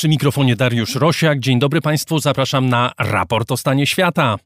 [0.00, 1.40] Przy mikrofonie Dariusz Rosiak.
[1.40, 4.36] Dzień dobry Państwu, zapraszam na raport o stanie świata.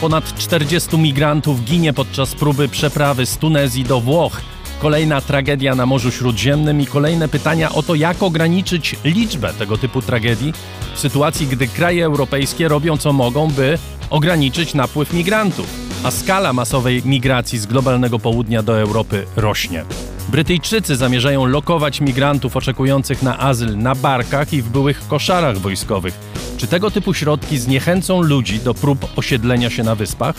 [0.00, 4.40] Ponad 40 migrantów ginie podczas próby przeprawy z Tunezji do Włoch.
[4.78, 10.02] Kolejna tragedia na Morzu Śródziemnym i kolejne pytania o to, jak ograniczyć liczbę tego typu
[10.02, 10.52] tragedii
[10.94, 13.78] w sytuacji, gdy kraje europejskie robią co mogą, by
[14.10, 15.66] ograniczyć napływ migrantów,
[16.02, 19.84] a skala masowej migracji z globalnego południa do Europy rośnie.
[20.28, 26.14] Brytyjczycy zamierzają lokować migrantów oczekujących na azyl na barkach i w byłych koszarach wojskowych.
[26.56, 30.36] Czy tego typu środki zniechęcą ludzi do prób osiedlenia się na wyspach?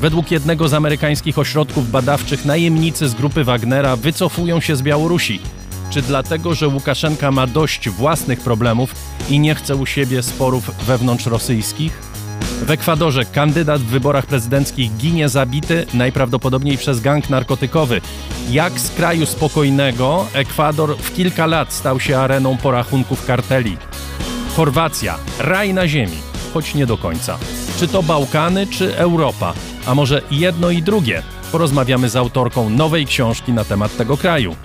[0.00, 5.40] Według jednego z amerykańskich ośrodków badawczych najemnicy z grupy Wagnera wycofują się z Białorusi.
[5.90, 8.94] Czy dlatego, że Łukaszenka ma dość własnych problemów
[9.30, 12.15] i nie chce u siebie sporów wewnątrzrosyjskich?
[12.62, 18.00] W Ekwadorze kandydat w wyborach prezydenckich ginie zabity najprawdopodobniej przez gang narkotykowy.
[18.50, 23.76] Jak z kraju spokojnego Ekwador w kilka lat stał się areną porachunków karteli.
[24.56, 26.16] Chorwacja, raj na ziemi,
[26.54, 27.38] choć nie do końca.
[27.78, 29.52] Czy to Bałkany, czy Europa?
[29.86, 31.22] A może jedno i drugie?
[31.52, 34.56] Porozmawiamy z autorką nowej książki na temat tego kraju.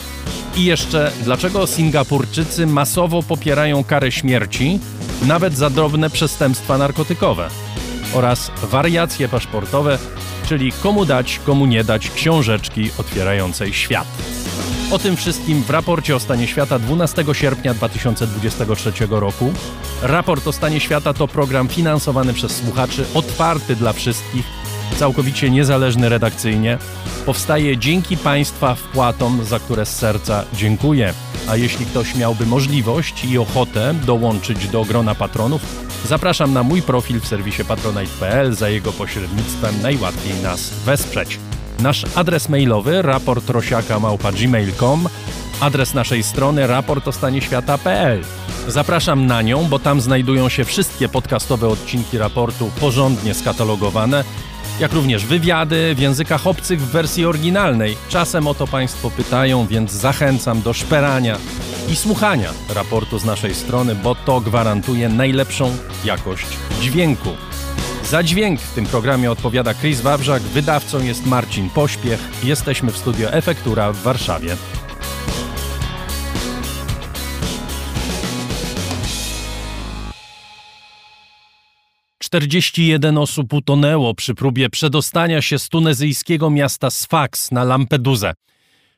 [0.56, 4.80] I jeszcze, dlaczego Singapurczycy masowo popierają karę śmierci,
[5.28, 7.50] nawet za drobne przestępstwa narkotykowe?
[8.14, 10.00] Oraz wariacje paszportowe,
[10.48, 14.08] czyli komu dać, komu nie dać książeczki otwierającej świat.
[14.92, 19.54] O tym wszystkim w raporcie o stanie świata 12 sierpnia 2023 roku.
[20.02, 24.46] Raport o stanie świata to program finansowany przez słuchaczy, otwarty dla wszystkich,
[24.98, 26.78] całkowicie niezależny redakcyjnie.
[27.26, 31.14] Powstaje dzięki Państwa wpłatom, za które z serca dziękuję.
[31.50, 35.62] A jeśli ktoś miałby możliwość i ochotę dołączyć do grona patronów,
[36.06, 38.54] zapraszam na mój profil w serwisie patronite.pl.
[38.54, 41.40] Za jego pośrednictwem najłatwiej nas wesprzeć.
[41.80, 45.08] Nasz adres mailowy raportrosiaka.gmail.com
[45.62, 48.24] Adres naszej strony raportostanieświata.pl
[48.68, 54.24] Zapraszam na nią, bo tam znajdują się wszystkie podcastowe odcinki raportu porządnie skatalogowane,
[54.80, 57.98] jak również wywiady w językach obcych w wersji oryginalnej.
[58.10, 61.38] Czasem o to Państwo pytają, więc zachęcam do szperania
[61.90, 66.48] i słuchania raportu z naszej strony, bo to gwarantuje najlepszą jakość
[66.82, 67.30] dźwięku.
[68.10, 72.20] Za dźwięk w tym programie odpowiada Chris Wawrzak, wydawcą jest Marcin Pośpiech.
[72.44, 74.56] Jesteśmy w studio Efektura w Warszawie.
[82.32, 88.34] Czterdzieści jeden osób utonęło przy próbie przedostania się z tunezyjskiego miasta Sfax na Lampedusę.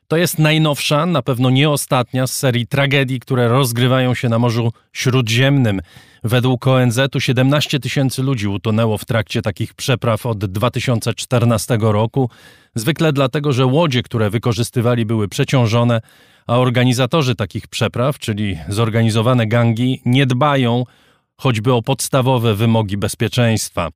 [0.08, 4.72] To jest najnowsza, na pewno nie ostatnia z serii tragedii, które rozgrywają się na Morzu
[4.92, 5.80] Śródziemnym.
[6.24, 12.30] Według ONZ-u 17 tysięcy ludzi utonęło w trakcie takich przepraw od 2014 roku,
[12.74, 16.00] zwykle dlatego, że łodzie, które wykorzystywali, były przeciążone,
[16.46, 20.84] a organizatorzy takich przepraw, czyli zorganizowane gangi, nie dbają
[21.36, 23.88] choćby o podstawowe wymogi bezpieczeństwa.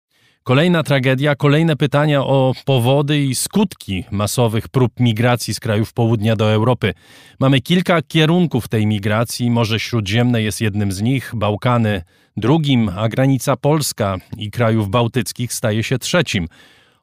[0.42, 6.52] Kolejna tragedia, kolejne pytania o powody i skutki masowych prób migracji z krajów południa do
[6.52, 6.94] Europy.
[7.40, 9.50] Mamy kilka kierunków tej migracji.
[9.50, 12.02] Morze Śródziemne jest jednym z nich, Bałkany
[12.36, 16.48] drugim, a granica polska i krajów bałtyckich staje się trzecim.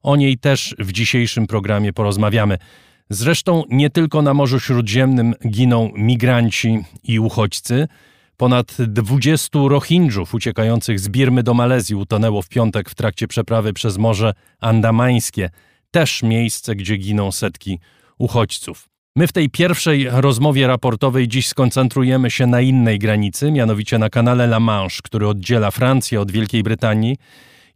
[0.04, 2.58] O niej też w dzisiejszym programie porozmawiamy.
[3.10, 7.88] Zresztą nie tylko na Morzu Śródziemnym giną migranci i uchodźcy.
[8.38, 13.98] Ponad 20 Rohingjów uciekających z Birmy do Malezji utonęło w piątek w trakcie przeprawy przez
[13.98, 15.50] Morze Andamańskie,
[15.92, 17.80] też miejsce, gdzie giną setki
[18.18, 18.90] uchodźców.
[19.16, 24.44] My w tej pierwszej rozmowie raportowej dziś skoncentrujemy się na innej granicy, mianowicie na kanale
[24.44, 27.18] La Manche, który oddziela Francję od Wielkiej Brytanii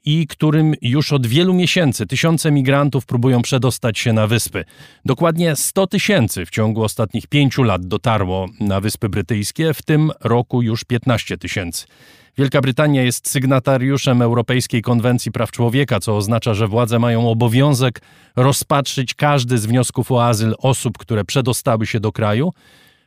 [0.05, 4.65] i którym już od wielu miesięcy tysiące migrantów próbują przedostać się na wyspy.
[5.05, 10.61] Dokładnie 100 tysięcy w ciągu ostatnich pięciu lat dotarło na Wyspy Brytyjskie, w tym roku
[10.61, 11.85] już 15 tysięcy.
[12.37, 18.01] Wielka Brytania jest sygnatariuszem Europejskiej Konwencji Praw Człowieka, co oznacza, że władze mają obowiązek
[18.35, 22.53] rozpatrzyć każdy z wniosków o azyl osób, które przedostały się do kraju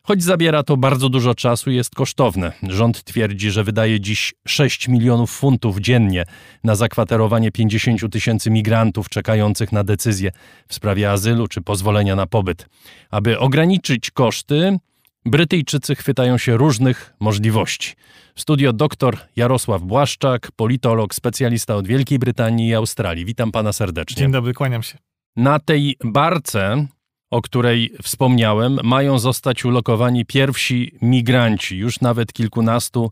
[0.03, 2.53] Choć zabiera to bardzo dużo czasu i jest kosztowne.
[2.63, 6.25] Rząd twierdzi, że wydaje dziś 6 milionów funtów dziennie
[6.65, 10.31] na zakwaterowanie 50 tysięcy migrantów czekających na decyzję
[10.69, 12.67] w sprawie azylu czy pozwolenia na pobyt.
[13.11, 14.79] Aby ograniczyć koszty,
[15.27, 17.95] Brytyjczycy chwytają się różnych możliwości.
[18.35, 23.25] W studio dr Jarosław Błaszczak, politolog, specjalista od Wielkiej Brytanii i Australii.
[23.25, 24.17] Witam pana serdecznie.
[24.17, 24.99] Dzień dobry, kłaniam się.
[25.37, 26.87] Na tej barce
[27.33, 31.77] o której wspomniałem, mają zostać ulokowani pierwsi migranci.
[31.77, 33.11] Już nawet kilkunastu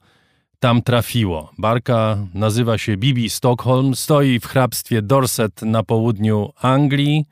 [0.59, 1.53] tam trafiło.
[1.59, 7.25] Barka nazywa się Bibi Stockholm, stoi w hrabstwie Dorset na południu Anglii.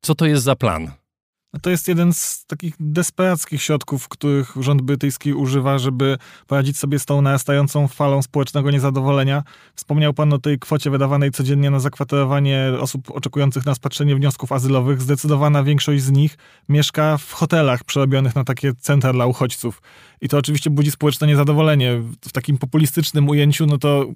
[0.00, 0.90] Co to jest za plan?
[1.62, 7.04] To jest jeden z takich desperackich środków, których rząd brytyjski używa, żeby poradzić sobie z
[7.04, 9.42] tą narastającą falą społecznego niezadowolenia.
[9.74, 15.02] Wspomniał pan o tej kwocie wydawanej codziennie na zakwaterowanie osób oczekujących na rozpatrzenie wniosków azylowych.
[15.02, 16.38] Zdecydowana większość z nich
[16.68, 19.82] mieszka w hotelach przerobionych na takie centra dla uchodźców.
[20.20, 22.02] I to oczywiście budzi społeczne niezadowolenie.
[22.24, 24.06] W takim populistycznym ujęciu, no to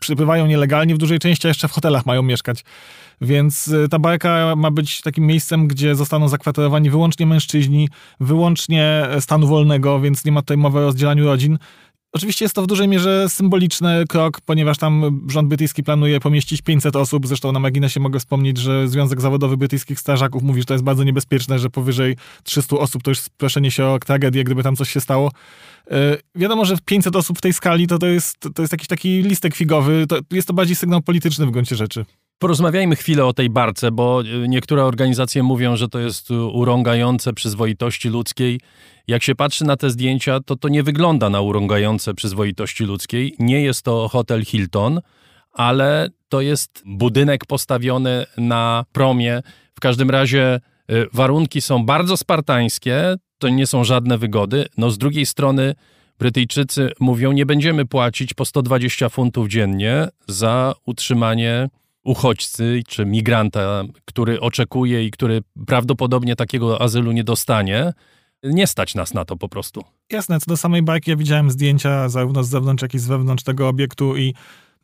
[0.00, 2.64] przybywają nielegalnie w dużej części, jeszcze w hotelach mają mieszkać.
[3.20, 7.88] Więc y, ta bajka ma być takim miejscem, gdzie zostaną zakwaterowani wyłącznie mężczyźni,
[8.20, 11.58] wyłącznie stanu wolnego, więc nie ma tutaj mowy o rozdzielaniu rodzin.
[12.12, 16.96] Oczywiście jest to w dużej mierze symboliczny krok, ponieważ tam rząd brytyjski planuje pomieścić 500
[16.96, 17.26] osób.
[17.26, 21.04] Zresztą na marginesie mogę wspomnieć, że Związek Zawodowy Brytyjskich Strażaków mówi, że to jest bardzo
[21.04, 25.00] niebezpieczne, że powyżej 300 osób to już proszenie się o tragedię, gdyby tam coś się
[25.00, 25.30] stało.
[25.90, 25.96] Yy,
[26.34, 29.54] wiadomo, że 500 osób w tej skali to, to, jest, to jest jakiś taki listek
[29.54, 30.06] figowy.
[30.08, 32.04] To, jest to bardziej sygnał polityczny w gruncie rzeczy.
[32.40, 38.08] Porozmawiajmy chwilę o tej barce, bo y, niektóre organizacje mówią, że to jest urągające przyzwoitości
[38.08, 38.60] ludzkiej.
[39.08, 43.34] Jak się patrzy na te zdjęcia, to to nie wygląda na urągające przyzwoitości ludzkiej.
[43.38, 45.00] Nie jest to hotel Hilton,
[45.52, 49.42] ale to jest budynek postawiony na promie.
[49.74, 50.60] W każdym razie
[50.90, 54.66] y, warunki są bardzo spartańskie, to nie są żadne wygody.
[54.76, 55.74] No z drugiej strony
[56.18, 61.68] Brytyjczycy mówią, nie będziemy płacić po 120 funtów dziennie za utrzymanie
[62.04, 67.92] uchodźcy czy migranta, który oczekuje i który prawdopodobnie takiego azylu nie dostanie.
[68.42, 69.84] Nie stać nas na to po prostu.
[70.12, 73.44] Jasne, co do samej bajki, ja widziałem zdjęcia zarówno z zewnątrz, jak i z wewnątrz
[73.44, 74.34] tego obiektu i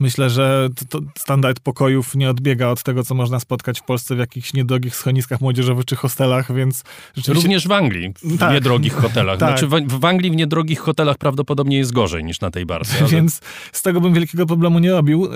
[0.00, 4.14] Myślę, że to, to standard pokojów nie odbiega od tego, co można spotkać w Polsce
[4.14, 6.84] w jakichś niedrogich schroniskach młodzieżowych czy hostelach, więc...
[7.28, 8.52] Również w Anglii, w tak.
[8.52, 9.38] niedrogich hotelach.
[9.38, 9.48] Tak.
[9.48, 12.98] Znaczy w, w, Anglii w niedrogich hotelach prawdopodobnie jest gorzej niż na tej barce.
[13.00, 13.08] Ale...
[13.08, 13.40] Więc
[13.72, 15.28] z tego bym wielkiego problemu nie robił.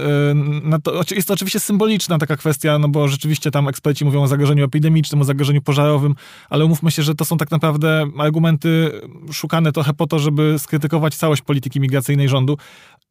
[0.72, 4.28] E, to, jest to oczywiście symboliczna taka kwestia, no bo rzeczywiście tam eksperci mówią o
[4.28, 6.14] zagrożeniu epidemicznym, o zagrożeniu pożarowym,
[6.50, 9.00] ale umówmy się, że to są tak naprawdę argumenty
[9.32, 12.56] szukane trochę po to, żeby skrytykować całość polityki migracyjnej rządu.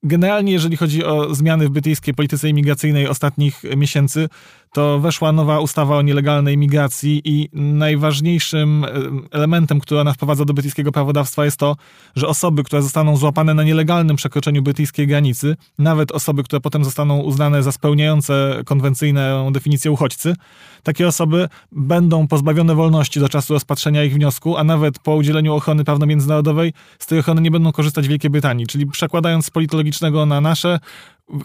[0.03, 4.29] Generalnie, jeżeli chodzi o zmiany w brytyjskiej polityce imigracyjnej ostatnich miesięcy,
[4.71, 8.89] to weszła nowa ustawa o nielegalnej migracji i najważniejszym e,
[9.31, 11.75] elementem, który ona wprowadza do brytyjskiego prawodawstwa jest to,
[12.15, 17.19] że osoby, które zostaną złapane na nielegalnym przekroczeniu brytyjskiej granicy, nawet osoby, które potem zostaną
[17.19, 20.35] uznane za spełniające konwencyjną definicję uchodźcy,
[20.83, 25.83] takie osoby będą pozbawione wolności do czasu rozpatrzenia ich wniosku, a nawet po udzieleniu ochrony
[25.83, 28.67] prawno-międzynarodowej z tej ochrony nie będą korzystać w Wielkiej Brytanii.
[28.67, 30.79] Czyli przekładając z politologicznego na nasze,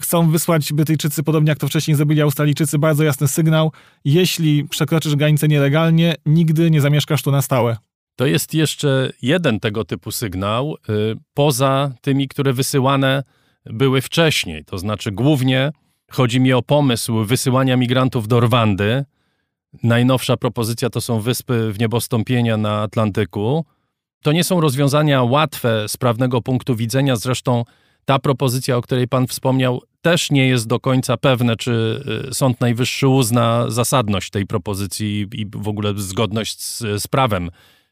[0.01, 3.71] chcą wysłać Brytyjczycy, podobnie jak to wcześniej zrobili Australijczycy, bardzo jasny sygnał.
[4.05, 7.77] Jeśli przekroczysz granicę nielegalnie, nigdy nie zamieszkasz tu na stałe.
[8.15, 13.23] To jest jeszcze jeden tego typu sygnał, yy, poza tymi, które wysyłane
[13.65, 14.65] były wcześniej.
[14.65, 15.71] To znaczy, głównie
[16.11, 19.05] chodzi mi o pomysł wysyłania migrantów do Rwandy.
[19.83, 23.65] Najnowsza propozycja to są wyspy w niebostąpienia na Atlantyku.
[24.21, 27.63] To nie są rozwiązania łatwe z prawnego punktu widzenia, zresztą
[28.05, 32.61] ta propozycja, o której pan wspomniał, też nie jest do końca pewne, czy y, Sąd
[32.61, 37.49] Najwyższy uzna zasadność tej propozycji i w ogóle zgodność z, z prawem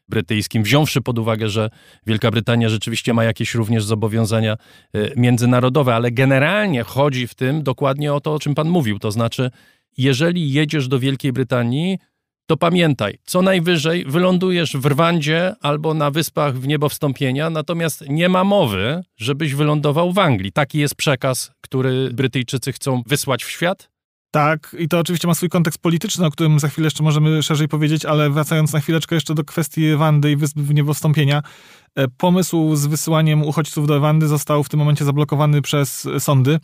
[0.08, 1.70] brytyjskim, wziąwszy pod uwagę, że
[2.06, 4.56] Wielka Brytania rzeczywiście ma jakieś również zobowiązania
[4.96, 9.10] y, międzynarodowe, ale generalnie chodzi w tym dokładnie o to, o czym pan mówił, to
[9.10, 9.50] znaczy,
[9.98, 11.98] jeżeli jedziesz do Wielkiej Brytanii,
[12.46, 18.28] to pamiętaj, co najwyżej wylądujesz w Rwandzie albo na wyspach w niebo wstąpienia, natomiast nie
[18.28, 20.52] ma mowy, żebyś wylądował w Anglii.
[20.52, 23.94] Taki jest przekaz, który Brytyjczycy chcą wysłać w świat?
[24.30, 27.68] Tak, i to oczywiście ma swój kontekst polityczny, o którym za chwilę jeszcze możemy szerzej
[27.68, 31.42] powiedzieć, ale wracając na chwileczkę jeszcze do kwestii Rwandy i wysp w niebowstąpienia,
[31.94, 36.58] e, pomysł z wysyłaniem uchodźców do Rwandy został w tym momencie zablokowany przez sądy.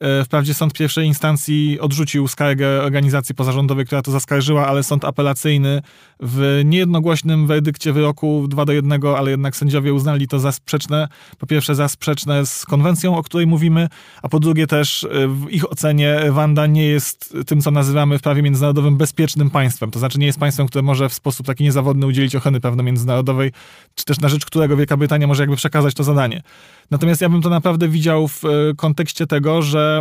[0.00, 5.82] E, wprawdzie sąd pierwszej instancji odrzucił skargę organizacji pozarządowej, która to zaskarżyła, ale sąd apelacyjny
[6.20, 11.08] w niejednogłośnym werdykcie wyroku 2 do 1, ale jednak sędziowie uznali to za sprzeczne.
[11.38, 13.88] Po pierwsze za sprzeczne z konwencją, o której mówimy,
[14.22, 18.22] a po drugie też e, w ich ocenie Wanda nie jest tym, co nazywamy w
[18.22, 19.90] prawie międzynarodowym bezpiecznym państwem.
[19.90, 23.52] To znaczy nie jest państwem, które może w sposób taki niezawodny udzielić ochrony prawno-międzynarodowej,
[23.94, 26.42] czy też na rzecz którego Wielka Brytania może jakby przekazać to zadanie.
[26.90, 30.00] Natomiast ja bym to naprawdę widział w e, kontekście tego, że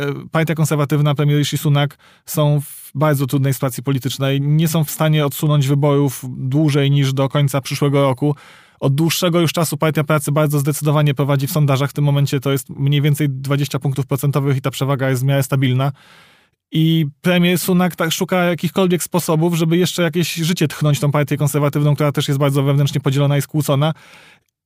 [0.00, 4.40] e, partia konserwatywna, premier Rishi Sunak są w bardzo trudnej sytuacji politycznej.
[4.40, 8.34] Nie są w stanie odsunąć wyborów dłużej niż do końca przyszłego roku.
[8.80, 11.90] Od dłuższego już czasu Partia Pracy bardzo zdecydowanie prowadzi w sondażach.
[11.90, 15.24] W tym momencie to jest mniej więcej 20 punktów procentowych i ta przewaga jest w
[15.24, 15.92] miarę stabilna.
[16.72, 21.94] I premier Sunak tak szuka jakichkolwiek sposobów, żeby jeszcze jakieś życie tchnąć tą partię konserwatywną,
[21.94, 23.94] która też jest bardzo wewnętrznie podzielona i skłócona.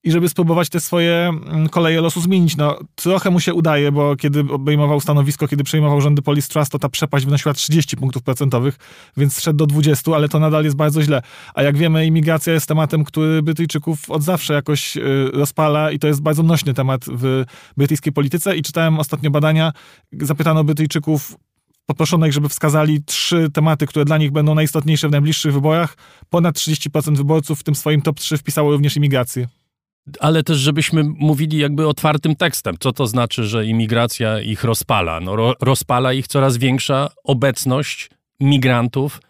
[0.05, 2.57] I żeby spróbować te swoje mm, koleje losu zmienić.
[2.57, 6.79] No, trochę mu się udaje, bo kiedy obejmował stanowisko, kiedy przejmował rządy Police Trust, to
[6.79, 8.77] ta przepaść wynosiła 30 punktów procentowych,
[9.17, 11.23] więc szedł do 20, ale to nadal jest bardzo źle.
[11.55, 16.07] A jak wiemy, imigracja jest tematem, który Brytyjczyków od zawsze jakoś y, rozpala i to
[16.07, 17.45] jest bardzo nośny temat w
[17.77, 19.73] brytyjskiej polityce i czytałem ostatnio badania,
[20.13, 21.37] zapytano Brytyjczyków,
[21.87, 25.97] poproszono ich, żeby wskazali trzy tematy, które dla nich będą najistotniejsze w najbliższych wyborach.
[26.31, 29.49] Ponad 30% wyborców w tym swoim top 3 wpisało również imigrację
[30.21, 32.77] ale też żebyśmy mówili jakby otwartym tekstem.
[32.81, 35.21] Co to znaczy, że imigracja ich rozpala?
[35.21, 39.21] No, ro, rozpala ich coraz większa obecność migrantów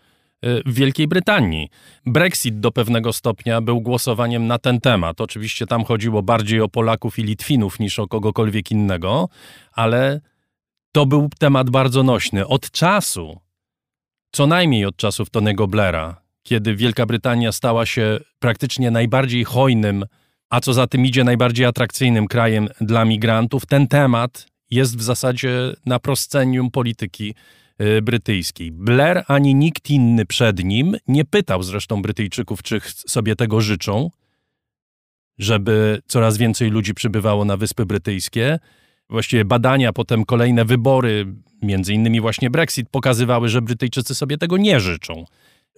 [0.44, 1.68] y, w Wielkiej Brytanii.
[2.06, 5.20] Brexit do pewnego stopnia był głosowaniem na ten temat.
[5.20, 9.28] Oczywiście tam chodziło bardziej o Polaków i Litwinów niż o kogokolwiek innego,
[9.72, 10.20] ale
[10.92, 12.46] to był temat bardzo nośny.
[12.46, 13.40] Od czasu,
[14.32, 20.04] co najmniej od czasów Tonego Blaira, kiedy Wielka Brytania stała się praktycznie najbardziej hojnym
[20.54, 25.74] a co za tym idzie najbardziej atrakcyjnym krajem dla migrantów, ten temat jest w zasadzie
[25.86, 27.34] na proscenium polityki
[27.80, 28.72] y, brytyjskiej.
[28.72, 34.10] Blair ani nikt inny przed nim nie pytał zresztą Brytyjczyków, czy sobie tego życzą,
[35.38, 38.58] żeby coraz więcej ludzi przybywało na Wyspy Brytyjskie.
[39.10, 41.26] Właściwie badania, potem kolejne wybory,
[41.62, 45.24] między innymi właśnie Brexit, pokazywały, że Brytyjczycy sobie tego nie życzą.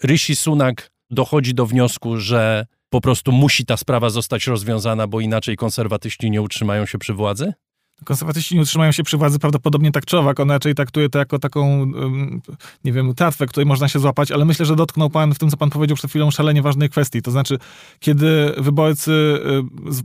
[0.05, 2.67] Rishi Sunak dochodzi do wniosku, że
[2.97, 7.53] po prostu musi ta sprawa zostać rozwiązana, bo inaczej konserwatyści nie utrzymają się przy władzy?
[8.05, 10.19] Konserwatyści nie utrzymają się przy władzy prawdopodobnie tak czy.
[10.19, 11.87] On raczej traktuje to jako taką,
[12.85, 15.57] nie wiem, tratwę, której można się złapać, ale myślę, że dotknął pan w tym, co
[15.57, 17.23] pan powiedział przed chwilą, szalenie ważnej kwestii.
[17.23, 17.59] To znaczy,
[18.01, 19.39] kiedy wyborcy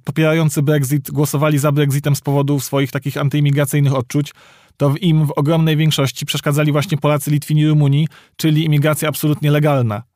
[0.03, 4.33] popierający Brexit głosowali za Brexitem z powodu swoich takich antyimigracyjnych odczuć,
[4.77, 10.10] to im w ogromnej większości przeszkadzali właśnie Polacy, Litwini, Rumuni, czyli imigracja absolutnie legalna.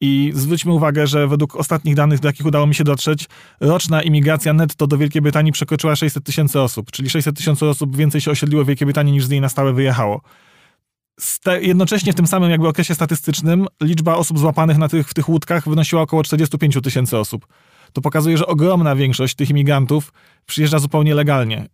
[0.00, 3.28] I zwróćmy uwagę, że według ostatnich danych, do jakich udało mi się dotrzeć,
[3.60, 8.20] roczna imigracja netto do Wielkiej Brytanii przekroczyła 600 tysięcy osób, czyli 600 tysięcy osób więcej
[8.20, 10.20] się osiedliło w Wielkiej Brytanii niż z niej na stałe wyjechało.
[11.42, 15.28] Te, jednocześnie w tym samym jakby okresie statystycznym liczba osób złapanych na tych, w tych
[15.28, 17.46] łódkach wynosiła około 45 tysięcy osób.
[17.92, 20.12] To pokazuje, że ogromna większość tych imigrantów
[20.46, 21.66] przyjeżdża zupełnie legalnie.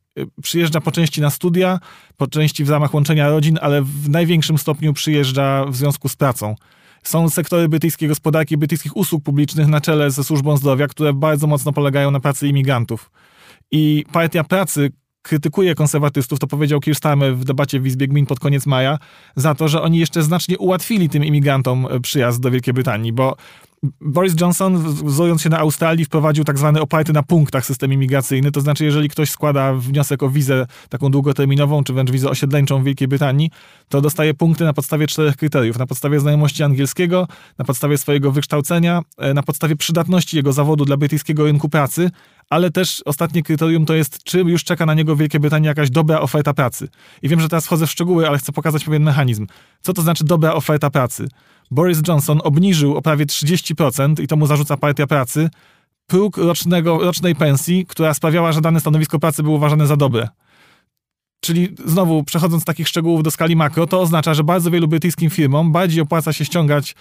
[0.42, 1.80] Przyjeżdża po części na studia,
[2.16, 6.54] po części w ramach łączenia rodzin, ale w największym stopniu przyjeżdża w związku z pracą.
[7.06, 11.72] Są sektory brytyjskiej gospodarki, brytyjskich usług publicznych na czele ze służbą zdrowia, które bardzo mocno
[11.72, 13.10] polegają na pracy imigrantów.
[13.70, 14.90] I Partia Pracy
[15.22, 18.98] krytykuje konserwatystów, to powiedział Keir Starmer w debacie w Izbie Gmin pod koniec maja,
[19.36, 23.36] za to, że oni jeszcze znacznie ułatwili tym imigrantom przyjazd do Wielkiej Brytanii, bo
[24.00, 28.60] Boris Johnson, wzorując się na Australii, wprowadził tak zwany oparty na punktach system imigracyjny, to
[28.60, 33.08] znaczy jeżeli ktoś składa wniosek o wizę taką długoterminową, czy wręcz wizę osiedleńczą w Wielkiej
[33.08, 33.50] Brytanii,
[33.88, 35.78] to dostaje punkty na podstawie czterech kryteriów.
[35.78, 40.96] Na podstawie znajomości angielskiego, na podstawie swojego wykształcenia, e, na podstawie przydatności jego zawodu dla
[40.96, 42.10] brytyjskiego rynku pracy,
[42.50, 45.90] ale też ostatnie kryterium to jest, czy już czeka na niego w Wielkiej Brytanii jakaś
[45.90, 46.88] dobra oferta pracy.
[47.22, 49.46] I wiem, że teraz wchodzę w szczegóły, ale chcę pokazać pewien mechanizm.
[49.80, 51.28] Co to znaczy dobra oferta pracy?
[51.74, 55.48] Boris Johnson obniżył o prawie 30% i to mu zarzuca Partia Pracy
[56.06, 60.28] próg rocznego, rocznej pensji, która sprawiała, że dane stanowisko pracy było uważane za dobre.
[61.40, 65.30] Czyli znowu, przechodząc z takich szczegółów do skali makro, to oznacza, że bardzo wielu brytyjskim
[65.30, 66.94] firmom bardziej opłaca się ściągać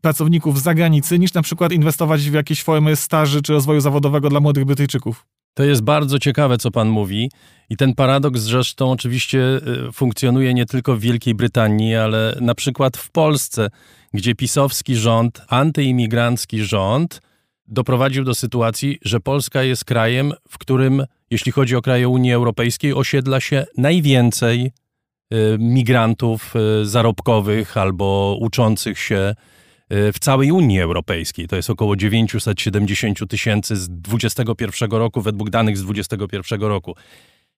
[0.00, 4.40] pracowników z zagranicy, niż na przykład inwestować w jakieś formy staży czy rozwoju zawodowego dla
[4.40, 5.26] młodych Brytyjczyków.
[5.54, 7.30] To jest bardzo ciekawe, co pan mówi.
[7.70, 12.96] I ten paradoks zresztą oczywiście y, funkcjonuje nie tylko w Wielkiej Brytanii, ale na przykład
[12.96, 13.68] w Polsce,
[14.12, 17.20] gdzie pisowski rząd, antyimigrancki rząd,
[17.66, 22.94] doprowadził do sytuacji, że Polska jest krajem, w którym, jeśli chodzi o kraje Unii Europejskiej,
[22.94, 24.72] osiedla się najwięcej
[25.32, 29.34] y, migrantów y, zarobkowych albo uczących się
[30.12, 31.48] w całej Unii Europejskiej.
[31.48, 36.94] To jest około 970 tysięcy z 2021 roku, według danych z 2021 roku.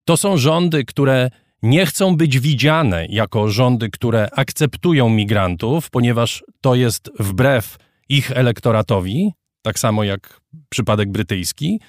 [0.04, 1.30] To są rządy, które
[1.62, 7.78] nie chcą być widziane jako rządy, które akceptują migrantów, ponieważ to jest wbrew
[8.08, 11.80] ich elektoratowi, tak samo jak przypadek brytyjski.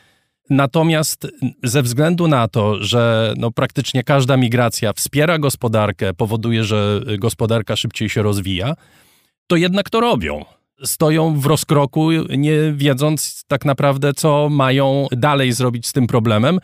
[0.49, 1.27] Natomiast
[1.63, 8.09] ze względu na to, że no praktycznie każda migracja wspiera gospodarkę, powoduje, że gospodarka szybciej
[8.09, 8.73] się rozwija,
[9.47, 10.45] to jednak to robią.
[10.83, 16.59] Stoją w rozkroku, nie wiedząc tak naprawdę, co mają dalej zrobić z tym problemem.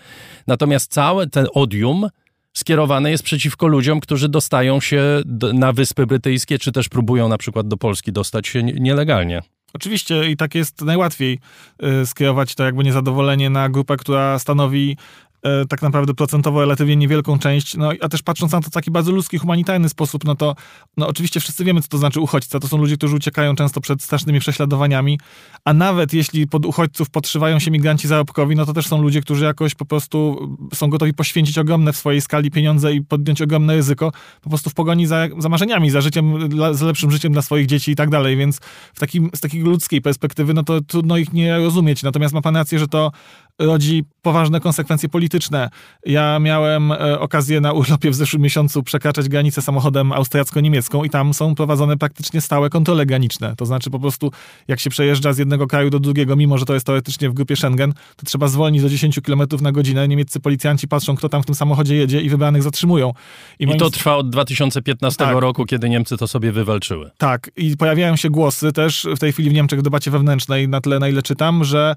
[0.47, 2.09] Natomiast całe ten odium
[2.53, 5.21] skierowane jest przeciwko ludziom, którzy dostają się
[5.53, 9.41] na Wyspy Brytyjskie, czy też próbują na przykład do Polski dostać się nielegalnie.
[9.73, 11.39] Oczywiście i tak jest najłatwiej
[11.83, 14.97] y, skierować to jakby niezadowolenie na grupę, która stanowi
[15.43, 18.91] e, tak naprawdę procentowo relatywnie niewielką część, no a też patrząc na to w taki
[18.91, 20.55] bardzo ludzki, humanitarny sposób, no to
[20.97, 22.59] no oczywiście wszyscy wiemy, co to znaczy uchodźca.
[22.59, 25.19] To są ludzie, którzy uciekają często przed strasznymi prześladowaniami,
[25.65, 29.45] a nawet jeśli pod uchodźców podszywają się migranci zarobkowi, no to też są ludzie, którzy
[29.45, 34.11] jakoś po prostu są gotowi poświęcić ogromne w swojej skali pieniądze i podjąć ogromne ryzyko,
[34.41, 37.65] po prostu w pogoni za, za marzeniami, za życiem, dla, za lepszym życiem dla swoich
[37.65, 38.59] dzieci i tak dalej, więc
[38.93, 42.03] w takim, z takiej ludzkiej perspektywy, no to trudno ich nie rozumieć.
[42.03, 43.11] Natomiast ma pan rację, że to
[43.59, 45.69] rodzi poważne konsekwencje polityczne.
[46.05, 51.33] Ja miałem e, okazję na urlopie w zeszłym miesiącu przekraczać granicę samochodem austriacko-niemiecką i tam
[51.33, 53.55] są prowadzone praktycznie stałe kontrole graniczne.
[53.55, 54.31] To znaczy po prostu
[54.67, 57.55] jak się przejeżdża z jednego kraju do drugiego, mimo że to jest teoretycznie w grupie
[57.55, 60.07] Schengen, to trzeba zwolnić do 10 km na godzinę.
[60.07, 63.13] Niemieccy policjanci patrzą, kto tam w tym samochodzie jedzie i wybranych zatrzymują.
[63.59, 65.37] I, I to trwa od 2015 tak.
[65.37, 67.11] roku, kiedy Niemcy to sobie wywalczyły.
[67.17, 67.51] Tak.
[67.57, 70.99] I pojawiają się głosy też w tej chwili w Niemczech w debacie wewnętrznej, na tyle
[70.99, 71.95] na ile czytam, że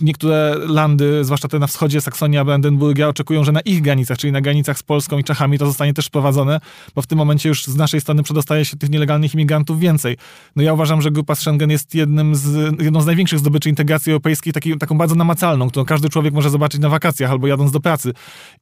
[0.00, 4.40] niektóre landy, zwłaszcza te na wschodzie, Saksonia, Brandenburgia, oczekują, że na ich granicach, czyli na
[4.40, 6.60] granicach z Polską i Czechami, to zostanie też wprowadzone,
[6.94, 10.16] bo w tym momencie już z naszej strony przedostaje się tych nielegalnych imigrantów więcej.
[10.56, 14.52] No ja uważam, że grupa Schengen jest jednym z, jedną z największych zdobyczy integracji europejskiej,
[14.52, 18.12] taki, taką bardzo namacalną, którą każdy człowiek może zobaczyć na wakacjach albo jadąc do pracy.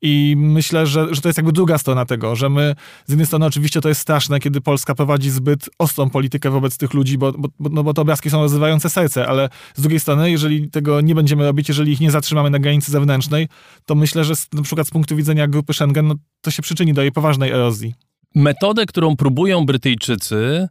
[0.03, 2.75] I myślę, że, że to jest jakby druga strona tego, że my
[3.07, 6.95] z jednej strony oczywiście to jest straszne, kiedy Polska prowadzi zbyt ostrą politykę wobec tych
[6.95, 10.71] ludzi, bo, bo, no bo te obrazki są rozrywające serce, ale z drugiej strony, jeżeli
[10.71, 13.49] tego nie będziemy robić, jeżeli ich nie zatrzymamy na granicy zewnętrznej,
[13.85, 17.03] to myślę, że na przykład z punktu widzenia grupy Schengen, no, to się przyczyni do
[17.03, 17.95] jej poważnej erozji.
[18.35, 20.69] Metodę, którą próbują Brytyjczycy,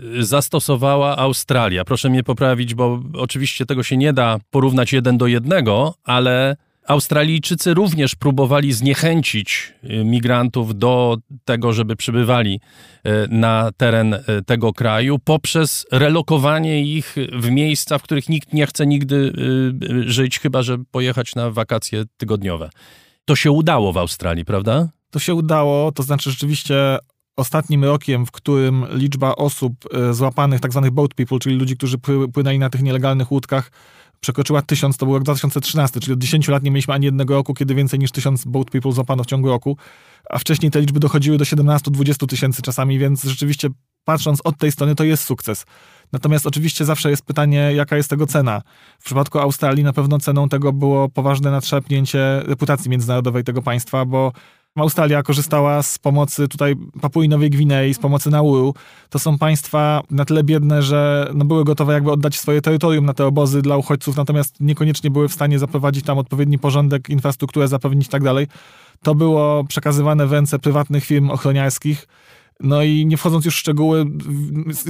[0.00, 1.84] y, zastosowała Australia.
[1.84, 6.56] Proszę mnie poprawić, bo oczywiście tego się nie da porównać jeden do jednego, ale
[6.90, 12.60] Australijczycy również próbowali zniechęcić y, migrantów do tego, żeby przybywali
[13.06, 18.66] y, na teren y, tego kraju poprzez relokowanie ich w miejsca, w których nikt nie
[18.66, 19.32] chce nigdy
[20.06, 22.70] żyć, chyba że pojechać na wakacje tygodniowe.
[23.24, 24.88] To się udało w Australii, prawda?
[25.10, 26.98] To się udało, to znaczy rzeczywiście
[27.36, 29.74] ostatnim rokiem, w którym liczba osób
[30.10, 31.98] złapanych, tak zwanych boat people, czyli ludzi, którzy
[32.32, 33.70] płynęli na tych nielegalnych łódkach,
[34.20, 37.54] przekroczyła 1000, to był rok 2013, czyli od 10 lat nie mieliśmy ani jednego roku,
[37.54, 39.76] kiedy więcej niż 1000 boat people złapano w ciągu roku,
[40.30, 43.68] a wcześniej te liczby dochodziły do 17-20 tysięcy czasami, więc rzeczywiście
[44.04, 45.66] patrząc od tej strony to jest sukces.
[46.12, 48.62] Natomiast oczywiście zawsze jest pytanie, jaka jest tego cena.
[48.98, 54.32] W przypadku Australii na pewno ceną tego było poważne nadszarpnięcie reputacji międzynarodowej tego państwa, bo
[54.78, 58.74] Australia korzystała z pomocy tutaj Papui Nowej Gwinei, z pomocy Nauru.
[59.08, 63.14] To są państwa na tyle biedne, że no były gotowe jakby oddać swoje terytorium na
[63.14, 68.06] te obozy dla uchodźców, natomiast niekoniecznie były w stanie zaprowadzić tam odpowiedni porządek, infrastrukturę zapewnić
[68.06, 68.46] i tak dalej.
[69.02, 72.06] To było przekazywane w ręce prywatnych firm ochroniarskich
[72.60, 74.06] no i nie wchodząc już w szczegóły,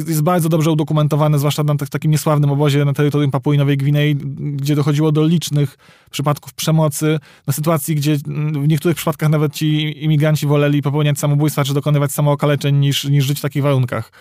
[0.09, 4.77] jest bardzo dobrze udokumentowane, zwłaszcza na takim niesławnym obozie na terytorium Papui Nowej Gwinei, gdzie
[4.77, 5.79] dochodziło do licznych
[6.11, 8.17] przypadków przemocy, na sytuacji, gdzie
[8.63, 13.39] w niektórych przypadkach nawet ci imigranci woleli popełniać samobójstwa czy dokonywać samookaleczeń niż, niż żyć
[13.39, 14.13] w takich warunkach.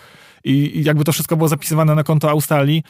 [0.43, 2.83] I jakby to wszystko było zapisywane na konto Australii,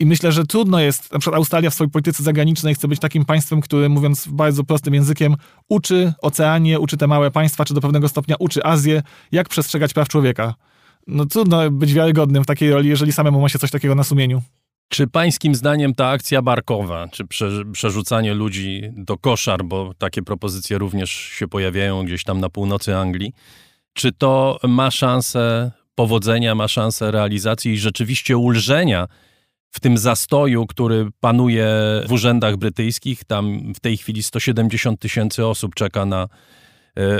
[0.00, 3.24] i myślę, że trudno jest, na przykład Australia w swojej polityce zagranicznej chce być takim
[3.24, 5.36] państwem, które mówiąc bardzo prostym językiem,
[5.68, 9.02] uczy Oceanię, uczy te małe państwa, czy do pewnego stopnia uczy Azję,
[9.32, 10.54] jak przestrzegać praw człowieka.
[11.06, 14.42] No trudno być wiarygodnym w takiej roli, jeżeli samemu ma się coś takiego na sumieniu.
[14.88, 17.24] Czy pańskim zdaniem ta akcja barkowa, czy
[17.72, 23.32] przerzucanie ludzi do koszar, bo takie propozycje również się pojawiają gdzieś tam na północy Anglii,
[23.92, 29.08] czy to ma szansę powodzenia, ma szansę realizacji i rzeczywiście ulżenia
[29.74, 31.66] w tym zastoju, który panuje
[32.08, 33.24] w urzędach brytyjskich.
[33.24, 36.28] Tam w tej chwili 170 tysięcy osób czeka na e,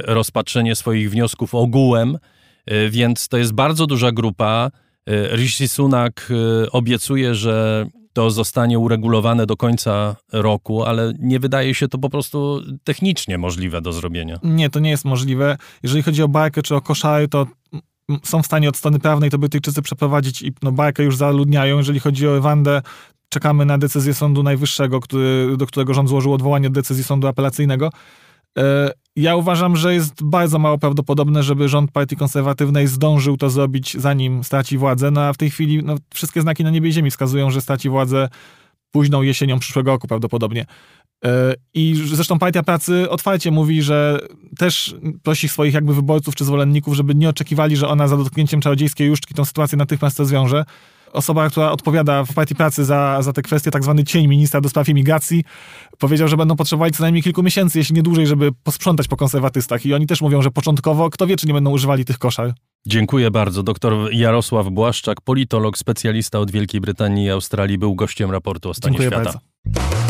[0.03, 2.19] rozpatrzenie swoich wniosków ogółem,
[2.67, 4.71] e, więc to jest bardzo duża grupa.
[5.07, 6.33] E, Rishi Sunak
[6.73, 12.62] obiecuje, że to zostanie uregulowane do końca roku, ale nie wydaje się to po prostu
[12.85, 14.38] technicznie możliwe do zrobienia.
[14.43, 15.57] Nie, to nie jest możliwe.
[15.83, 17.47] Jeżeli chodzi o bajkę czy o koszary, to
[18.23, 21.77] są w stanie od strony prawnej to Brytyjczycy przeprowadzić i no, bajkę już zaludniają.
[21.77, 22.83] Jeżeli chodzi o Ewandę,
[23.29, 27.90] czekamy na decyzję Sądu Najwyższego, który, do którego rząd złożył odwołanie od decyzji Sądu Apelacyjnego.
[28.59, 33.97] E, ja uważam, że jest bardzo mało prawdopodobne, żeby rząd partii konserwatywnej zdążył to zrobić,
[33.99, 35.11] zanim straci władzę.
[35.11, 37.88] No a w tej chwili no, wszystkie znaki na niebie i ziemi wskazują, że straci
[37.88, 38.29] władzę
[38.90, 40.67] późną jesienią przyszłego roku prawdopodobnie.
[41.26, 44.18] E, I zresztą Partia Pracy otwarcie mówi, że
[44.58, 49.08] też prosi swoich jakby wyborców czy zwolenników, żeby nie oczekiwali, że ona za dotknięciem czarodziejskiej
[49.08, 50.64] różdżki tą sytuację natychmiast rozwiąże.
[51.12, 54.68] Osoba, która odpowiada w Partii Pracy za, za te kwestie, tak zwany cień ministra do
[54.68, 55.44] spraw imigracji,
[55.98, 59.87] powiedział, że będą potrzebowali co najmniej kilku miesięcy, jeśli nie dłużej, żeby posprzątać po konserwatystach.
[59.87, 62.54] I oni też mówią, że początkowo, kto wie, czy nie będą używali tych koszar.
[62.87, 63.62] Dziękuję bardzo.
[63.62, 68.98] Doktor Jarosław Błaszczak, politolog, specjalista od Wielkiej Brytanii i Australii, był gościem raportu o stanie
[68.98, 69.40] Dziękuję świata.
[69.64, 70.04] Bardzo.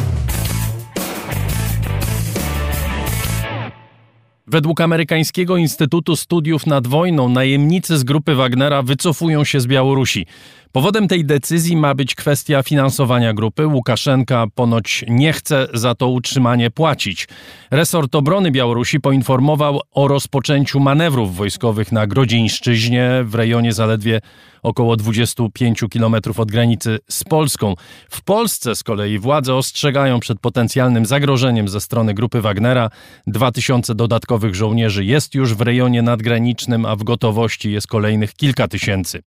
[4.55, 10.27] Według amerykańskiego Instytutu Studiów nad Wojną najemnicy z grupy Wagnera wycofują się z Białorusi.
[10.75, 13.67] Powodem tej decyzji ma być kwestia finansowania grupy.
[13.67, 17.29] Łukaszenka ponoć nie chce za to utrzymanie płacić.
[17.71, 24.21] Resort obrony Białorusi poinformował o rozpoczęciu manewrów wojskowych na Grodzieńszczyźnie w rejonie zaledwie
[24.63, 27.75] około 25 km od granicy z Polską.
[28.11, 32.91] W Polsce z kolei władze ostrzegają przed potencjalnym zagrożeniem ze strony grupy Wagnera.
[33.27, 39.23] 2000 dodatkowych żołnierzy jest już w rejonie nadgranicznym, a w gotowości jest kolejnych kilka tysięcy.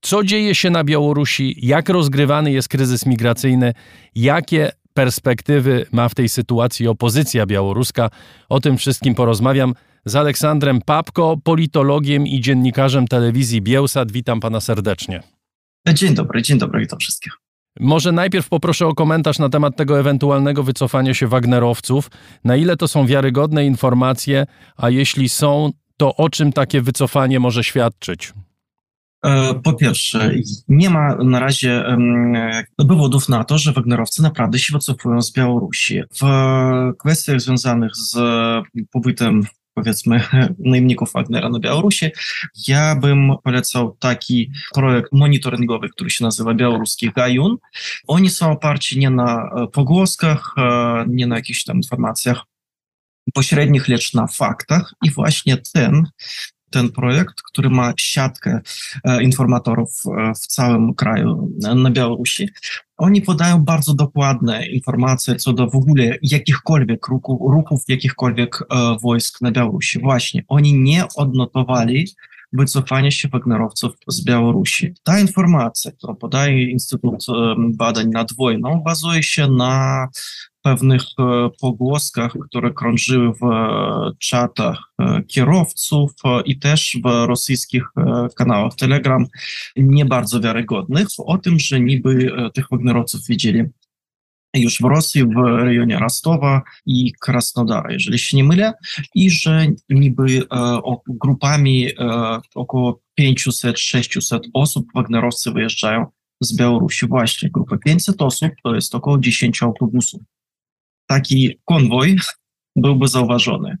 [0.00, 1.66] Co dzieje się na Białorusi?
[1.66, 3.74] Jak rozgrywany jest kryzys migracyjny?
[4.14, 8.10] Jakie perspektywy ma w tej sytuacji opozycja białoruska?
[8.48, 14.12] O tym wszystkim porozmawiam z Aleksandrem Papko, politologiem i dziennikarzem telewizji Bielsat.
[14.12, 15.22] Witam pana serdecznie.
[15.94, 17.32] Dzień dobry, dzień dobry, witam wszystkich.
[17.80, 22.10] Może najpierw poproszę o komentarz na temat tego ewentualnego wycofania się Wagnerowców.
[22.44, 27.64] Na ile to są wiarygodne informacje, a jeśli są, to o czym takie wycofanie może
[27.64, 28.32] świadczyć?
[29.24, 30.34] E, po pierwsze,
[30.68, 31.84] nie ma na razie
[32.78, 36.02] dowodów na to, że Wagnerowcy naprawdę się wycofują z Białorusi.
[36.20, 36.24] W
[36.98, 38.16] kwestiach związanych z
[38.90, 39.42] pobytem
[39.74, 40.20] powiedzmy
[40.58, 42.06] najemników Wagnera na Białorusi,
[42.68, 47.56] ja bym polecał taki projekt monitoringowy, który się nazywa Białoruski Gajun.
[48.06, 52.42] Oni są oparci nie na pogłoskach, e, nie na jakichś tam informacjach
[53.34, 56.06] pośrednich, lecz na faktach i właśnie ten
[56.70, 58.60] ten projekt, który ma siatkę
[59.04, 62.48] e, informatorów e, w całym kraju na Białorusi,
[62.96, 69.40] oni podają bardzo dokładne informacje co do w ogóle jakichkolwiek ruchów, ruchów jakichkolwiek e, wojsk
[69.40, 70.00] na Białorusi.
[70.00, 72.06] Właśnie, oni nie odnotowali
[72.52, 74.94] wycofania się Wagnerowców z Białorusi.
[75.02, 77.26] Ta informacja, którą podaje Instytut
[77.58, 80.08] Badań nad Wojną, bazuje się na
[80.68, 86.12] pewnych e, pogłoskach, które krążyły w e, czatach e, kierowców
[86.44, 87.84] i też w rosyjskich
[88.36, 89.26] kanałach Telegram,
[89.76, 93.64] nie bardzo wiarygodnych, o tym, że niby tych Wagnerowców widzieli
[94.54, 98.72] już w Rosji, w rejonie Rostowa i Krasnodara, jeżeli się nie mylę,
[99.14, 100.42] i że niby
[101.06, 101.88] grupami
[102.54, 106.06] około 500-600 osób Wagnerowcy wyjeżdżają
[106.40, 107.06] z Białorusi.
[107.06, 110.20] Właśnie, grupa 500 osób to jest około 10 autobusów
[111.08, 112.16] taki konwoj
[112.76, 113.76] byłby zauważony.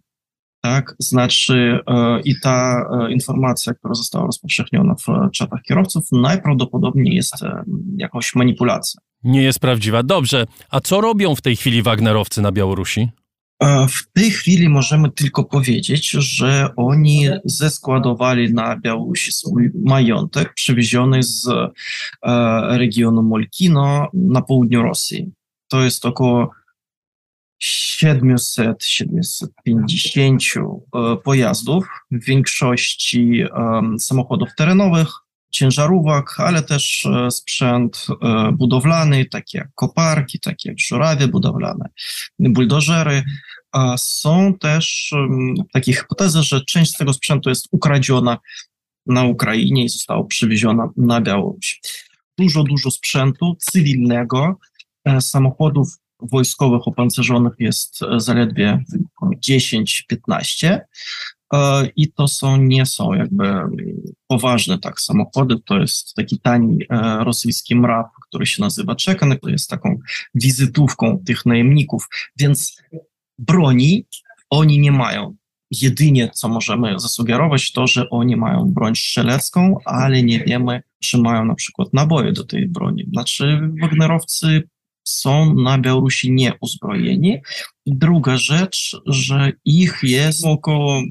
[0.60, 7.42] Tak, znaczy e, i ta e, informacja, która została rozpowszechniona w czatach kierowców, najprawdopodobniej jest
[7.42, 7.64] e,
[7.96, 9.00] jakąś manipulacją.
[9.24, 10.02] Nie jest prawdziwa.
[10.02, 13.08] Dobrze, a co robią w tej chwili Wagnerowcy na Białorusi?
[13.88, 21.48] W tej chwili możemy tylko powiedzieć, że oni zeskładowali na Białorusi swój majątek przywieziony z
[22.68, 25.32] regionu Molkino na południu Rosji.
[25.68, 26.50] To jest około
[28.02, 33.44] 700-750 e, pojazdów, w większości
[33.98, 35.08] samochodów terenowych,
[35.50, 41.88] ciężarówek, ale też e, sprzęt e, budowlany, takie jak koparki, takie jak żurawie budowlane,
[42.38, 43.22] buldożery.
[43.96, 45.14] Są też
[45.72, 48.38] takie hipotezy, że część z tego sprzętu jest ukradziona
[49.06, 51.80] na Ukrainie i została przywieziona na Białoruś.
[52.38, 54.58] Dużo, dużo sprzętu cywilnego,
[55.20, 55.88] samochodów
[56.22, 58.84] wojskowych opancerzonych jest e, zaledwie
[59.48, 60.78] 10-15
[61.52, 63.54] e, i to są, nie są jakby
[64.26, 69.48] poważne tak samochody, to jest taki tani e, rosyjski MRAP, który się nazywa Czekan, to
[69.48, 69.98] jest taką
[70.34, 72.82] wizytówką tych najemników, więc
[73.38, 74.06] broni
[74.50, 75.34] oni nie mają.
[75.70, 81.44] Jedynie co możemy zasugerować to, że oni mają broń strzelecką, ale nie wiemy, czy mają
[81.44, 83.06] na przykład naboje do tej broni.
[83.12, 84.68] Znaczy Wagnerowcy
[85.08, 87.38] są na Białorusi nieuzbrojeni.
[87.86, 91.02] Druga rzecz, że ich jest około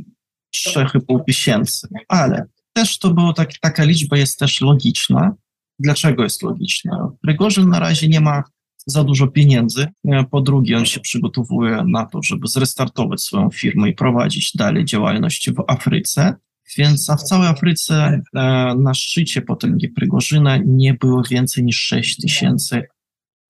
[0.56, 5.36] 3,5 tysięcy, ale też to było tak, taka liczba jest też logiczna.
[5.80, 7.12] Dlaczego jest logiczna?
[7.22, 8.44] Prigorzyn na razie nie ma
[8.86, 9.88] za dużo pieniędzy.
[10.32, 15.52] Po drugie, on się przygotowuje na to, żeby zrestartować swoją firmę i prowadzić dalej działalność
[15.52, 16.36] w Afryce.
[16.78, 22.18] Więc a w całej Afryce e, na szczycie potęgi Prygorzyna nie było więcej niż 6
[22.18, 22.84] tysięcy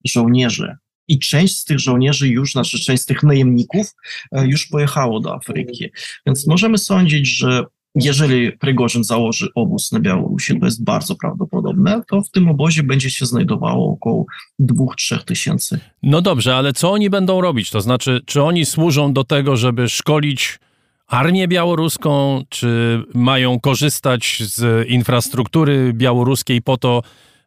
[0.04, 0.76] żołnierzy.
[1.08, 3.94] I część z tych żołnierzy już, znaczy część z tych najemników
[4.32, 5.90] e, już pojechało do Afryki.
[6.26, 12.22] Więc możemy sądzić, że jeżeli Prigorzyn założy obóz na Białorusi, to jest bardzo prawdopodobne, to
[12.22, 14.24] w tym obozie będzie się znajdowało około
[14.60, 15.80] 2-3 tysięcy.
[16.02, 17.70] No dobrze, ale co oni będą robić?
[17.70, 20.58] To znaczy, czy oni służą do tego, żeby szkolić
[21.06, 27.02] armię białoruską, czy mają korzystać z infrastruktury białoruskiej po to,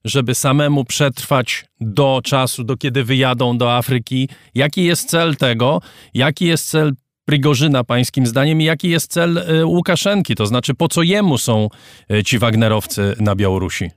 [0.05, 4.29] żeby samemu przetrwać do czasu, do kiedy wyjadą do Afryki?
[4.55, 5.81] Jaki jest cel tego?
[6.13, 6.93] Jaki jest cel
[7.25, 10.35] Prigorzyna, pańskim zdaniem, i jaki jest cel e, Łukaszenki?
[10.35, 11.69] To znaczy, po co jemu są
[12.09, 13.89] e, ci Wagnerowcy na Białorusi?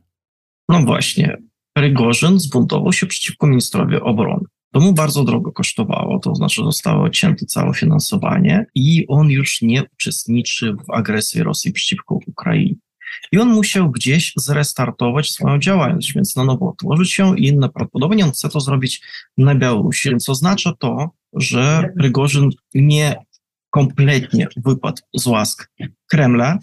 [0.68, 1.36] No właśnie,
[1.76, 4.44] Prygorzyn zbuntował się przeciwko ministrowi obrony.
[4.72, 9.84] To mu bardzo drogo kosztowało, to znaczy zostało odcięte całe finansowanie i on już nie
[9.84, 12.74] uczestniczy w agresji Rosji przeciwko Ukrainie.
[13.32, 18.30] I on musiał gdzieś zrestartować swoją działalność, więc na nowo otworzyć się i prawdopodobnie on
[18.30, 19.02] chce to zrobić
[19.38, 20.10] na Białorusi.
[20.10, 23.16] Więc oznacza to, że Prygorzyn nie
[23.70, 25.70] kompletnie wypadł z łask
[26.06, 26.58] Kremla,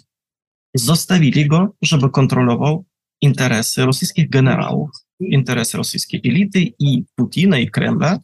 [0.75, 2.85] zostawili go, żeby kontrolował
[3.21, 8.19] interesy rosyjskich generałów, interesy rosyjskiej elity i Putina i Kremla,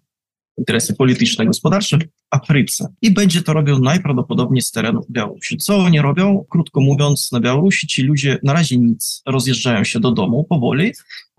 [0.57, 2.87] interesy polityczne i gospodarcze w Afryce.
[3.01, 5.57] I będzie to robił najprawdopodobniej z terenu Białorusi.
[5.57, 6.45] Co oni robią?
[6.49, 10.91] Krótko mówiąc, na Białorusi ci ludzie na razie nic, rozjeżdżają się do domu powoli.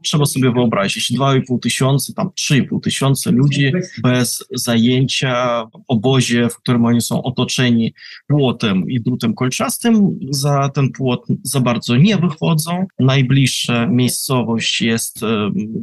[0.02, 6.84] Trzeba sobie wyobrazić 2,5 tysiąca, tam 3,5 tysiąca ludzi bez zajęcia w obozie, w którym
[6.84, 7.94] oni są otoczeni
[8.26, 10.18] płotem i drutem kolczastym.
[10.30, 12.86] Za ten płot za bardzo nie wychodzą.
[12.98, 15.20] Najbliższa miejscowość jest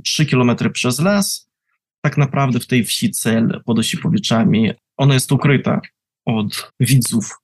[0.04, 1.50] 3 kilometry przez las
[2.06, 5.82] tak naprawdę w tej wsi cel pod Osipowiczami, ona jest ukryta
[6.26, 7.38] od widzów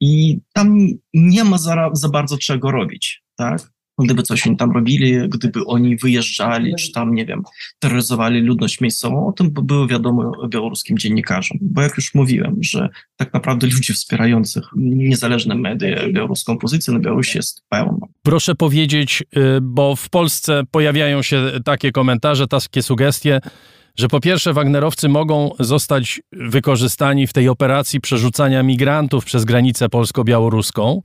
[0.00, 0.76] i tam
[1.14, 3.60] nie ma za, za bardzo czego robić, tak?
[3.98, 7.42] Gdyby coś oni tam robili, gdyby oni wyjeżdżali, czy tam, nie wiem,
[7.78, 11.58] terroryzowali ludność miejscową, o tym by było wiadomo białoruskim dziennikarzom.
[11.60, 17.38] Bo jak już mówiłem, że tak naprawdę ludzi wspierających niezależne media, białoruską pozycję na Białorusi
[17.38, 18.08] jest pełno.
[18.22, 23.40] Proszę powiedzieć, y, bo w Polsce pojawiają się takie komentarze, takie sugestie,
[23.98, 31.02] że po pierwsze Wagnerowcy mogą zostać wykorzystani w tej operacji przerzucania migrantów przez granicę polsko-białoruską,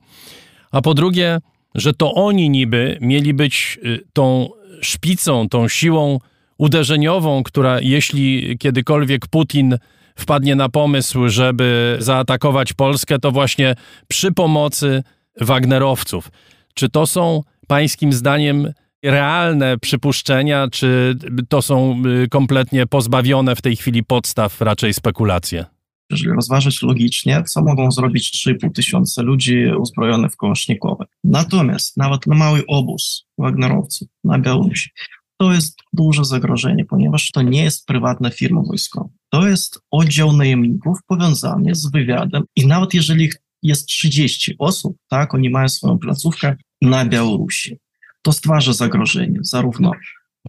[0.72, 1.40] a po drugie,
[1.76, 4.50] że to oni niby mieli być y, tą
[4.82, 6.20] szpicą, tą siłą
[6.58, 9.78] uderzeniową, która jeśli kiedykolwiek Putin
[10.16, 13.76] wpadnie na pomysł, żeby zaatakować Polskę, to właśnie
[14.08, 15.04] przy pomocy
[15.42, 16.32] Wagnerowców.
[16.74, 18.74] Czy to są pańskim zdaniem
[19.04, 21.16] realne przypuszczenia, czy
[21.50, 25.66] to są y, kompletnie pozbawione w tej chwili podstaw raczej spekulacje?
[26.10, 31.06] Jeżeli rozważyć logicznie, co mogą zrobić 3,5 tysiąca ludzi uzbrojonych w kołosznikowe.
[31.24, 34.90] Natomiast nawet na mały obóz Wagnerowców na Białorusi,
[35.38, 39.10] to jest duże zagrożenie, ponieważ to nie jest prywatna firma wojskowa.
[39.30, 43.30] To jest oddział najemników powiązany z wywiadem i nawet jeżeli
[43.64, 47.78] jest 30 osób, tak, oni mają swoją placówkę na Białorusi
[48.24, 49.92] to stwarza zagrożenie zarówno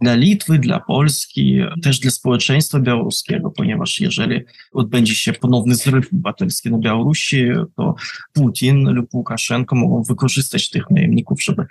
[0.01, 4.41] dla Litwy, dla Polski, też dla społeczeństwa białoruskiego, ponieważ jeżeli
[4.73, 7.95] odbędzie się ponowny zryw obywatelski na Białorusi, to
[8.33, 11.67] Putin lub Łukaszenko mogą wykorzystać tych najemników, żeby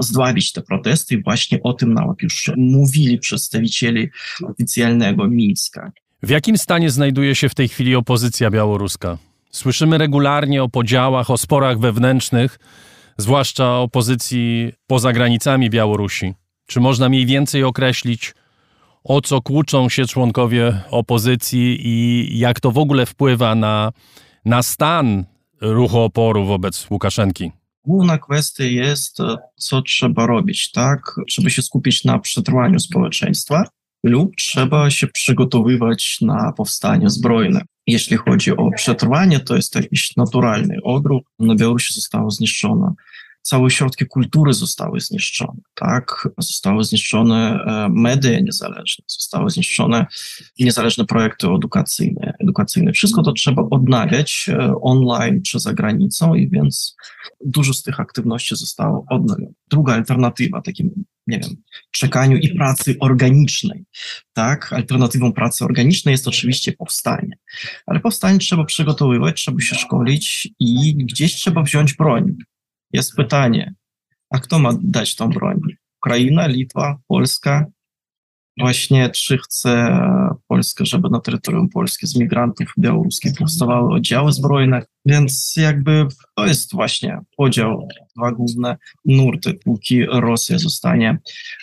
[0.00, 4.08] zdławić te protesty i właśnie o tym nawet już mówili przedstawicieli
[4.44, 5.92] oficjalnego Mińska.
[6.22, 9.18] W jakim stanie znajduje się w tej chwili opozycja białoruska?
[9.50, 12.58] Słyszymy regularnie o podziałach, o sporach wewnętrznych
[13.16, 16.34] zwłaszcza opozycji poza granicami Białorusi?
[16.66, 18.34] Czy można mniej więcej określić,
[19.04, 23.92] o co kłóczą się członkowie opozycji i jak to w ogóle wpływa na,
[24.44, 25.24] na stan
[25.60, 27.52] ruchu oporu wobec Łukaszenki?
[27.84, 29.18] Główna kwestia jest,
[29.56, 31.00] co trzeba robić, tak?
[31.28, 33.64] Trzeba się skupić na przetrwaniu społeczeństwa
[34.04, 37.60] lub trzeba się przygotowywać na powstanie zbrojne.
[37.86, 41.22] Jeśli chodzi o przetrwanie, to jest jakiś naturalny odruch.
[41.38, 42.94] Na Białorusi zostało zniszczone
[43.46, 46.28] całe środki kultury zostały zniszczone, tak?
[46.38, 50.06] Zostały zniszczone e, media niezależne, zostały zniszczone
[50.58, 52.34] niezależne projekty edukacyjne.
[52.40, 52.92] edukacyjne.
[52.92, 56.96] Wszystko to trzeba odnawiać e, online czy za granicą i więc
[57.44, 59.52] dużo z tych aktywności zostało odnowione.
[59.70, 61.56] Druga alternatywa takim, nie wiem,
[61.90, 63.84] czekaniu i pracy organicznej,
[64.32, 64.72] tak?
[64.72, 67.38] Alternatywą pracy organicznej jest oczywiście powstanie,
[67.86, 72.36] ale powstanie trzeba przygotowywać, trzeba się szkolić i gdzieś trzeba wziąć broń
[72.96, 73.74] jest pytanie,
[74.30, 75.60] a kto ma dać tą broń?
[76.02, 77.66] Ukraina, Litwa, Polska?
[78.58, 80.00] Właśnie czy chce
[80.48, 84.82] Polska, żeby na terytorium Polski z migrantów białoruskich powstawały oddziały zbrojne?
[85.06, 91.18] Więc jakby to jest właśnie podział, dwa główne nurty, póki Rosja zostanie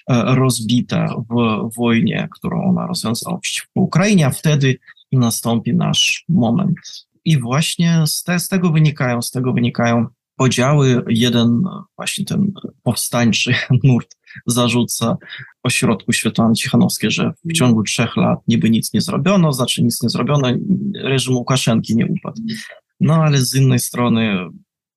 [0.09, 4.79] e, rozbita w wojnie, którą ona rozwiązała przeciwko Ukrainie, a wtedy
[5.11, 7.07] nastąpi nasz moment.
[7.25, 11.03] I właśnie z, te, z tego wynikają, z tego wynikają podziały.
[11.07, 11.61] Jeden
[11.97, 12.51] właśnie ten
[12.83, 14.15] powstańczy nurt
[14.47, 15.17] zarzuca
[15.63, 20.09] ośrodku Światłany Cichanowskiej, że w ciągu trzech lat niby nic nie zrobiono, znaczy nic nie
[20.09, 20.47] zrobiono,
[20.95, 22.41] reżim Łukaszenki nie upadł.
[22.99, 24.35] No ale z innej strony,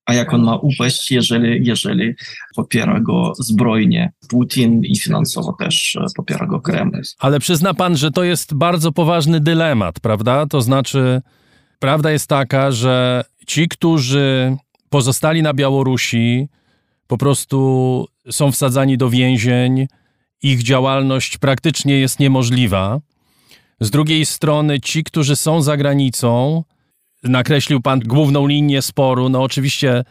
[0.04, 2.14] a jak on ma upaść, jeżeli, jeżeli
[2.56, 7.00] popiera go zbrojnie Putin i finansowo też popiera go Kreml.
[7.18, 10.46] Ale przyzna pan, że to jest bardzo poważny dylemat, prawda?
[10.46, 11.22] To znaczy
[11.78, 14.56] Prawda jest taka, że ci, którzy
[14.90, 16.48] pozostali na Białorusi,
[17.06, 19.86] po prostu są wsadzani do więzień,
[20.42, 23.00] ich działalność praktycznie jest niemożliwa.
[23.80, 26.64] Z drugiej strony, ci, którzy są za granicą,
[27.22, 29.28] nakreślił pan główną linię sporu.
[29.28, 30.04] No, oczywiście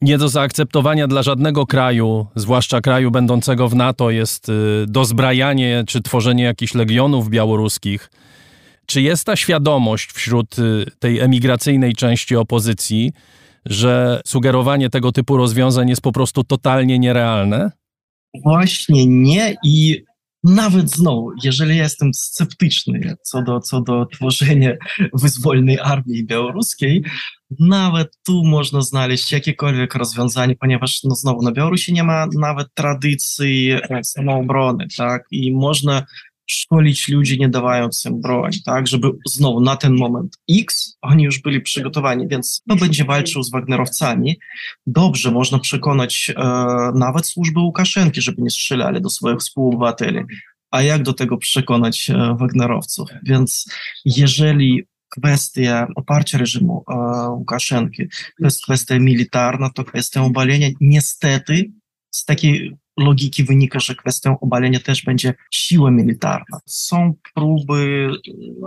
[0.00, 4.52] nie do zaakceptowania dla żadnego kraju, zwłaszcza kraju będącego w NATO, jest y,
[4.86, 8.10] dozbrajanie czy tworzenie jakichś legionów białoruskich.
[8.86, 13.12] Czy jest ta świadomość wśród y, tej emigracyjnej części opozycji,
[13.68, 17.70] że sugerowanie tego typu rozwiązań jest po prostu totalnie nierealne?
[18.44, 20.04] Właśnie nie i
[20.44, 24.72] nawet znowu, jeżeli jestem sceptyczny co do, co do tworzenia
[25.22, 27.04] wyzwolnej armii białoruskiej,
[27.60, 33.72] nawet tu można znaleźć jakiekolwiek rozwiązanie, ponieważ no znowu na Białorusi nie ma nawet tradycji
[34.02, 35.24] samoobrony, tak?
[35.30, 36.06] I można
[36.50, 41.42] szkolić ludzi, nie dawając im broń, tak, żeby znowu na ten moment X oni już
[41.42, 44.38] byli przygotowani, więc kto będzie walczył z Wagnerowcami,
[44.86, 46.42] dobrze, można przekonać e,
[46.94, 50.20] nawet służby Łukaszenki, żeby nie strzelali do swoich współobywateli,
[50.70, 53.08] a jak do tego przekonać e, Wagnerowców?
[53.22, 53.70] Więc
[54.04, 56.94] jeżeli kwestia oparcia reżimu e,
[57.30, 60.68] Łukaszenki to jest kwestia militarna, to kwestia obalenia.
[60.80, 61.72] Niestety
[62.10, 66.60] z takiej logiki wynika, że kwestią obalenia też będzie siła militarna.
[66.66, 68.10] Są próby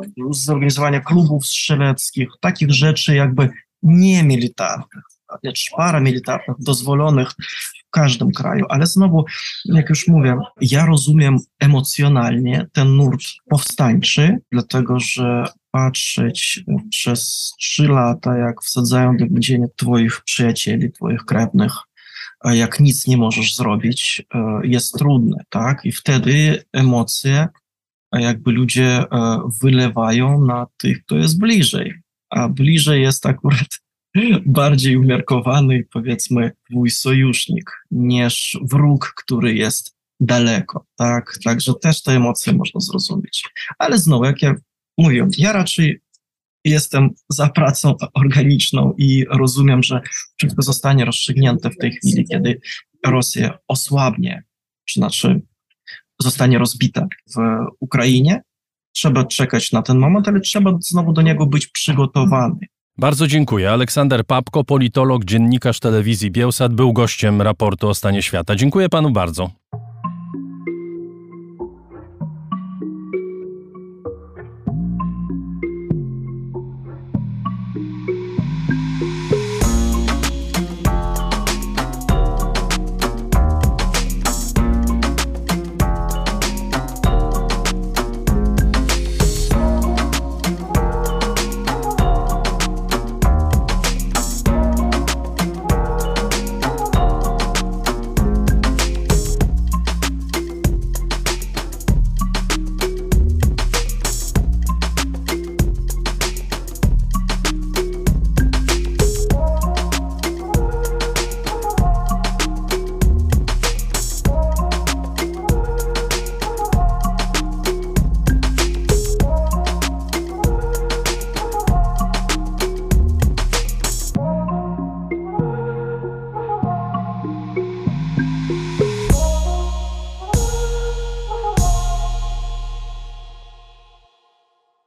[0.01, 3.49] e, zorganizowania klubów strzeleckich, takich rzeczy jakby
[3.83, 5.03] niemilitarnych,
[5.43, 8.65] lecz paramilitarnych, dozwolonych w każdym kraju.
[8.69, 9.25] Ale znowu,
[9.65, 18.37] jak już mówię, ja rozumiem emocjonalnie ten nurt powstańczy, dlatego że patrzeć przez trzy lata,
[18.37, 21.73] jak wsadzają do więzienia twoich przyjacieli, twoich krewnych,
[22.45, 25.85] jak nic nie możesz zrobić, e, jest trudne, tak?
[25.85, 27.47] I wtedy emocje
[28.19, 29.05] jakby ludzie e,
[29.61, 31.93] wylewają na tych, kto jest bliżej.
[32.29, 33.67] A bliżej jest akurat
[34.45, 41.37] bardziej umiarkowany, powiedzmy, twój sojusznik, niż wróg, który jest daleko, tak?
[41.43, 43.49] Także też te emocje można zrozumieć.
[43.79, 44.55] Ale znowu, jak ja
[44.97, 46.01] mówię, ja raczej
[46.65, 50.01] jestem za pracą organiczną i rozumiem, że
[50.37, 52.61] wszystko zostanie rozstrzygnięte w tej chwili, kiedy
[53.05, 54.43] Rosja osłabnie,
[54.85, 55.41] czy znaczy
[56.21, 57.39] zostanie rozbita w
[57.79, 58.41] Ukrainie.
[58.93, 62.59] Trzeba czekać na ten moment, ale trzeba znowu do niego być przygotowany.
[62.97, 63.71] Bardzo dziękuję.
[63.71, 68.55] Aleksander Papko, politolog, dziennikarz telewizji Bielsat, był gościem raportu o stanie świata.
[68.55, 69.60] Dziękuję panu bardzo.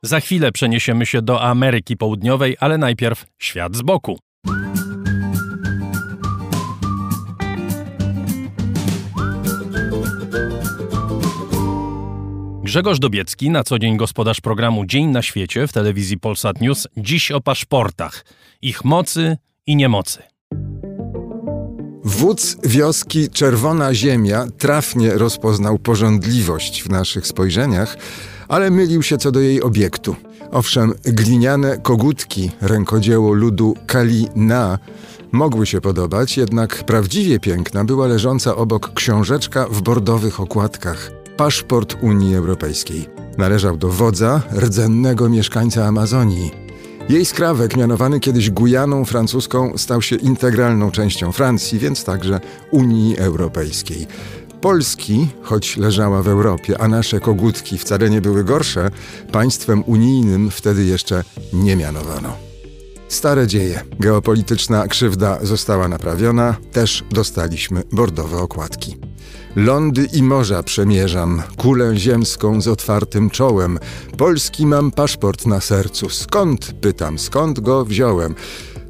[0.04, 4.18] Za chwilę przeniesiemy się do Ameryki Południowej, ale najpierw świat z boku.
[12.62, 17.30] Grzegorz Dobiecki, na co dzień gospodarz programu Dzień na świecie w telewizji Polsat News, dziś
[17.30, 18.24] o paszportach,
[18.62, 19.36] ich mocy
[19.66, 20.22] i niemocy.
[22.04, 27.96] Wódz wioski Czerwona Ziemia trafnie rozpoznał porządliwość w naszych spojrzeniach,
[28.54, 30.16] ale mylił się co do jej obiektu.
[30.50, 34.78] Owszem, gliniane kogutki, rękodzieło ludu Kalina,
[35.32, 41.10] mogły się podobać, jednak prawdziwie piękna była leżąca obok książeczka w bordowych okładkach.
[41.36, 43.08] Paszport Unii Europejskiej.
[43.38, 46.50] Należał do wodza, rdzennego mieszkańca Amazonii.
[47.08, 52.40] Jej skrawek, mianowany kiedyś Gujaną francuską, stał się integralną częścią Francji, więc także
[52.70, 54.06] Unii Europejskiej.
[54.64, 58.90] Polski, choć leżała w Europie, a nasze kogutki wcale nie były gorsze,
[59.32, 62.36] państwem unijnym wtedy jeszcze nie mianowano.
[63.08, 63.82] Stare dzieje.
[64.00, 68.96] Geopolityczna krzywda została naprawiona, też dostaliśmy bordowe okładki.
[69.56, 73.78] Lądy i morza przemierzam, kulę ziemską z otwartym czołem.
[74.16, 76.10] Polski mam paszport na sercu.
[76.10, 76.72] Skąd?
[76.80, 78.34] Pytam, skąd go wziąłem?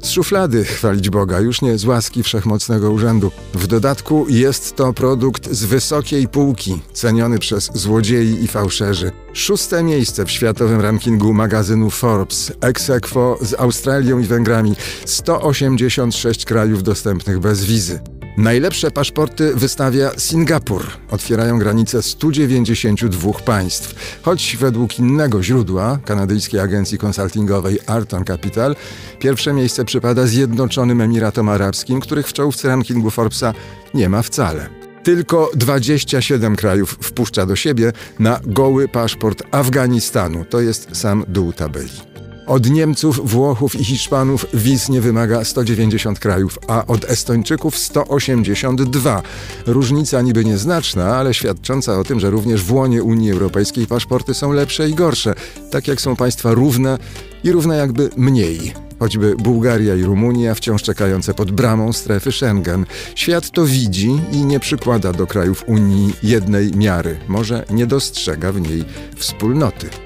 [0.05, 3.31] Z szuflady chwalić Boga, już nie z łaski wszechmocnego urzędu.
[3.53, 9.11] W dodatku jest to produkt z wysokiej półki, ceniony przez złodziei i fałszerzy.
[9.33, 14.75] Szóste miejsce w światowym rankingu magazynu Forbes, ex aequo z Australią i Węgrami,
[15.05, 17.99] 186 krajów dostępnych bez wizy.
[18.37, 20.87] Najlepsze paszporty wystawia Singapur.
[21.11, 24.19] Otwierają granice 192 państw.
[24.21, 28.75] Choć według innego źródła, kanadyjskiej agencji konsultingowej Arton Capital,
[29.19, 33.53] pierwsze miejsce przypada Zjednoczonym Emiratom Arabskim, których w czołówce rankingu Forbesa
[33.93, 34.69] nie ma wcale.
[35.03, 40.45] Tylko 27 krajów wpuszcza do siebie na goły paszport Afganistanu.
[40.45, 42.14] To jest sam dół tabeli.
[42.47, 49.21] Od Niemców, Włochów i Hiszpanów wiz nie wymaga 190 krajów, a od Estończyków 182.
[49.65, 54.51] Różnica niby nieznaczna, ale świadcząca o tym, że również w łonie Unii Europejskiej paszporty są
[54.51, 55.33] lepsze i gorsze,
[55.71, 56.97] tak jak są państwa równe
[57.43, 62.85] i równe jakby mniej choćby Bułgaria i Rumunia wciąż czekające pod bramą strefy Schengen.
[63.15, 68.61] Świat to widzi i nie przykłada do krajów Unii jednej miary, może nie dostrzega w
[68.61, 68.85] niej
[69.15, 70.04] wspólnoty.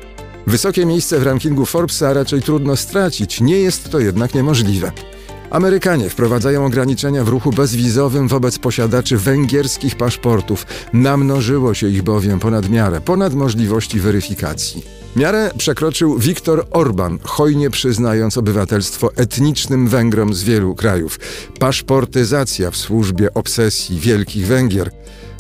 [0.50, 4.92] Wysokie miejsce w rankingu Forbesa raczej trudno stracić, nie jest to jednak niemożliwe.
[5.50, 10.66] Amerykanie wprowadzają ograniczenia w ruchu bezwizowym wobec posiadaczy węgierskich paszportów.
[10.94, 14.86] Namnożyło się ich bowiem ponad miarę, ponad możliwości weryfikacji.
[15.16, 21.20] Miarę przekroczył Viktor Orban, hojnie przyznając obywatelstwo etnicznym Węgrom z wielu krajów.
[21.60, 24.92] Paszportyzacja w służbie obsesji Wielkich Węgier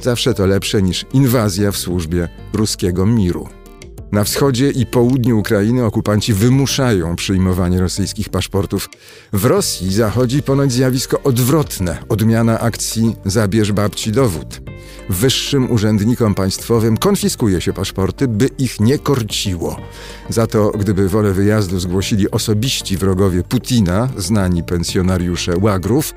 [0.02, 3.59] zawsze to lepsze niż inwazja w służbie ruskiego miru.
[4.12, 8.90] Na wschodzie i południu Ukrainy okupanci wymuszają przyjmowanie rosyjskich paszportów.
[9.34, 14.62] W Rosji zachodzi ponoć zjawisko odwrotne odmiana akcji Zabierz babci dowód.
[15.10, 19.78] Wyższym urzędnikom państwowym konfiskuje się paszporty, by ich nie korciło.
[20.30, 26.14] Za to, gdyby wolę wyjazdu zgłosili osobiści wrogowie Putina, znani pensjonariusze łagrów,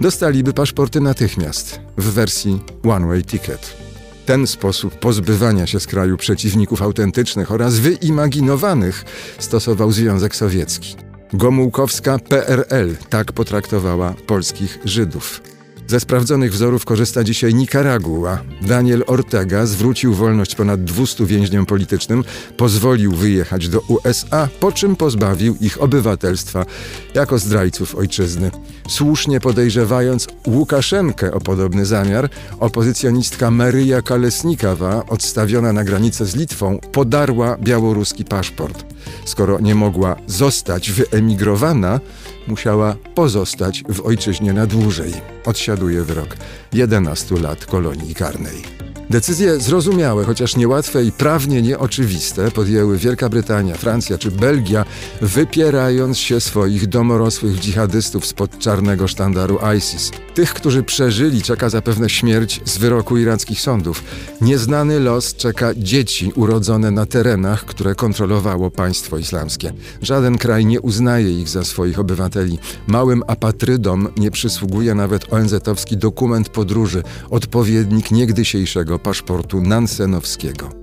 [0.00, 3.91] dostaliby paszporty natychmiast w wersji One Way Ticket.
[4.26, 9.04] Ten sposób pozbywania się z kraju przeciwników autentycznych oraz wyimaginowanych
[9.38, 10.96] stosował Związek Sowiecki.
[11.32, 15.40] Gomułkowska PRL tak potraktowała polskich Żydów.
[15.86, 18.42] Ze sprawdzonych wzorów korzysta dzisiaj Nikaragua.
[18.62, 22.24] Daniel Ortega zwrócił wolność ponad 200 więźniom politycznym,
[22.56, 26.66] pozwolił wyjechać do USA, po czym pozbawił ich obywatelstwa
[27.14, 28.50] jako zdrajców ojczyzny.
[28.88, 32.28] Słusznie podejrzewając Łukaszenkę o podobny zamiar,
[32.60, 38.84] opozycjonistka Maryja Kalesnikawa, odstawiona na granicę z Litwą, podarła białoruski paszport.
[39.24, 42.00] Skoro nie mogła zostać wyemigrowana,
[42.46, 45.12] musiała pozostać w ojczyźnie na dłużej.
[45.46, 46.36] Odsiaduje wyrok
[46.72, 48.81] 11 lat kolonii karnej.
[49.12, 54.84] Decyzje zrozumiałe, chociaż niełatwe i prawnie nieoczywiste podjęły Wielka Brytania, Francja czy Belgia,
[55.20, 60.10] wypierając się swoich domorosłych dżihadystów spod czarnego sztandaru ISIS.
[60.34, 64.04] Tych, którzy przeżyli, czeka zapewne śmierć z wyroku irackich sądów.
[64.40, 69.72] Nieznany los czeka dzieci urodzone na terenach, które kontrolowało państwo islamskie.
[70.02, 72.58] Żaden kraj nie uznaje ich za swoich obywateli.
[72.86, 80.82] Małym apatrydom nie przysługuje nawet ONZ-owski dokument podróży, odpowiednik niegdysiejszego paszportu Nansenowskiego.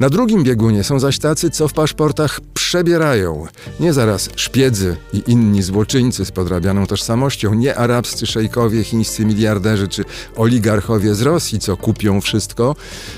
[0.00, 3.46] Na drugim biegunie są zaś tacy, co w paszportach przebierają.
[3.80, 10.04] Nie zaraz szpiedzy i inni złoczyńcy z podrabianą tożsamością, nie arabscy szejkowie, chińscy miliarderzy czy
[10.36, 12.76] oligarchowie z Rosji, co kupią wszystko,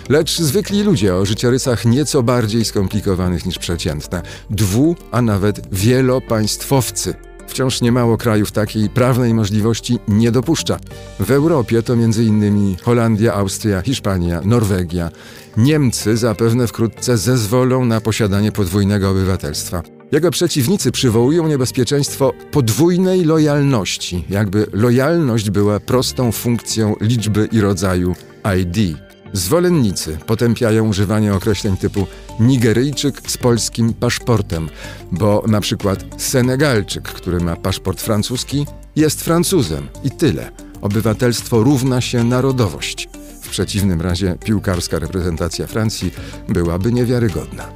[0.09, 4.23] lecz zwykli ludzie o życiorysach nieco bardziej skomplikowanych niż przeciętne.
[4.51, 7.15] Dwu, a nawet wielopaństwowcy–
[7.49, 10.79] Wciąż niemało krajów takiej prawnej możliwości nie dopuszcza.
[11.21, 12.77] W Europie to m.in.
[12.83, 15.11] Holandia, Austria, Hiszpania, Norwegia.
[15.57, 19.83] Niemcy zapewne wkrótce zezwolą na posiadanie podwójnego obywatelstwa.
[20.13, 28.15] Jego przeciwnicy przywołują niebezpieczeństwo podwójnej lojalności, jakby lojalność była prostą funkcją liczby i rodzaju
[28.61, 28.99] ID.
[29.33, 32.07] Zwolennicy potępiają używanie określeń typu
[32.41, 34.69] Nigeryjczyk z polskim paszportem,
[35.13, 38.67] bo na przykład Senegalczyk, który ma paszport francuski,
[38.97, 40.51] jest Francuzem i tyle.
[40.81, 43.09] Obywatelstwo równa się narodowość.
[43.43, 46.11] W przeciwnym razie piłkarska reprezentacja Francji
[46.49, 47.69] byłaby niewiarygodna.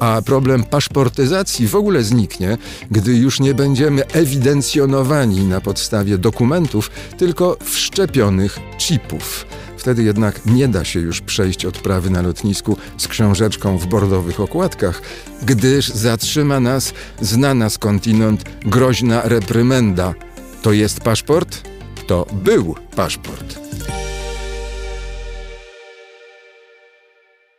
[0.00, 2.58] A problem paszportyzacji w ogóle zniknie,
[2.90, 9.46] gdy już nie będziemy ewidencjonowani na podstawie dokumentów, tylko wszczepionych chipów.
[9.78, 15.02] Wtedy jednak nie da się już przejść odprawy na lotnisku z książeczką w bordowych okładkach,
[15.42, 20.14] gdyż zatrzyma nas znana skądinąd groźna reprymenda.
[20.62, 21.68] To jest paszport?
[22.06, 23.58] To był paszport.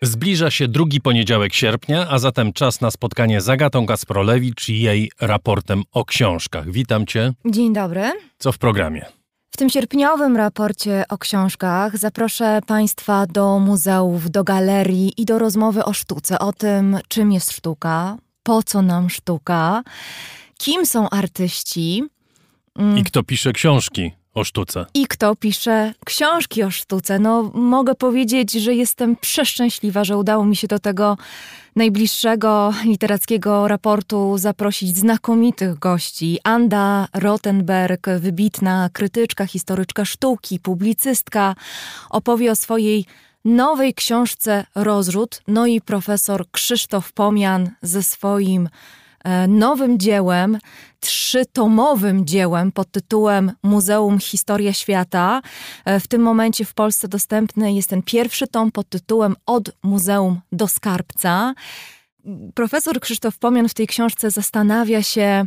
[0.02, 5.12] Zbliża się drugi poniedziałek sierpnia, a zatem czas na spotkanie z Agatą Kasprolewicz i jej
[5.22, 6.72] raportem o książkach.
[6.72, 7.34] Witam cię.
[7.46, 8.12] Dzień dobry.
[8.38, 9.19] Co w programie?
[9.60, 15.86] W tym sierpniowym raporcie o książkach zaproszę Państwa do muzeów, do galerii i do rozmowy
[15.86, 19.84] o sztuce, o tym, czym jest sztuka, po co nam sztuka,
[20.58, 22.04] kim są artyści.
[22.98, 24.86] I kto pisze książki o sztuce.
[24.94, 27.20] I kto pisze książki o sztuce.
[27.20, 31.18] No, mogę powiedzieć, że jestem przeszczęśliwa, że udało mi się do tego
[31.76, 36.40] najbliższego literackiego raportu zaprosić znakomitych gości.
[36.44, 41.56] Anda Rottenberg, wybitna krytyczka, historyczka sztuki, publicystka,
[42.10, 43.06] opowie o swojej
[43.46, 45.42] nowej książce Rozrzut.
[45.48, 48.70] No i profesor Krzysztof Pomian ze swoim
[49.48, 50.58] nowym dziełem,
[51.00, 55.42] trzytomowym dziełem pod tytułem Muzeum Historia Świata.
[55.86, 60.42] E, w tym momencie w Polsce dostępny jest ten pierwszy tom pod tytułem Od Muzeum
[60.52, 61.54] do Skarbca.
[62.54, 65.46] Profesor Krzysztof Pomian w tej książce zastanawia się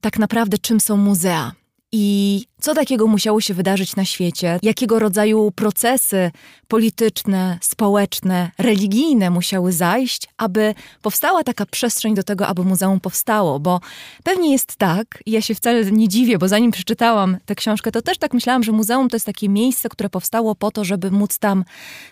[0.00, 1.52] tak naprawdę, czym są muzea.
[1.94, 4.58] I co takiego musiało się wydarzyć na świecie?
[4.62, 6.30] Jakiego rodzaju procesy
[6.68, 13.60] polityczne, społeczne, religijne musiały zajść, aby powstała taka przestrzeń do tego, aby muzeum powstało?
[13.60, 13.80] Bo
[14.24, 18.18] pewnie jest tak, ja się wcale nie dziwię, bo zanim przeczytałam tę książkę, to też
[18.18, 21.64] tak myślałam, że muzeum to jest takie miejsce, które powstało po to, żeby móc tam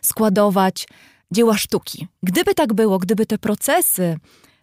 [0.03, 0.89] składować
[1.31, 2.07] dzieła sztuki.
[2.23, 4.19] Gdyby tak było, gdyby te procesy,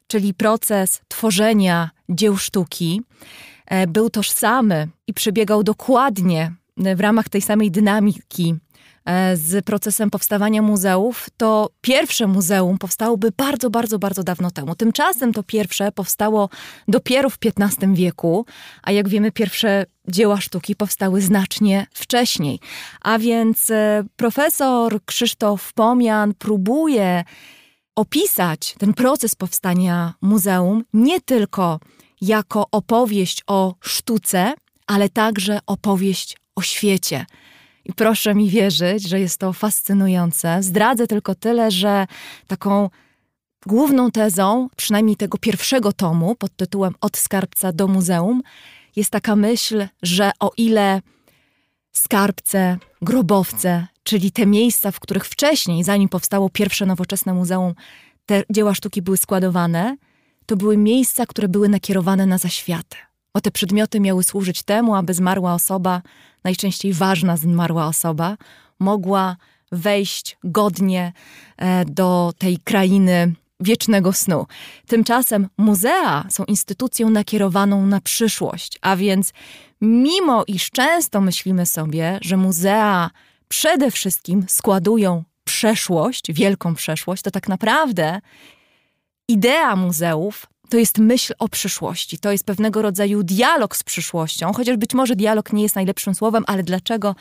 [0.07, 3.01] czyli proces tworzenia dzieł sztuki,
[3.87, 6.51] był tożsamy i przebiegał dokładnie
[6.85, 8.55] e, w ramach tej samej dynamiki
[9.05, 14.75] e, z procesem powstawania muzeów, to pierwsze muzeum powstałoby bardzo, bardzo, bardzo dawno temu.
[14.75, 16.49] Tymczasem to pierwsze powstało
[16.87, 18.45] dopiero w XV wieku,
[18.83, 22.59] a jak wiemy, pierwsze dzieła sztuki powstały znacznie wcześniej.
[23.01, 23.71] A więc
[24.15, 27.23] profesor Krzysztof Pomian próbuje
[27.95, 31.79] opisać ten proces powstania muzeum nie tylko
[32.21, 34.53] jako opowieść o sztuce,
[34.87, 37.25] ale także opowieść o świecie.
[37.85, 40.63] I proszę mi wierzyć, że jest to fascynujące.
[40.63, 42.07] Zdradzę tylko tyle, że
[42.47, 42.89] taką
[43.65, 48.41] główną tezą, przynajmniej tego pierwszego tomu pod tytułem Od skarbca do muzeum,
[48.95, 51.01] jest taka myśl, że o ile
[51.91, 57.73] skarbce, grobowce, czyli te miejsca, w których wcześniej, zanim powstało pierwsze nowoczesne muzeum,
[58.25, 59.97] te dzieła sztuki były składowane,
[60.47, 62.97] to były miejsca, które były nakierowane na zaświatę.
[63.33, 66.01] Bo te przedmioty miały służyć temu, aby zmarła osoba,
[66.43, 68.37] najczęściej ważna zmarła osoba,
[68.79, 69.37] mogła
[69.71, 71.13] wejść godnie
[71.57, 74.45] e, do tej krainy wiecznego snu.
[74.87, 79.33] Tymczasem muzea są instytucją nakierowaną na przyszłość, a więc
[79.81, 83.09] mimo iż często myślimy sobie, że muzea
[83.47, 88.21] przede wszystkim składują przeszłość, wielką przeszłość, to tak naprawdę
[89.27, 92.17] idea muzeów to jest myśl o przyszłości.
[92.17, 96.43] To jest pewnego rodzaju dialog z przyszłością, chociaż być może dialog nie jest najlepszym słowem,
[96.47, 97.15] ale dlaczego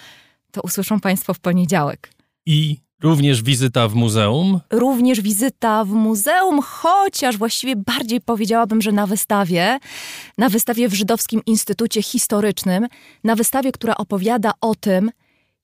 [0.52, 2.10] to usłyszą Państwo w poniedziałek.
[2.46, 4.60] I również wizyta w muzeum?
[4.70, 9.78] Również wizyta w muzeum, chociaż właściwie bardziej powiedziałabym, że na wystawie,
[10.38, 12.86] na wystawie w Żydowskim Instytucie Historycznym,
[13.24, 15.10] na wystawie, która opowiada o tym,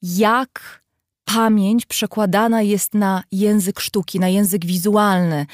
[0.03, 0.83] jak
[1.25, 5.47] pamięć przekładana jest na język sztuki, na język wizualny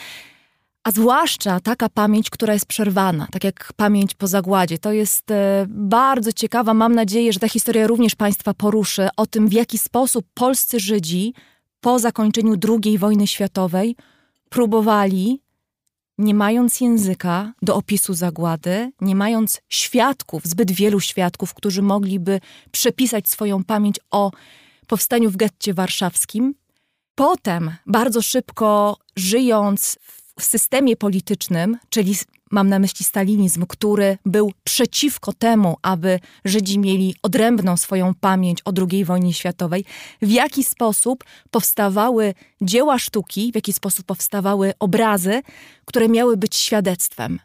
[0.89, 4.79] a zwłaszcza taka pamięć, która jest przerwana, tak jak pamięć po zagładzie.
[4.79, 6.75] To jest e, bardzo ciekawa.
[6.75, 11.35] Mam nadzieję, że ta historia również Państwa poruszy o tym, w jaki sposób polscy Żydzi
[11.81, 13.97] po zakończeniu II wojny światowej
[14.49, 15.43] próbowali,
[16.19, 23.29] nie mając języka do opisu zagłady, nie mając świadków, zbyt wielu świadków, którzy mogliby przepisać
[23.29, 24.31] swoją pamięć o
[24.87, 26.55] powstaniu w getcie warszawskim,
[27.15, 32.15] potem bardzo szybko żyjąc w w systemie politycznym, czyli
[32.51, 38.73] mam na myśli stalinizm, który był przeciwko temu, aby Żydzi mieli odrębną swoją pamięć o
[38.91, 39.85] II wojnie światowej,
[40.23, 45.43] w jaki sposób powstawały dzieła sztuki, w jaki sposób powstawały obrazy,
[45.85, 47.39] które miały być świadectwem.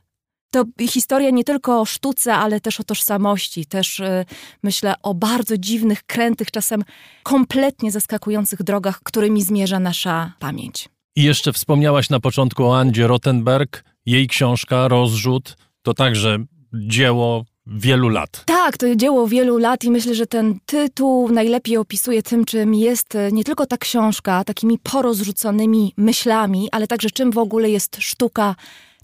[0.51, 4.25] To historia nie tylko o sztuce, ale też o tożsamości, też yy,
[4.63, 6.83] myślę o bardzo dziwnych, krętych, czasem
[7.23, 10.89] kompletnie zaskakujących drogach, którymi zmierza nasza pamięć.
[11.15, 13.83] I jeszcze wspomniałaś na początku o Andzie Rottenberg.
[14.05, 16.37] Jej książka Rozrzut to także
[16.73, 18.43] dzieło wielu lat.
[18.45, 23.15] Tak, to dzieło wielu lat i myślę, że ten tytuł najlepiej opisuje tym, czym jest
[23.15, 28.55] e, nie tylko ta książka, takimi porozrzuconymi myślami, ale także czym w ogóle jest sztuka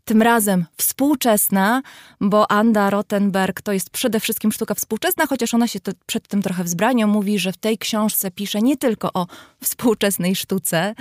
[0.06, 1.82] tym razem współczesna,
[2.22, 6.64] bo Anda Rottenberg to jest przede wszystkim sztuka współczesna, chociaż ona się przed tym trochę
[6.64, 7.08] wzbrania.
[7.08, 9.28] Mówi, że w tej książce pisze nie tylko o
[9.64, 10.96] współczesnej sztuce,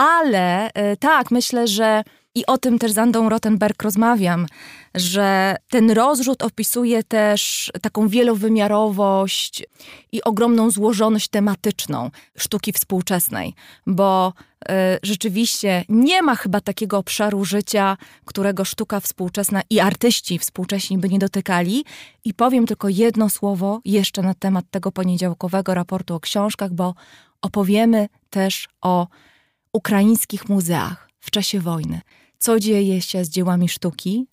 [0.00, 2.02] Ale e, tak, myślę, że
[2.34, 4.46] i o tym też z Andą Rottenberg rozmawiam,
[4.94, 9.64] że ten rozrzut opisuje też taką wielowymiarowość
[10.12, 13.54] i ogromną złożoność tematyczną sztuki współczesnej,
[13.86, 14.32] bo
[14.62, 14.72] y,
[15.02, 21.18] rzeczywiście nie ma chyba takiego obszaru życia, którego sztuka współczesna i artyści współcześni by nie
[21.18, 21.84] dotykali.
[22.24, 26.94] I powiem tylko jedno słowo jeszcze na temat tego poniedziałkowego raportu o książkach, bo
[27.42, 29.06] opowiemy też o
[29.72, 32.00] ukraińskich muzeach w czasie wojny.
[32.38, 34.26] Co dzieje się z dziełami sztuki,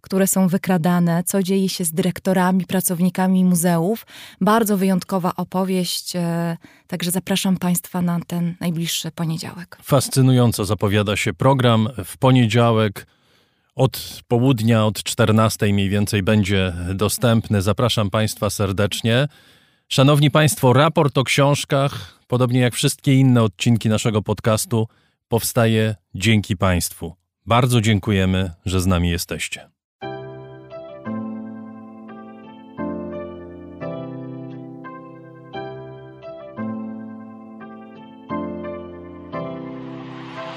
[0.00, 4.06] które są wykradane, co dzieje się z dyrektorami, pracownikami muzeów.
[4.40, 9.78] Bardzo wyjątkowa opowieść, e, także zapraszam Państwa na ten najbliższy poniedziałek.
[9.82, 11.88] Fascynująco zapowiada się program.
[12.04, 13.06] W poniedziałek
[13.74, 17.62] od południa, od 14 mniej więcej będzie dostępny.
[17.62, 19.28] Zapraszam Państwa serdecznie.
[19.92, 24.88] Szanowni Państwo, raport o książkach, podobnie jak wszystkie inne odcinki naszego podcastu,
[25.28, 27.14] powstaje dzięki Państwu.
[27.46, 29.70] Bardzo dziękujemy, że z nami jesteście.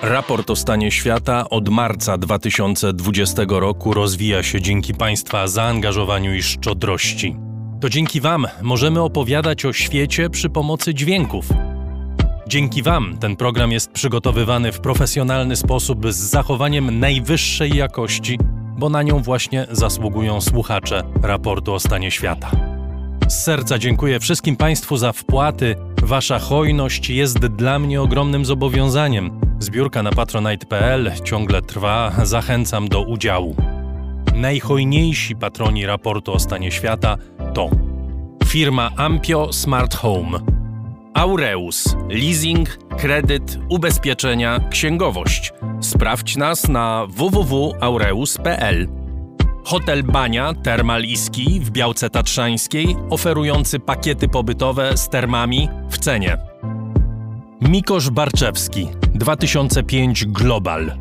[0.02, 7.45] Raport o stanie świata od marca 2020 roku rozwija się dzięki Państwa zaangażowaniu i szczodrości.
[7.86, 11.50] To dzięki Wam możemy opowiadać o świecie przy pomocy dźwięków.
[12.48, 18.40] Dzięki Wam ten program jest przygotowywany w profesjonalny sposób z zachowaniem najwyższej jakości,
[18.78, 22.52] bo na nią właśnie zasługują słuchacze raportu o stanie świata.
[23.28, 25.76] Z serca dziękuję wszystkim Państwu za wpłaty.
[26.04, 29.40] Wasza hojność jest dla mnie ogromnym zobowiązaniem.
[29.60, 33.56] Zbiórka na patronite.pl ciągle trwa, zachęcam do udziału.
[34.36, 37.18] Najhojniejsi patroni raportu o stanie świata
[37.56, 37.70] to
[38.46, 40.40] firma Ampio Smart Home,
[41.14, 45.54] Aureus, leasing, kredyt, ubezpieczenia, księgowość.
[45.82, 48.88] Sprawdź nas na www.aureus.pl.
[49.66, 56.38] Hotel Bania Termal Iski w Białce Tatrzańskiej, oferujący pakiety pobytowe z termami w cenie.
[57.62, 60.98] Mikosz Barczewski 2005 Global.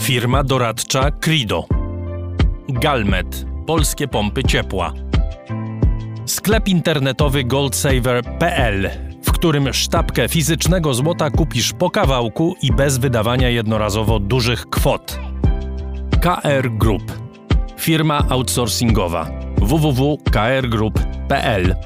[0.00, 1.64] Firma doradcza Crido.
[2.68, 4.92] Galmet Polskie pompy ciepła.
[6.30, 8.90] Sklep internetowy goldsaver.pl,
[9.22, 15.18] w którym sztabkę fizycznego złota kupisz po kawałku i bez wydawania jednorazowo dużych kwot.
[16.20, 17.12] KR Group.
[17.78, 21.76] Firma outsourcingowa www.krgroup.pl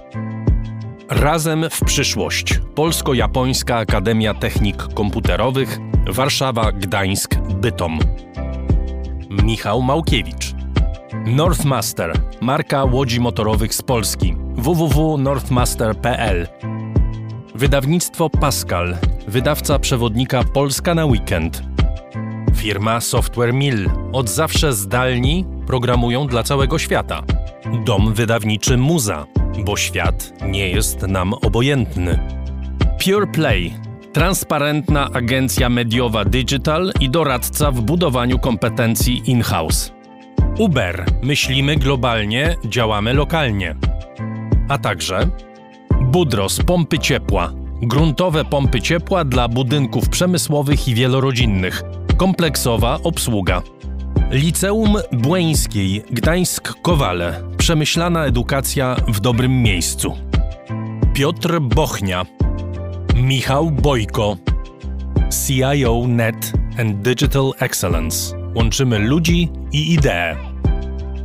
[1.08, 2.60] Razem w przyszłość.
[2.74, 7.98] Polsko-Japońska Akademia Technik Komputerowych Warszawa, Gdańsk, Bytom.
[9.30, 10.53] Michał Małkiewicz.
[11.26, 14.34] Northmaster, marka łodzi motorowych z Polski.
[14.54, 16.48] www.northmaster.pl
[17.54, 18.96] Wydawnictwo Pascal,
[19.28, 21.62] wydawca przewodnika Polska na weekend.
[22.54, 27.22] Firma Software Mill, od zawsze zdalni programują dla całego świata.
[27.84, 29.26] Dom wydawniczy Muza,
[29.64, 32.18] bo świat nie jest nam obojętny.
[33.04, 33.74] Pure Play,
[34.12, 39.94] transparentna agencja mediowa digital i doradca w budowaniu kompetencji in-house.
[40.58, 43.76] Uber, myślimy globalnie, działamy lokalnie.
[44.68, 45.28] A także
[46.02, 47.52] Budros pompy ciepła,
[47.82, 51.82] gruntowe pompy ciepła dla budynków przemysłowych i wielorodzinnych,
[52.16, 53.62] kompleksowa obsługa.
[54.30, 57.56] Liceum Błeńskiej, Gdańsk-Kowale.
[57.56, 60.16] Przemyślana edukacja w dobrym miejscu.
[61.14, 62.26] Piotr Bochnia.
[63.14, 64.36] Michał Bojko.
[65.46, 68.43] CIO Net and Digital Excellence.
[68.54, 70.36] Łączymy ludzi i idee.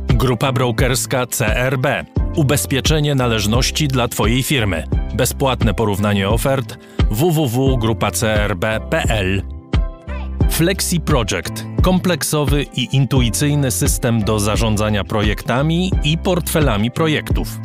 [0.08, 1.86] Grupa brokerska CRB.
[2.36, 4.84] Ubezpieczenie należności dla Twojej firmy.
[5.14, 6.78] Bezpłatne porównanie ofert
[7.10, 9.42] www.grupacrb.pl
[10.50, 17.58] Flexi Project kompleksowy i intuicyjny system do zarządzania projektami i portfelami projektów.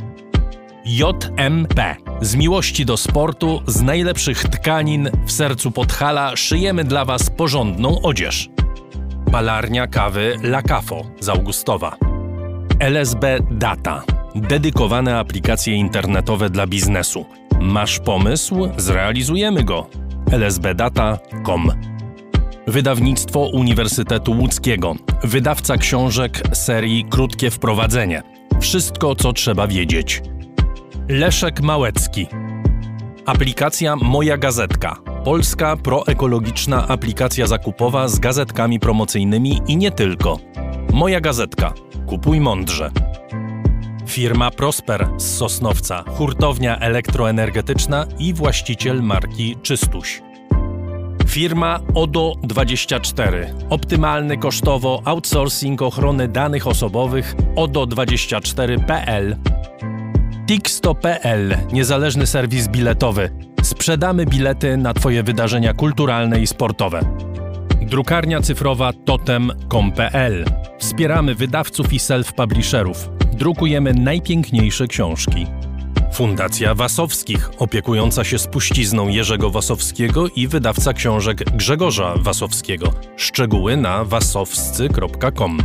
[0.85, 8.01] JMP z miłości do sportu, z najlepszych tkanin w sercu Podhala szyjemy dla Was porządną
[8.01, 8.54] odzież.
[9.35, 11.97] Palarnia kawy La Cafo z Augustowa.
[12.79, 14.03] LSB Data
[14.35, 17.25] dedykowane aplikacje internetowe dla biznesu.
[17.61, 18.69] Masz pomysł?
[18.77, 19.89] Zrealizujemy go.
[20.31, 21.71] lsbdata.com
[22.67, 24.95] Wydawnictwo Uniwersytetu Łódzkiego.
[25.23, 28.23] Wydawca książek serii Krótkie Wprowadzenie.
[28.59, 30.21] Wszystko, co trzeba wiedzieć.
[31.09, 32.27] Leszek Małecki.
[33.25, 34.95] Aplikacja Moja Gazetka.
[35.23, 40.39] Polska proekologiczna aplikacja zakupowa z gazetkami promocyjnymi i nie tylko.
[40.93, 41.73] Moja Gazetka.
[42.07, 42.91] Kupuj mądrze.
[44.07, 50.21] Firma Prosper z Sosnowca, hurtownia elektroenergetyczna i właściciel marki Czystuś
[51.27, 53.45] Firma ODO24.
[53.69, 59.37] Optymalny kosztowo outsourcing ochrony danych osobowych ODO24.pl.
[60.47, 61.57] Tixto.pl.
[61.73, 63.29] Niezależny serwis biletowy.
[63.63, 67.01] Sprzedamy bilety na Twoje wydarzenia kulturalne i sportowe.
[67.81, 70.45] Drukarnia cyfrowa totem.com.pl.
[70.79, 72.95] Wspieramy wydawców i self-publisherów.
[73.33, 75.45] Drukujemy najpiękniejsze książki.
[76.13, 82.93] Fundacja Wasowskich, opiekująca się spuścizną Jerzego Wasowskiego i wydawca książek Grzegorza Wasowskiego.
[83.17, 85.57] Szczegóły na wasowscy.com.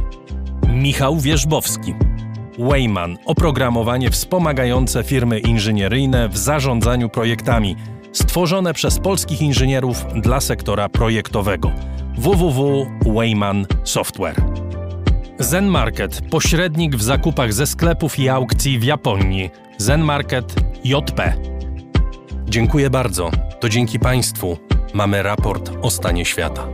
[0.69, 1.95] Michał Wierzbowski.
[2.59, 7.77] Wayman oprogramowanie wspomagające firmy inżynieryjne w zarządzaniu projektami,
[8.13, 11.73] stworzone przez polskich inżynierów dla sektora projektowego.
[12.19, 14.43] www.wayman Software.
[15.39, 19.51] Zen Market, pośrednik w zakupach ze sklepów i aukcji w Japonii.
[19.79, 21.33] Zen Market JP.
[22.49, 23.31] Dziękuję bardzo.
[23.61, 24.59] To dzięki Państwu
[24.95, 26.67] mamy raport o stanie świata.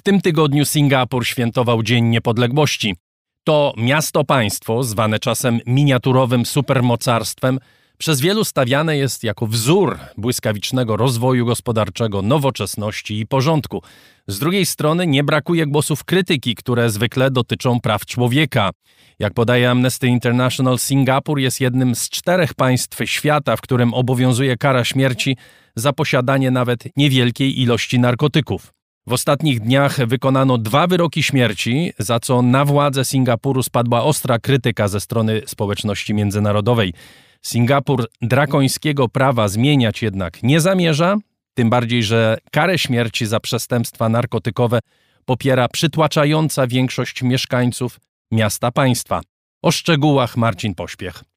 [0.00, 2.96] W tym tygodniu Singapur świętował Dzień Niepodległości.
[3.44, 7.58] To miasto-państwo, zwane czasem miniaturowym supermocarstwem,
[7.98, 13.82] przez wielu stawiane jest jako wzór błyskawicznego rozwoju gospodarczego, nowoczesności i porządku.
[14.26, 18.70] Z drugiej strony nie brakuje głosów krytyki, które zwykle dotyczą praw człowieka.
[19.18, 24.84] Jak podaje Amnesty International, Singapur jest jednym z czterech państw świata, w którym obowiązuje kara
[24.84, 25.36] śmierci
[25.76, 28.79] za posiadanie nawet niewielkiej ilości narkotyków.
[29.06, 34.88] W ostatnich dniach wykonano dwa wyroki śmierci, za co na władze Singapuru spadła ostra krytyka
[34.88, 36.94] ze strony społeczności międzynarodowej.
[37.42, 41.16] Singapur drakońskiego prawa zmieniać jednak nie zamierza,
[41.54, 44.78] tym bardziej, że karę śmierci za przestępstwa narkotykowe
[45.24, 49.20] popiera przytłaczająca większość mieszkańców miasta państwa.
[49.62, 51.29] O szczegółach Marcin Pośpiech.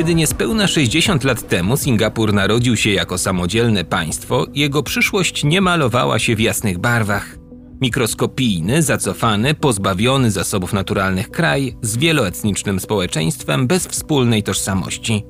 [0.00, 6.18] Kiedy niespełna 60 lat temu Singapur narodził się jako samodzielne państwo, jego przyszłość nie malowała
[6.18, 7.36] się w jasnych barwach.
[7.80, 15.24] Mikroskopijny, zacofany, pozbawiony zasobów naturalnych kraj z wieloetnicznym społeczeństwem bez wspólnej tożsamości.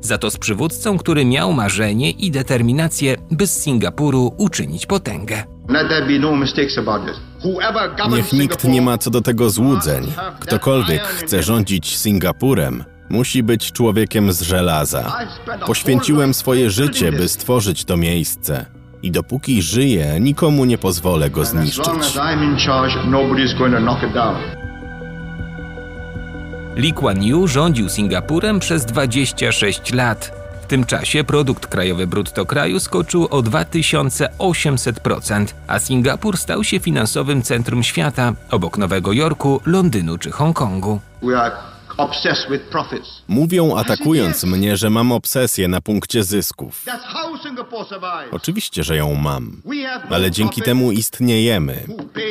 [0.00, 5.44] Za to z przywódcą, który miał marzenie i determinację, by z Singapuru uczynić potęgę.
[8.10, 10.12] Niech nikt nie ma co do tego złudzeń.
[10.40, 15.16] Ktokolwiek chce rządzić Singapurem, musi być człowiekiem z żelaza.
[15.66, 18.66] Poświęciłem swoje życie, by stworzyć to miejsce.
[19.02, 21.84] I dopóki żyję, nikomu nie pozwolę go zniszczyć.
[26.76, 30.32] Lee Kuan Yew rządził Singapurem przez 26 lat.
[30.62, 37.42] W tym czasie produkt krajowy brutto kraju skoczył o 2800%, a Singapur stał się finansowym
[37.42, 41.00] centrum świata obok Nowego Jorku, Londynu czy Hongkongu.
[43.28, 46.84] Mówią atakując mnie, że mam obsesję na punkcie zysków.
[48.30, 49.62] Oczywiście, że ją mam,
[50.10, 51.86] ale dzięki temu istniejemy.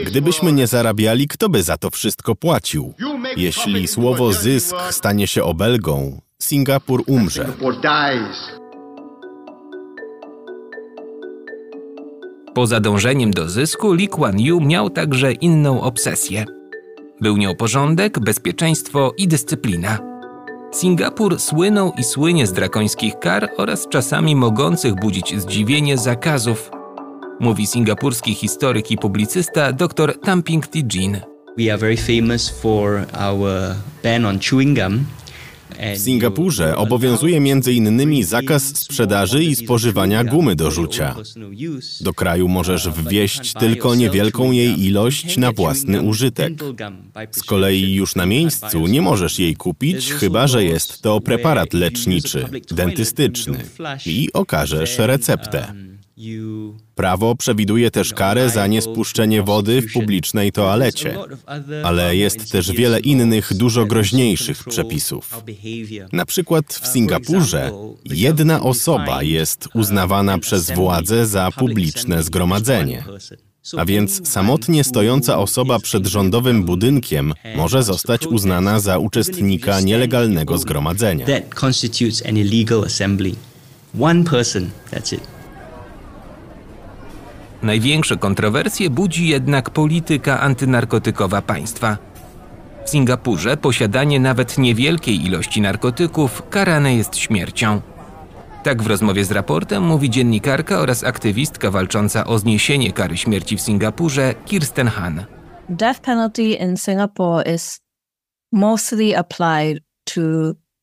[0.06, 2.94] Gdybyśmy nie zarabiali, kto by za to wszystko płacił?
[3.38, 7.46] Jeśli słowo zysk stanie się obelgą, Singapur umrze.
[12.54, 16.46] Poza dążeniem do zysku, Lee Kuan Yew miał także inną obsesję–
[17.22, 20.00] był nią porządek, bezpieczeństwo i dyscyplina.
[20.72, 26.72] Singapur słynął i słynie z drakońskich kar oraz czasami mogących budzić zdziwienie zakazów,
[27.40, 31.22] mówi singapurski historyk i publicysta dr Tamping Tijin.
[31.58, 35.06] We are very famous for our ban on chewing gum.
[35.96, 38.24] W Singapurze obowiązuje m.in.
[38.24, 41.16] zakaz sprzedaży i spożywania gumy do rzucia.
[42.02, 46.54] Do kraju możesz wwieźć tylko niewielką jej ilość na własny użytek.
[47.32, 52.46] Z kolei już na miejscu nie możesz jej kupić, chyba że jest to preparat leczniczy,
[52.72, 53.58] dentystyczny
[54.06, 55.74] i okażesz receptę.
[56.98, 61.18] Prawo przewiduje też karę za niespuszczenie wody w publicznej toalecie,
[61.84, 65.44] ale jest też wiele innych, dużo groźniejszych przepisów.
[66.12, 67.72] Na przykład w Singapurze
[68.06, 73.04] jedna osoba jest uznawana przez władze za publiczne zgromadzenie.
[73.78, 81.26] A więc samotnie stojąca osoba przed rządowym budynkiem może zostać uznana za uczestnika nielegalnego zgromadzenia.
[84.00, 85.37] One person, that's it.
[87.64, 91.98] Największe kontrowersje budzi jednak polityka antynarkotykowa państwa.
[92.86, 97.82] W Singapurze posiadanie nawet niewielkiej ilości narkotyków karane jest śmiercią.
[98.64, 103.62] Tak w rozmowie z raportem mówi dziennikarka oraz aktywistka walcząca o zniesienie kary śmierci w
[103.62, 105.26] Singapurze Kirsten Han.
[105.70, 107.80] Death penalty in Singapore is
[108.52, 110.22] mostly applied to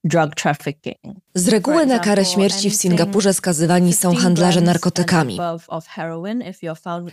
[0.04, 1.16] drug trafficking.
[1.34, 5.38] Z reguły na karę śmierci w Singapurze skazywani są handlarze narkotykami.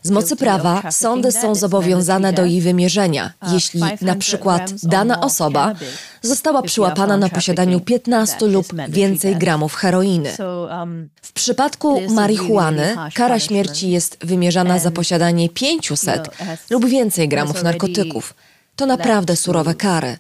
[0.03, 5.73] Z mocy prawa sądy są zobowiązane do jej wymierzenia, jeśli na przykład dana osoba
[6.21, 10.31] została przyłapana na posiadaniu 15 lub więcej gramów heroiny.
[11.21, 16.29] W przypadku marihuany kara śmierci jest wymierzana za posiadanie 500
[16.69, 18.33] lub więcej gramów narkotyków.
[18.75, 20.17] To naprawdę surowe kary.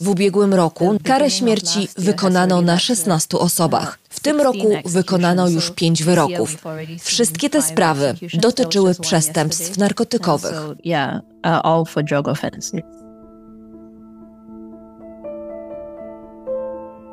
[0.00, 3.98] W ubiegłym roku karę śmierci wykonano na 16 osobach.
[4.08, 6.56] W tym roku wykonano już pięć wyroków.
[7.00, 10.54] Wszystkie te sprawy dotyczyły przestępstw narkotykowych.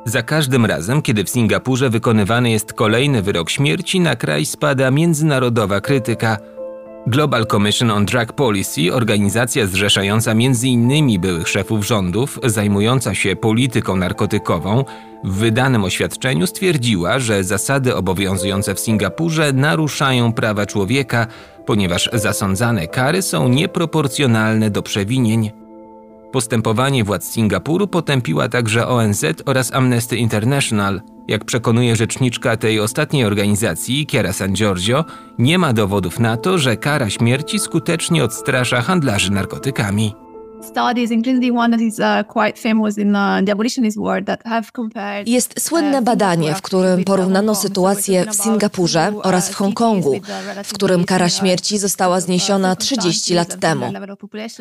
[0.04, 5.80] Za każdym razem, kiedy w Singapurze wykonywany jest kolejny wyrok śmierci, na kraj spada międzynarodowa
[5.80, 6.38] krytyka–
[7.06, 11.20] Global Commission on Drug Policy, organizacja zrzeszająca m.in.
[11.20, 14.84] byłych szefów rządów, zajmująca się polityką narkotykową,
[15.24, 21.26] w wydanym oświadczeniu stwierdziła, że zasady obowiązujące w Singapurze naruszają prawa człowieka,
[21.66, 25.50] ponieważ zasądzane kary są nieproporcjonalne do przewinień.
[26.32, 31.00] Postępowanie władz Singapuru potępiła także ONZ oraz Amnesty International.
[31.30, 35.04] Jak przekonuje rzeczniczka tej ostatniej organizacji, Chiara San Giorgio,
[35.38, 40.14] nie ma dowodów na to, że kara śmierci skutecznie odstrasza handlarzy narkotykami.
[45.26, 50.20] Jest słynne uh, badanie, w którym porównano sytuację w Singapurze uh, oraz w Hongkongu,
[50.64, 53.86] w którym kara śmierci została zniesiona 30 lat temu.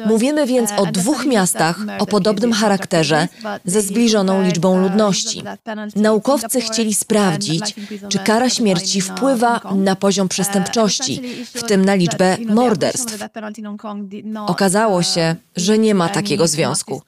[0.06, 3.28] Mówimy więc o dwóch miastach o podobnym charakterze
[3.66, 5.43] ze zbliżoną liczbą ludności.
[5.95, 7.76] Naukowcy chcieli sprawdzić,
[8.10, 11.22] czy kara śmierci wpływa na poziom uh, przestępczości,
[11.54, 13.24] w tym na liczbę morderstw.
[14.47, 17.02] Okazało się, że nie nie ma takiego związku.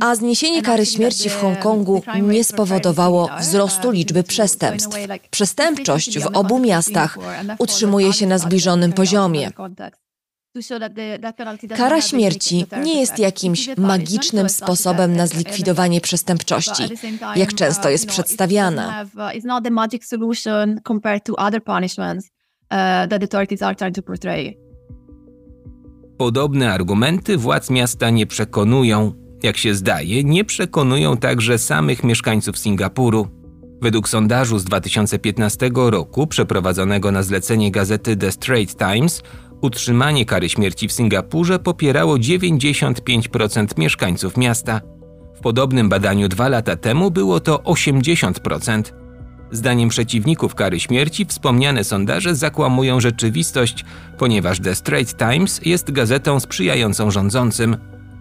[0.00, 4.96] A zniesienie kary śmierci w Hongkongu nie spowodowało wzrostu liczby przestępstw.
[5.30, 7.18] Przestępczość w obu miastach
[7.58, 9.50] utrzymuje się na zbliżonym poziomie.
[11.76, 16.82] Kara śmierci nie jest jakimś magicznym sposobem na zlikwidowanie przestępczości,
[17.36, 19.06] jak często jest przedstawiane.
[26.22, 29.12] Podobne argumenty władz miasta nie przekonują.
[29.42, 33.28] Jak się zdaje, nie przekonują także samych mieszkańców Singapuru.
[33.80, 39.22] Według sondażu z 2015 roku, przeprowadzonego na zlecenie gazety The Straits Times,
[39.60, 44.80] utrzymanie kary śmierci w Singapurze popierało 95% mieszkańców miasta.
[45.36, 49.01] W podobnym badaniu dwa lata temu było to 80%.
[49.52, 53.84] Zdaniem przeciwników kary śmierci wspomniane sondaże zakłamują rzeczywistość,
[54.18, 57.76] ponieważ The Straits Times jest gazetą sprzyjającą rządzącym.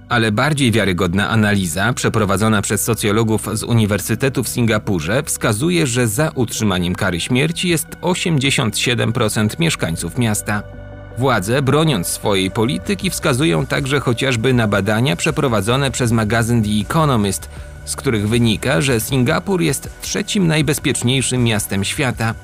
[0.10, 6.96] Ale bardziej wiarygodna analiza, przeprowadzona przez socjologów z Uniwersytetu w Singapurze, wskazuje, że za utrzymaniem
[6.96, 10.64] kary śmierci jest 87% mieszkańców miasta.
[11.18, 17.50] Władze, broniąc swojej polityki, wskazują także chociażby na badania przeprowadzone przez magazyn The Economist,
[17.86, 22.36] z których wynika, że Singapur jest trzecim najbezpieczniejszym miastem świata.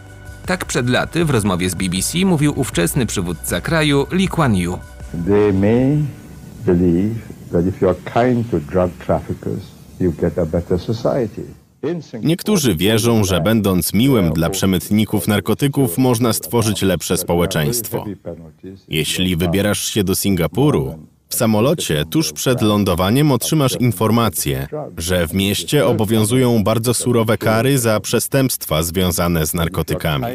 [0.46, 4.80] Tak przed laty w rozmowie z BBC mówił ówczesny przywódca kraju Lee Kuan Yew.
[5.28, 5.98] They may
[6.66, 7.16] believe
[7.52, 9.64] that if you are kind to drug traffickers,
[10.00, 11.44] you get a better society.
[12.24, 18.06] Niektórzy wierzą, że będąc miłym dla przemytników narkotyków, można stworzyć lepsze społeczeństwo.
[18.90, 24.68] Jeśli wybierasz się do Singapuru, w samolocie tuż przed lądowaniem otrzymasz informację,
[24.98, 30.26] że w mieście obowiązują bardzo surowe kary za przestępstwa związane z narkotykami.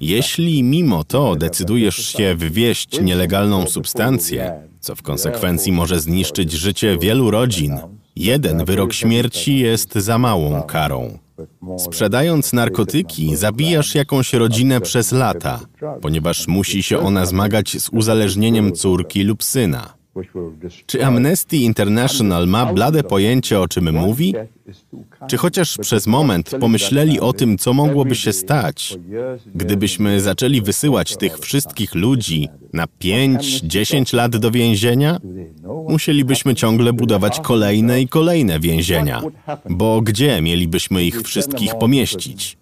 [0.00, 7.30] Jeśli mimo to decydujesz się wywieźć nielegalną substancję, co w konsekwencji może zniszczyć życie wielu
[7.30, 7.78] rodzin,
[8.16, 11.18] jeden wyrok śmierci jest za małą karą.
[11.78, 15.60] Sprzedając narkotyki, zabijasz jakąś rodzinę przez lata,
[16.00, 19.99] ponieważ musi się ona zmagać z uzależnieniem córki lub syna.
[20.86, 24.34] Czy Amnesty International ma blade pojęcie, o czym mówi?
[25.28, 28.98] Czy chociaż przez moment pomyśleli o tym, co mogłoby się stać,
[29.54, 35.20] gdybyśmy zaczęli wysyłać tych wszystkich ludzi na 5-10 lat do więzienia?
[35.88, 39.22] Musielibyśmy ciągle budować kolejne i kolejne więzienia,
[39.70, 42.60] bo gdzie mielibyśmy ich wszystkich pomieścić?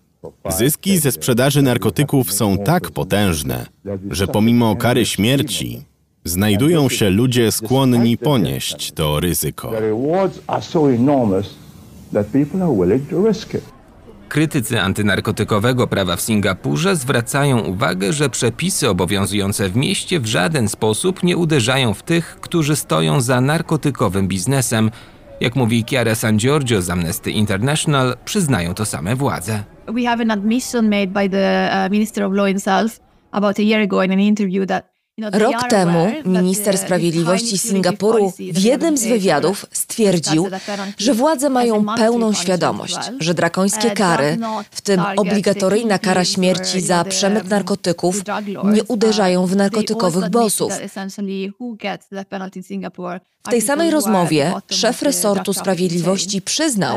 [0.48, 3.66] Zyski ze sprzedaży narkotyków są tak potężne,
[4.10, 5.82] że pomimo kary śmierci
[6.28, 9.72] znajdują się ludzie skłonni ponieść to ryzyko.
[14.28, 21.22] Krytycy antynarkotykowego prawa w Singapurze zwracają uwagę, że przepisy obowiązujące w mieście w żaden sposób
[21.22, 24.90] nie uderzają w tych, którzy stoją za narkotykowym biznesem.
[25.40, 29.64] Jak mówi Chiara San Giorgio z Amnesty International, przyznają to same władze.
[29.94, 33.00] We have an admission made by the uh, Minister of Law himself
[33.30, 38.96] about a year ago in an interview that Rok temu minister sprawiedliwości Singapuru w jednym
[38.96, 40.48] z wywiadów stwierdził,
[40.98, 44.38] że władze mają pełną świadomość, że drakońskie kary,
[44.70, 48.22] w tym obligatoryjna kara śmierci za przemyt narkotyków,
[48.64, 50.72] nie uderzają w narkotykowych bossów.
[53.46, 56.96] W tej samej rozmowie szef resortu sprawiedliwości przyznał,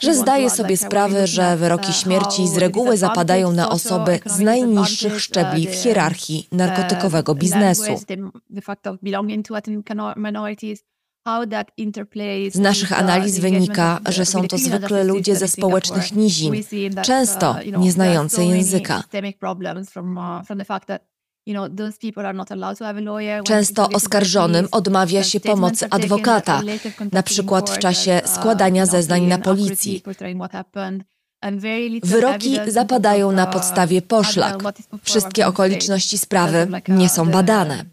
[0.00, 5.66] że zdaje sobie sprawę, że wyroki śmierci z reguły zapadają na osoby z najniższych szczebli
[5.66, 7.96] w hierarchii narkotykowego biznesu biznesu.
[12.52, 16.54] Z naszych analiz wynika, że są to zwykle ludzie ze społecznych nizin,
[17.02, 19.02] często nie znający języka.
[23.44, 26.62] Często oskarżonym odmawia się pomocy adwokata,
[27.12, 30.02] na przykład w czasie składania zeznań na policji.
[32.02, 34.62] Wyroki zapadają na podstawie poszlak.
[35.02, 37.84] Wszystkie okoliczności sprawy nie są badane.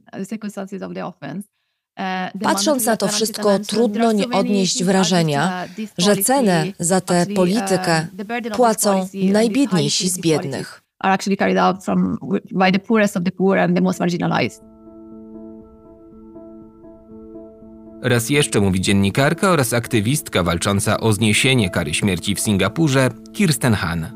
[2.43, 5.66] Patrząc na to wszystko, trudno nie odnieść wrażenia,
[5.97, 8.08] że cenę za tę politykę
[8.56, 10.82] płacą najbiedniejsi z biednych.
[18.02, 24.08] Raz jeszcze mówi dziennikarka oraz aktywistka walcząca o zniesienie kary śmierci w Singapurze, Kirsten Han.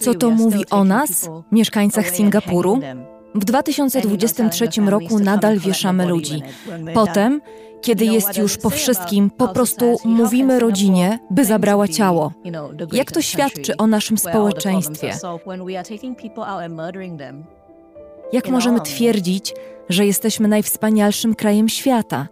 [0.00, 2.80] Co to mówi o nas, mieszkańcach Singapuru?
[3.34, 6.42] W 2023 roku nadal wieszamy ludzi.
[6.94, 7.40] Potem,
[7.84, 12.32] kiedy jest już po wszystkim, po prostu mówimy rodzinie, by zabrała ciało.
[12.92, 15.12] Jak to świadczy o naszym społeczeństwie?
[18.32, 19.54] Jak możemy twierdzić,
[19.88, 22.28] że jesteśmy najwspanialszym krajem świata,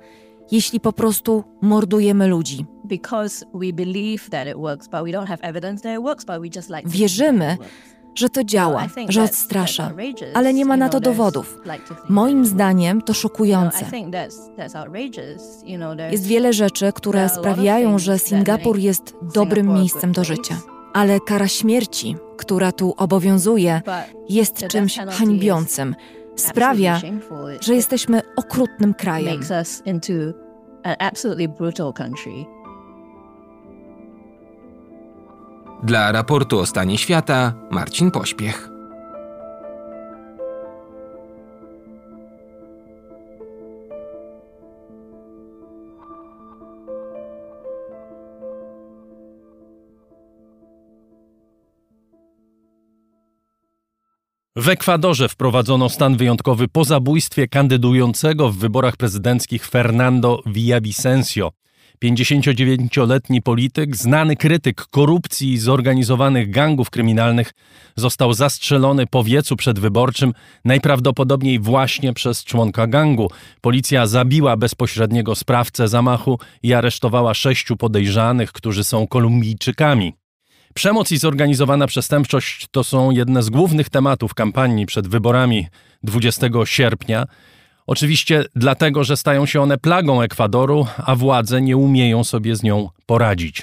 [0.50, 2.66] jeśli po prostu mordujemy ludzi?
[6.90, 7.56] Wierzymy,
[8.14, 9.90] że to działa, że odstrasza,
[10.34, 11.58] ale nie ma na to dowodów.
[12.08, 13.86] Moim zdaniem to szokujące.
[16.10, 20.56] Jest wiele rzeczy, które sprawiają, że Singapur jest dobrym miejscem do życia.
[20.92, 23.82] Ale kara śmierci, która tu obowiązuje,
[24.28, 25.94] jest czymś hańbiącym.
[26.36, 27.00] Sprawia,
[27.60, 29.40] że jesteśmy okrutnym krajem.
[35.82, 38.68] Dla raportu o stanie świata Marcin Pośpiech.
[54.56, 61.52] W Ekwadorze wprowadzono stan wyjątkowy po zabójstwie kandydującego w wyborach prezydenckich Fernando Villavicencio.
[62.02, 67.52] 59-letni polityk, znany krytyk korupcji i zorganizowanych gangów kryminalnych,
[67.96, 70.32] został zastrzelony po wiecu przedwyborczym,
[70.64, 73.30] najprawdopodobniej właśnie przez członka gangu.
[73.60, 80.12] Policja zabiła bezpośredniego sprawcę zamachu i aresztowała sześciu podejrzanych, którzy są Kolumbijczykami.
[80.74, 85.66] Przemoc i zorganizowana przestępczość to są jedne z głównych tematów kampanii przed wyborami
[86.02, 87.26] 20 sierpnia.
[87.86, 92.88] Oczywiście dlatego, że stają się one plagą Ekwadoru, a władze nie umieją sobie z nią
[93.06, 93.62] poradzić.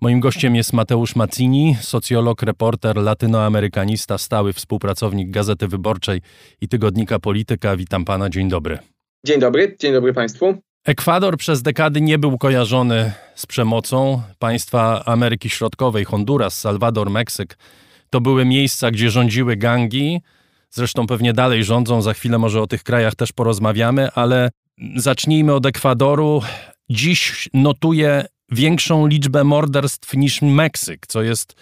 [0.00, 6.20] Moim gościem jest Mateusz Mazzini, socjolog, reporter, latynoamerykanista, stały współpracownik Gazety Wyborczej
[6.60, 7.76] i tygodnika Polityka.
[7.76, 8.78] Witam pana, dzień dobry.
[9.26, 10.54] Dzień dobry, dzień dobry państwu.
[10.84, 14.22] Ekwador przez dekady nie był kojarzony z przemocą.
[14.38, 17.58] Państwa Ameryki Środkowej, Honduras, Salwador, Meksyk
[18.10, 20.20] to były miejsca, gdzie rządziły gangi,
[20.70, 24.50] Zresztą pewnie dalej rządzą, za chwilę może o tych krajach też porozmawiamy, ale
[24.96, 26.42] zacznijmy od Ekwadoru.
[26.90, 31.54] Dziś notuje większą liczbę morderstw niż Meksyk, co jest,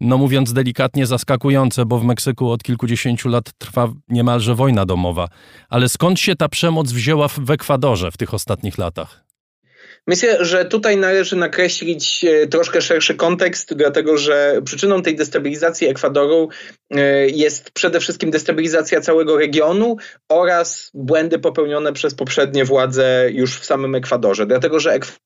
[0.00, 5.28] no mówiąc delikatnie, zaskakujące, bo w Meksyku od kilkudziesięciu lat trwa niemalże wojna domowa.
[5.68, 9.23] Ale skąd się ta przemoc wzięła w Ekwadorze w tych ostatnich latach?
[10.06, 16.48] Myślę, że tutaj należy nakreślić e, troszkę szerszy kontekst, dlatego że przyczyną tej destabilizacji Ekwadoru
[16.90, 19.96] e, jest przede wszystkim destabilizacja całego regionu
[20.28, 24.46] oraz błędy popełnione przez poprzednie władze już w samym Ekwadorze.
[24.46, 25.24] Dlatego, że Ekwador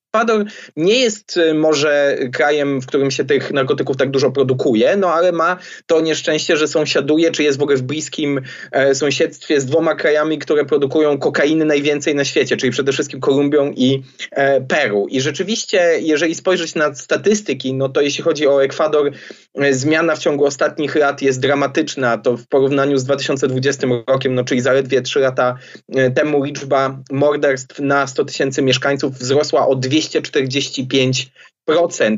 [0.77, 5.33] nie jest y, może krajem, w którym się tych narkotyków tak dużo produkuje, no ale
[5.33, 5.57] ma
[5.87, 8.41] to nieszczęście, że sąsiaduje, czy jest w ogóle w bliskim
[8.73, 13.73] e, sąsiedztwie z dwoma krajami, które produkują kokainy najwięcej na świecie, czyli przede wszystkim Kolumbią
[13.77, 15.07] i e, Peru.
[15.11, 19.13] I rzeczywiście, jeżeli spojrzeć na statystyki, no to jeśli chodzi o Ekwador,
[19.55, 22.19] e, zmiana w ciągu ostatnich lat jest dramatyczna.
[22.19, 27.81] To w porównaniu z 2020 rokiem, no czyli zaledwie 3 lata e, temu liczba morderstw
[27.81, 31.31] na 100 tysięcy mieszkańców wzrosła o 245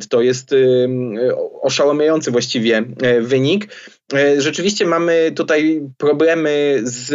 [0.08, 0.54] to jest
[1.62, 3.68] oszałamiający właściwie e, wynik.
[4.14, 7.14] E, rzeczywiście mamy tutaj problemy z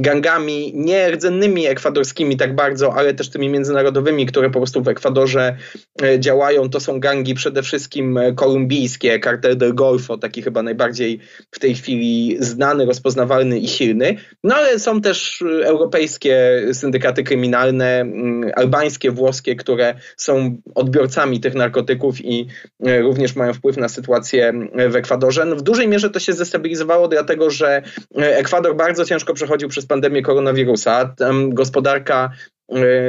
[0.00, 5.56] gangami nie rdzennymi ekwadorskimi tak bardzo, ale też tymi międzynarodowymi, które po prostu w Ekwadorze
[6.02, 6.70] e, działają.
[6.70, 11.18] To są gangi przede wszystkim kolumbijskie, Cartel del Golfo, taki chyba najbardziej
[11.50, 14.16] w tej chwili znany, rozpoznawalny i silny.
[14.44, 22.24] No ale są też europejskie syndykaty kryminalne, mm, albańskie, włoskie, które są odbiorcami tych narkotyków
[22.24, 22.46] i
[22.86, 24.52] e, również mają wpływ na sytuację
[24.88, 25.44] w Ekwadorze.
[25.44, 27.82] No w dużej mierze to się zestabilizowało, dlatego że
[28.16, 31.14] Ekwador bardzo ciężko przechodził przez pandemię koronawirusa.
[31.48, 32.30] Gospodarka
[32.61, 32.61] E,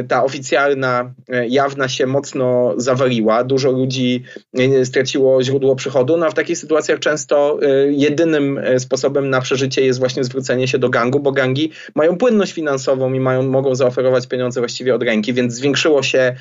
[0.08, 3.44] ta oficjalna, e, jawna się mocno zawaliła.
[3.44, 4.24] Dużo ludzi
[4.58, 6.18] e, straciło źródło przychodu.
[6.18, 7.60] No a w takich sytuacjach często
[7.90, 13.14] jedynym sposobem na przeżycie jest właśnie zwrócenie się do gangu, bo gangi mają płynność finansową
[13.14, 16.36] i mają, mogą zaoferować pieniądze właściwie od ręki, więc zwiększyło się,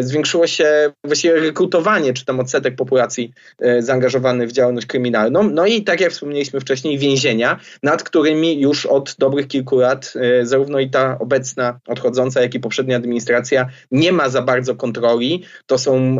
[0.00, 3.32] zwiększyło się właściwie rekrutowanie, czy tam odsetek populacji
[3.78, 5.50] zaangażowany w działalność kryminalną.
[5.50, 10.80] No i tak jak wspomnieliśmy wcześniej, więzienia, nad którymi już od dobrych kilku lat zarówno
[10.80, 15.44] i ta obecna odchodząca, jak i poprzednia administracja nie ma za bardzo kontroli.
[15.66, 16.16] To są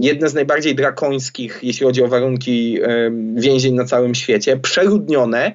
[0.00, 2.78] jedne z najbardziej drakońskich, jeśli chodzi o warunki
[3.34, 5.52] więzień na całym świecie, przeludnione.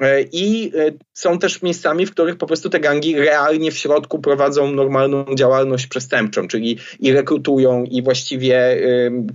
[0.00, 4.18] E, I e, są też miejscami, w których po prostu te gangi realnie w środku
[4.18, 8.76] prowadzą normalną działalność przestępczą, czyli i rekrutują, i właściwie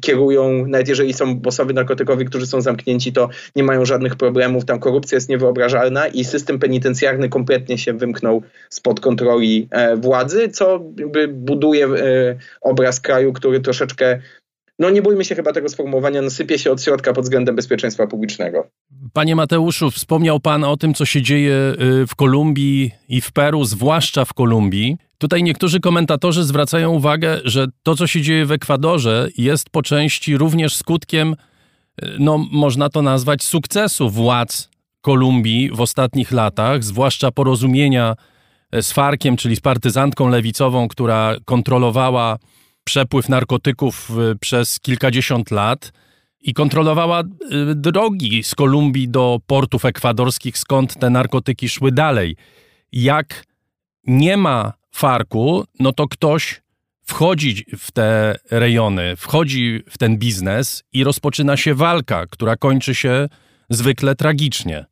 [0.02, 4.66] kierują, nawet jeżeli są bosowie narkotykowi, którzy są zamknięci, to nie mają żadnych problemów.
[4.66, 10.80] Tam korupcja jest niewyobrażalna i system penitencjarny kompletnie się wymknął spod kontroli e, władzy, co
[11.30, 11.88] buduje
[12.62, 14.20] obraz kraju, który troszeczkę
[14.80, 18.68] no nie bójmy się chyba tego sformułowania, nasypie się od środka pod względem bezpieczeństwa publicznego.
[19.14, 23.66] Panie Mateuszu, wspomniał Pan o tym, co się dzieje y, w Kolumbii i w Peru,
[23.66, 24.98] zwłaszcza w Kolumbii.
[25.18, 30.38] Tutaj niektórzy komentatorzy zwracają uwagę, że to, co się dzieje w Ekwadorze, jest po części
[30.38, 31.36] również skutkiem,
[32.04, 34.70] y, no można to nazwać, sukcesu władz
[35.02, 38.16] Kolumbii w ostatnich latach, zwłaszcza porozumienia
[38.76, 42.38] y, z Farkiem, czyli z partyzantką lewicową, która kontrolowała
[42.84, 45.92] przepływ narkotyków y, przez kilkadziesiąt lat
[46.42, 47.26] i kontrolowała y,
[47.76, 52.36] drogi z Kolumbii do portów ekwadorskich, skąd te narkotyki szły dalej.
[52.92, 53.46] Jak
[54.08, 56.62] nie ma farku, no to ktoś
[57.06, 63.28] wchodzi w te rejony, wchodzi w ten biznes i rozpoczyna się walka, która kończy się
[63.70, 64.86] zwykle tragicznie.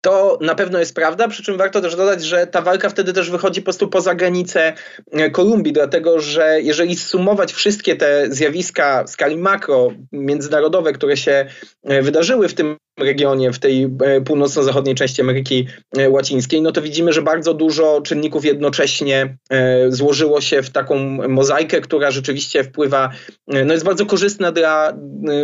[0.00, 3.30] To na pewno jest prawda, przy czym warto też dodać, że ta walka wtedy też
[3.30, 4.72] wychodzi po prostu poza granice
[5.12, 11.46] e, Kolumbii, dlatego że jeżeli sumować wszystkie te zjawiska w skali makro, międzynarodowe, które się
[11.84, 15.66] e, wydarzyły w tym regionie, w tej e, północno-zachodniej części Ameryki
[16.08, 19.36] Łacińskiej, no to widzimy, że bardzo dużo czynników jednocześnie
[19.88, 23.10] złożyło się w taką mozaikę, która rzeczywiście wpływa,
[23.46, 24.92] no jest bardzo korzystna dla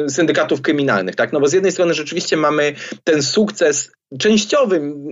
[0.08, 1.32] syndykatów kryminalnych, tak?
[1.32, 2.74] No bo z jednej strony rzeczywiście mamy
[3.04, 5.04] ten sukces częściowym,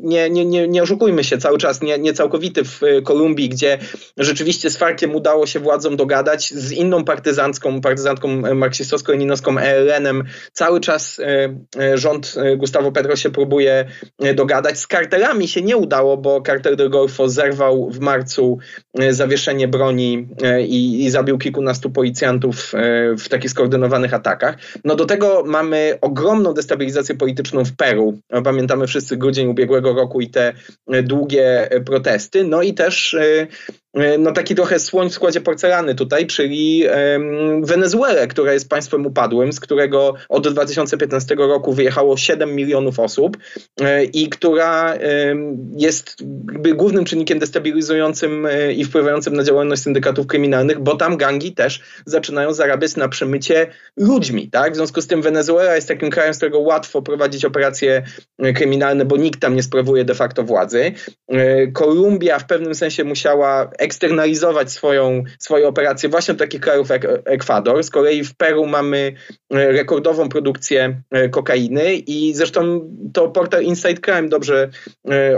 [0.00, 3.78] nie, nie, nie, nie oszukujmy się, cały czas nie, nie całkowity w e, Kolumbii, gdzie
[4.16, 11.20] rzeczywiście z Farkiem udało się władzom dogadać, z inną partyzancką, partyzantką marksistowsko-leninowską ELN-em cały czas
[11.78, 13.84] e, rząd Gustavo Petro się próbuje
[14.34, 14.78] dogadać.
[14.78, 18.58] Z kartelami się nie udało, bo kartel del Golfo zerwał w marcu
[19.10, 20.28] zawieszenie broni
[20.66, 22.72] i, i zabił kilkunastu policjantów
[23.18, 24.56] w takich skoordynowanych atakach.
[24.84, 30.30] No do tego mamy ogromną destabilizację polityczną w Peru, Pamiętamy wszyscy grudzień ubiegłego roku i
[30.30, 30.52] te
[31.02, 32.44] długie protesty.
[32.44, 33.46] No i też E,
[34.18, 36.84] no taki trochę słoń w składzie porcelany tutaj, czyli
[37.62, 43.36] Wenezuelę, która jest państwem upadłym, z którego od 2015 roku wyjechało 7 milionów osób
[43.80, 44.94] e, i która
[45.76, 46.16] jest
[46.74, 52.52] głównym czynnikiem destabilizującym e, i wpływającym na działalność syndykatów kryminalnych, bo tam gangi też zaczynają
[52.52, 54.50] zarabiać na przemycie ludźmi.
[54.50, 54.72] Tak?
[54.72, 58.02] W związku z tym Wenezuela jest takim krajem, z którego łatwo prowadzić operacje
[58.54, 60.92] kryminalne, bo nikt tam nie sprawuje de facto władzy.
[61.72, 67.84] Kolumbia w pewnym sensie musiała eksternalizować swoją, swoje operacje właśnie do takich krajów jak Ekwador.
[67.84, 69.12] Z kolei w Peru mamy
[69.50, 74.70] rekordową produkcję kokainy i zresztą to portal Inside Crime dobrze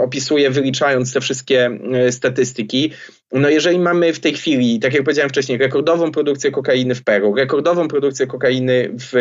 [0.01, 1.78] opisuje, wyliczając te wszystkie
[2.10, 2.93] statystyki.
[3.32, 7.35] No jeżeli mamy w tej chwili, tak jak powiedziałem wcześniej, rekordową produkcję kokainy w Peru,
[7.35, 9.16] rekordową produkcję kokainy w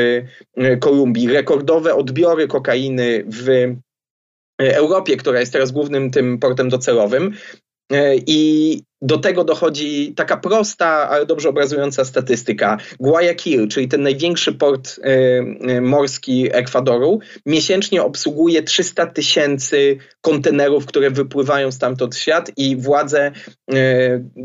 [0.56, 7.34] e, Kolumbii, rekordowe odbiory kokainy w e, Europie, która jest teraz głównym tym portem docelowym,
[7.34, 7.71] E,
[8.28, 12.78] I do tego dochodzi taka prosta, ale dobrze obrazująca statystyka.
[13.00, 21.12] Guayaquil, czyli ten największy port e, e, morski Ekwadoru, miesięcznie obsługuje 300 tysięcy kontenerów, które
[21.12, 23.32] wypływają stamtąd w świat i władze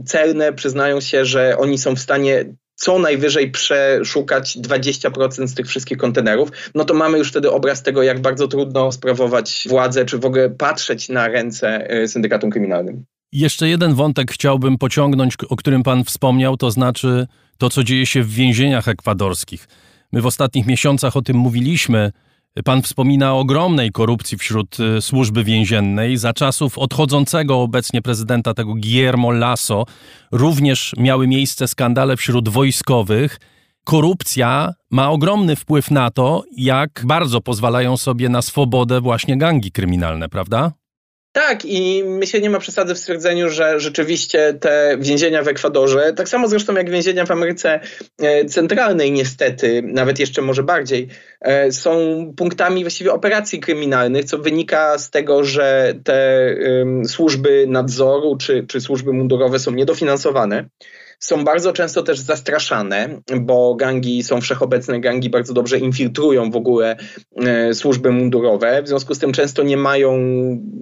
[0.07, 2.45] celne przyznają się, że oni są w stanie
[2.75, 8.03] co najwyżej przeszukać 20% z tych wszystkich kontenerów, no to mamy już wtedy obraz tego,
[8.03, 13.05] jak bardzo trudno sprawować władzę, czy w ogóle patrzeć na ręce syndykatom kryminalnym.
[13.33, 17.27] Jeszcze jeden wątek chciałbym pociągnąć, o którym pan wspomniał, to znaczy
[17.59, 19.69] to, co dzieje się w więzieniach ekwadorskich.
[20.13, 22.13] My w ostatnich miesiącach o tym mówiliśmy.
[22.65, 26.17] Pan wspomina o ogromnej korupcji wśród y, służby więziennej.
[26.17, 29.87] Za czasów odchodzącego obecnie prezydenta tego Guillermo Lasso
[30.33, 33.41] również miały miejsce skandale wśród wojskowych.
[33.85, 40.29] Korupcja ma ogromny wpływ na to, jak bardzo pozwalają sobie na swobodę właśnie gangi kryminalne,
[40.29, 40.73] prawda?
[41.37, 46.29] Tak, i myślę, nie ma przesady w stwierdzeniu, że rzeczywiście te więzienia w Ekwadorze, tak
[46.29, 47.81] samo zresztą jak więzienia w Ameryce
[48.19, 51.09] e, Centralnej, niestety, nawet jeszcze może bardziej,
[51.41, 51.93] e, są
[52.37, 56.55] punktami właściwie operacji kryminalnych, co wynika z tego, że te
[57.07, 60.69] służby nadzoru czy, czy służby mundurowe są niedofinansowane
[61.19, 66.97] są bardzo często też zastraszane, bo gangi są wszechobecne, gangi bardzo dobrze infiltrują w ogóle
[67.37, 70.19] e, służby mundurowe, w związku z tym często nie mają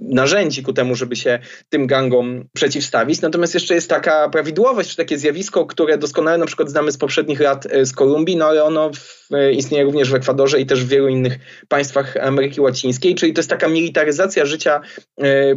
[0.01, 1.39] narzędzi ku temu, żeby się
[1.69, 3.21] tym gangom przeciwstawić.
[3.21, 7.39] Natomiast jeszcze jest taka prawidłowość, czy takie zjawisko, które doskonale na przykład znamy z poprzednich
[7.39, 10.83] lat e, z Kolumbii, no ale ono w, e, istnieje również w Ekwadorze i też
[10.83, 14.81] w wielu innych państwach Ameryki Łacińskiej, czyli to jest taka militaryzacja życia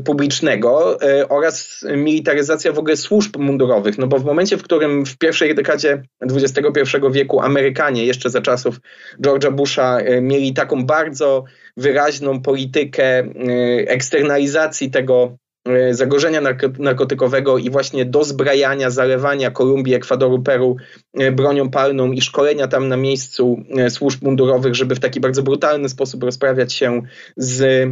[0.04, 0.98] publicznego
[1.28, 6.02] oraz militaryzacja w ogóle służb mundurowych, no bo w momencie, w którym w pierwszej dekadzie
[6.20, 8.80] XXI wieku Amerykanie, jeszcze za czasów
[9.22, 11.44] George'a Busha, e, mieli taką bardzo
[11.76, 13.24] wyraźną politykę e,
[13.88, 15.36] eksternalizacji tego
[15.68, 16.40] e, zagrożenia
[16.78, 20.76] narkotykowego i właśnie dozbrajania, zalewania Kolumbii, Ekwadoru, Peru
[21.32, 26.22] bronią palną i szkolenia tam na miejscu służb mundurowych, żeby w taki bardzo brutalny sposób
[26.22, 27.02] rozprawiać się
[27.36, 27.88] z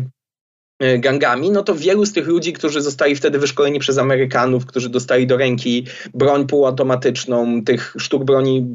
[0.99, 5.27] gangami, no to wielu z tych ludzi, którzy zostali wtedy wyszkoleni przez Amerykanów, którzy dostali
[5.27, 8.67] do ręki broń półautomatyczną, tych sztuk broni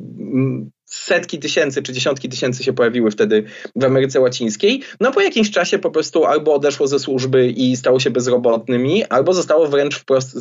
[0.91, 3.43] setki tysięcy czy dziesiątki tysięcy się pojawiły wtedy
[3.75, 4.81] w Ameryce Łacińskiej.
[4.99, 9.33] No po jakimś czasie po prostu albo odeszło ze służby i stało się bezrobotnymi, albo
[9.33, 10.31] zostało wręcz wprost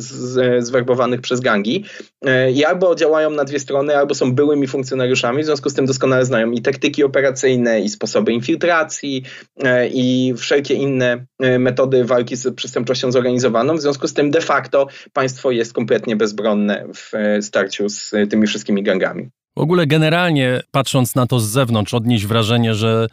[0.59, 1.85] zwerbowanych przez gangi.
[2.25, 5.85] E, I albo działają na dwie strony, albo są byłymi funkcjonariuszami, w związku z tym
[5.85, 9.23] doskonale znają i taktyki operacyjne, i sposoby infiltracji,
[9.63, 13.75] e, i wszelkie inne e, metody walki z przestępczością zorganizowaną.
[13.75, 17.11] W związku z tym de facto państwo jest kompletnie bezbronne w
[17.45, 19.29] starciu z tymi wszystkimi gangami.
[19.57, 23.07] W ogóle generalnie patrząc na to z zewnątrz, odnieść wrażenie, że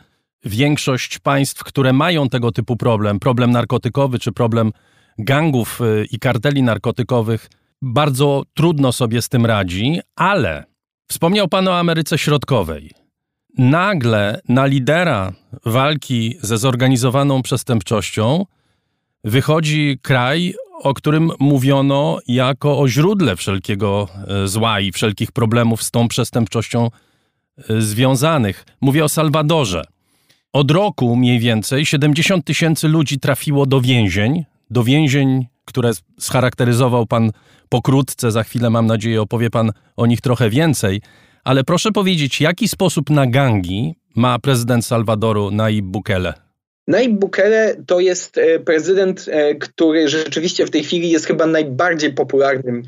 [0.44, 4.72] większość państw, które mają tego typu problem, problem narkotykowy czy problem
[5.18, 7.50] gangów y, i karteli narkotykowych,
[7.82, 10.64] bardzo trudno sobie z tym radzi, ale
[11.08, 12.90] wspomniał Pan o Ameryce Środkowej.
[13.58, 15.32] Nagle na lidera
[15.64, 18.44] walki ze zorganizowaną przestępczością
[19.24, 25.90] wychodzi kraj o którym mówiono jako o źródle wszelkiego e, zła i wszelkich problemów z
[25.90, 26.90] tą przestępczością
[27.58, 28.64] e, związanych.
[28.80, 29.84] Mówię o Salwadorze.
[30.52, 37.30] Od roku mniej więcej 70 tysięcy ludzi trafiło do więzień, do więzień, które scharakteryzował pan
[37.68, 38.30] pokrótce.
[38.30, 41.00] Za chwilę, mam nadzieję, opowie pan o nich trochę więcej.
[41.44, 46.47] Ale proszę powiedzieć, jaki sposób na gangi ma prezydent Salwadoru Naib Bukele?
[46.88, 52.12] Nayib Bukele to jest e, prezydent, e, który rzeczywiście w tej chwili jest chyba najbardziej
[52.12, 52.82] popularnym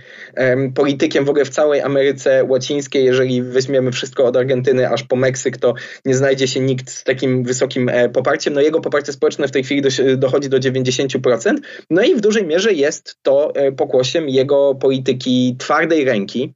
[0.74, 3.04] politykiem w ogóle w całej Ameryce Łacińskiej.
[3.04, 5.74] Jeżeli weźmiemy wszystko od Argentyny aż po Meksyk, to
[6.04, 8.54] nie znajdzie się nikt z takim wysokim e, poparciem.
[8.54, 9.82] No jego poparcie społeczne w tej chwili
[10.16, 11.54] dochodzi do 90%.
[11.90, 16.54] No i w dużej mierze jest to pokłosiem jego polityki twardej ręki,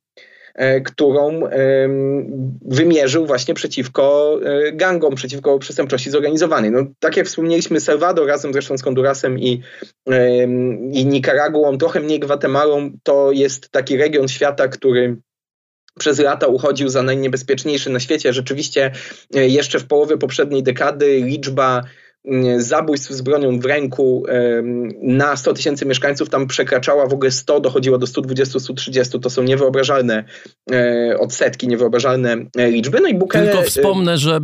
[0.85, 1.41] którą
[2.63, 6.71] wymierzył właśnie przeciwko e, gangom, przeciwko przestępczości zorganizowanej.
[6.71, 9.63] No, tak jak wspomnieliśmy, Salvador razem zresztą z Hondurasem i,
[10.93, 15.17] i Nikaraguą, trochę mniej Gwatemalą, to jest taki region świata, który
[15.99, 18.33] przez lata uchodził za najniebezpieczniejszy na świecie.
[18.33, 18.93] Rzeczywiście
[19.35, 21.83] e, jeszcze w połowie poprzedniej dekady liczba
[22.57, 24.25] zabójstw z bronią w ręku
[25.03, 29.21] na 100 tysięcy mieszkańców tam przekraczała w ogóle 100, dochodziło do 120-130.
[29.21, 30.25] To są niewyobrażalne
[30.73, 33.01] e, odsetki, niewyobrażalne e, liczby.
[33.01, 33.53] No i Bukele...
[33.53, 34.39] Tylko wspomnę, że,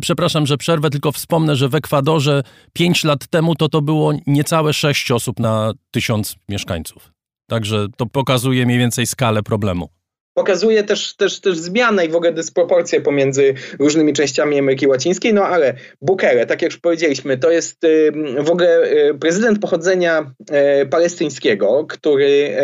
[0.00, 2.42] przepraszam, że przerwę, tylko wspomnę, że w Ekwadorze
[2.72, 7.12] 5 lat temu to to było niecałe 6 osób na tysiąc mieszkańców.
[7.50, 9.88] Także to pokazuje mniej więcej skalę problemu
[10.34, 15.46] pokazuje też, też, też zmianę i w ogóle dysproporcje pomiędzy różnymi częściami Ameryki Łacińskiej, no
[15.46, 17.80] ale Bukele, tak jak już powiedzieliśmy, to jest
[18.38, 22.56] w ogóle y, prezydent pochodzenia e, palestyńskiego, który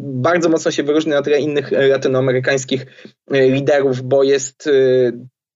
[0.00, 2.86] bardzo mocno się wyróżnia na tle innych latynoamerykańskich
[3.30, 5.12] liderów, bo jest y,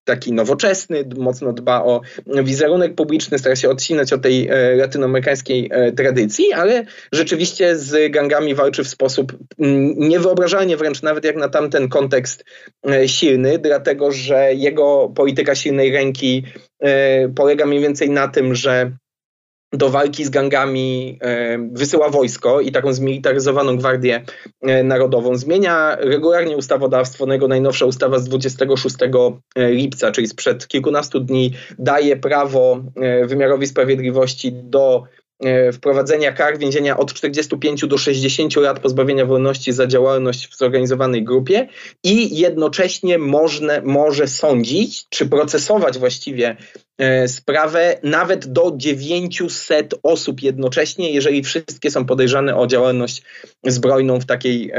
[0.08, 5.92] taki nowoczesny, mocno dba o wizerunek publiczny, stara się odcinać od tej e, latynoamerykańskiej e,
[5.92, 11.88] tradycji, ale rzeczywiście z gangami walczy w sposób mm, niewyobrażalnie wręcz nawet jak na tamten
[11.88, 12.44] kontekst
[12.90, 16.44] e, silny, dlatego że jego polityka silnej ręki
[17.34, 18.92] polega mniej więcej na tym, że
[19.72, 24.24] do walki z gangami e, wysyła wojsko i taką zmilitaryzowaną Gwardię
[24.62, 25.36] e, Narodową.
[25.36, 27.26] Zmienia regularnie ustawodawstwo.
[27.26, 28.96] No jego najnowsza ustawa z 26
[29.56, 32.82] e, lipca, czyli sprzed kilkunastu dni, daje prawo
[33.26, 35.02] wymiarowi sprawiedliwości do
[35.72, 41.68] wprowadzenia kar więzienia od 45 do 60 lat pozbawienia wolności za działalność w zorganizowanej grupie
[42.04, 46.56] i jednocześnie można, może sądzić, czy procesować właściwie
[47.26, 53.22] sprawę nawet do 900 osób jednocześnie, jeżeli wszystkie są podejrzane o działalność
[53.64, 54.72] zbrojną w takiej,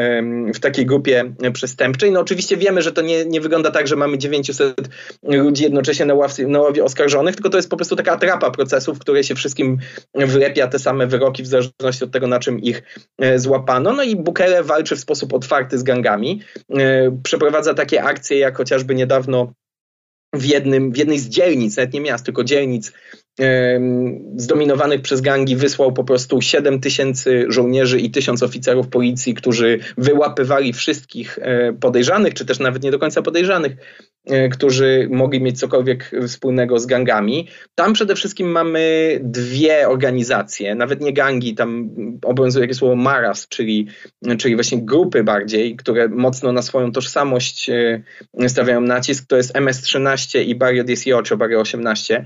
[0.56, 2.12] w takiej grupie przestępczej.
[2.12, 4.90] No oczywiście wiemy, że to nie, nie wygląda tak, że mamy 900
[5.24, 8.98] ludzi jednocześnie na, ławce, na ławie oskarżonych, tylko to jest po prostu taka atrapa procesów,
[8.98, 9.78] w której się wszystkim
[10.16, 12.84] wlepia te same wyroki w zależności od tego, na czym ich
[13.18, 13.94] e, złapano.
[13.94, 16.42] No i Bukele walczy w sposób otwarty z gangami.
[16.74, 19.54] E, przeprowadza takie akcje, jak chociażby niedawno
[20.34, 22.92] w, jednym, w jednej z dzielnic, nawet nie miast, tylko dzielnic
[24.36, 30.74] zdominowanych przez gangi wysłał po prostu 7 tysięcy żołnierzy i tysiąc oficerów policji, którzy wyłapywali
[30.74, 33.76] wszystkich e, podejrzanych, czy też nawet nie do końca podejrzanych,
[34.52, 37.48] którzy mogli mieć cokolwiek wspólnego z gangami.
[37.76, 41.90] Tam przede wszystkim mamy dwie organizacje, nawet nie gangi, tam
[42.22, 43.88] obowiązuje jakieś słowo maras, czyli,
[44.38, 49.26] czyli właśnie grupy bardziej, które mocno na swoją tożsamość e, stawiają nacisk.
[49.28, 52.26] To jest MS-13 i Barrio 18, Barrio 18,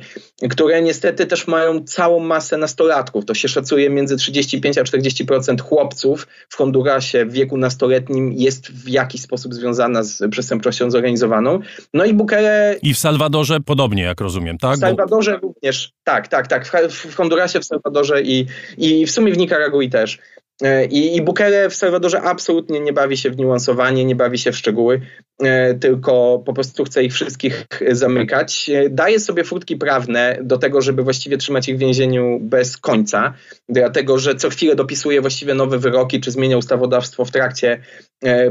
[0.49, 3.25] które niestety też mają całą masę nastolatków.
[3.25, 8.89] To się szacuje między 35 a 40% chłopców w Hondurasie w wieku nastoletnim jest w
[8.89, 11.59] jakiś sposób związana z przestępczością zorganizowaną.
[11.93, 12.75] No i Bukele...
[12.81, 14.77] I w Salwadorze podobnie, jak rozumiem, tak?
[14.77, 15.47] W Salwadorze Bo...
[15.47, 16.67] również, tak, tak, tak.
[16.89, 18.45] W Hondurasie, w Salwadorze i,
[18.77, 20.19] i w sumie w Nikaragui też.
[20.61, 24.51] E, I, I Bukele w Salwadorze absolutnie nie bawi się w niuansowanie, nie bawi się
[24.51, 25.01] w szczegóły,
[25.43, 28.69] e, tylko po prostu chce ich wszystkich zamykać.
[28.73, 33.33] E, daje sobie furtki prawne do tego, żeby właściwie trzymać ich w więzieniu bez końca,
[33.69, 37.81] dlatego że co chwilę dopisuje właściwie nowe wyroki, czy zmienia ustawodawstwo w trakcie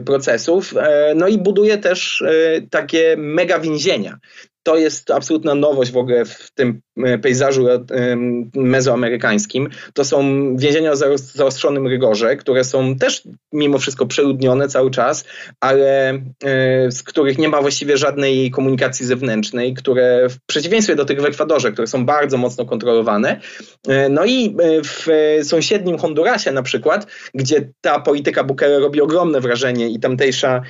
[0.05, 0.75] procesów.
[1.17, 2.25] No i buduje też
[2.71, 4.19] takie mega więzienia
[4.63, 7.81] to jest absolutna nowość w ogóle w tym e, pejzażu e,
[8.55, 9.69] mezoamerykańskim.
[9.95, 10.23] To są
[10.57, 13.23] więzienia o zaostrzonym rygorze, które są też
[13.53, 15.25] mimo wszystko przeludnione cały czas,
[15.61, 21.21] ale e, z których nie ma właściwie żadnej komunikacji zewnętrznej, które w przeciwieństwie do tych
[21.21, 23.41] w Ekwadorze, które są bardzo mocno kontrolowane.
[24.11, 25.07] No i w
[25.43, 30.63] sąsiednim Hondurasie na przykład, gdzie ta polityka Bukele robi ogromne wrażenie i tamtejsza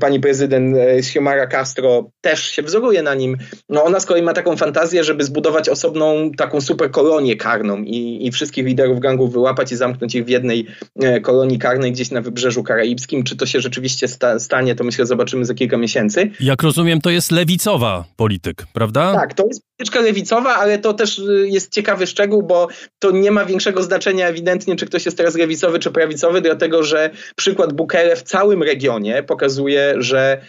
[0.00, 3.29] pani prezydent Xiomara Castro też się wzoruje na nim,
[3.68, 8.26] no ona z kolei ma taką fantazję, żeby zbudować osobną taką super kolonię karną i,
[8.26, 10.66] i wszystkich liderów gangów wyłapać i zamknąć ich w jednej
[11.02, 13.24] e, kolonii karnej gdzieś na wybrzeżu karaibskim.
[13.24, 16.30] Czy to się rzeczywiście sta, stanie, to myślę zobaczymy za kilka miesięcy.
[16.40, 19.14] Jak rozumiem, to jest lewicowa polityk, prawda?
[19.14, 23.30] Tak, to jest polityczka lewicowa, ale to też y, jest ciekawy szczegół, bo to nie
[23.30, 28.16] ma większego znaczenia ewidentnie, czy ktoś jest teraz lewicowy czy prawicowy, dlatego że przykład Bukele
[28.16, 30.40] w całym regionie pokazuje, że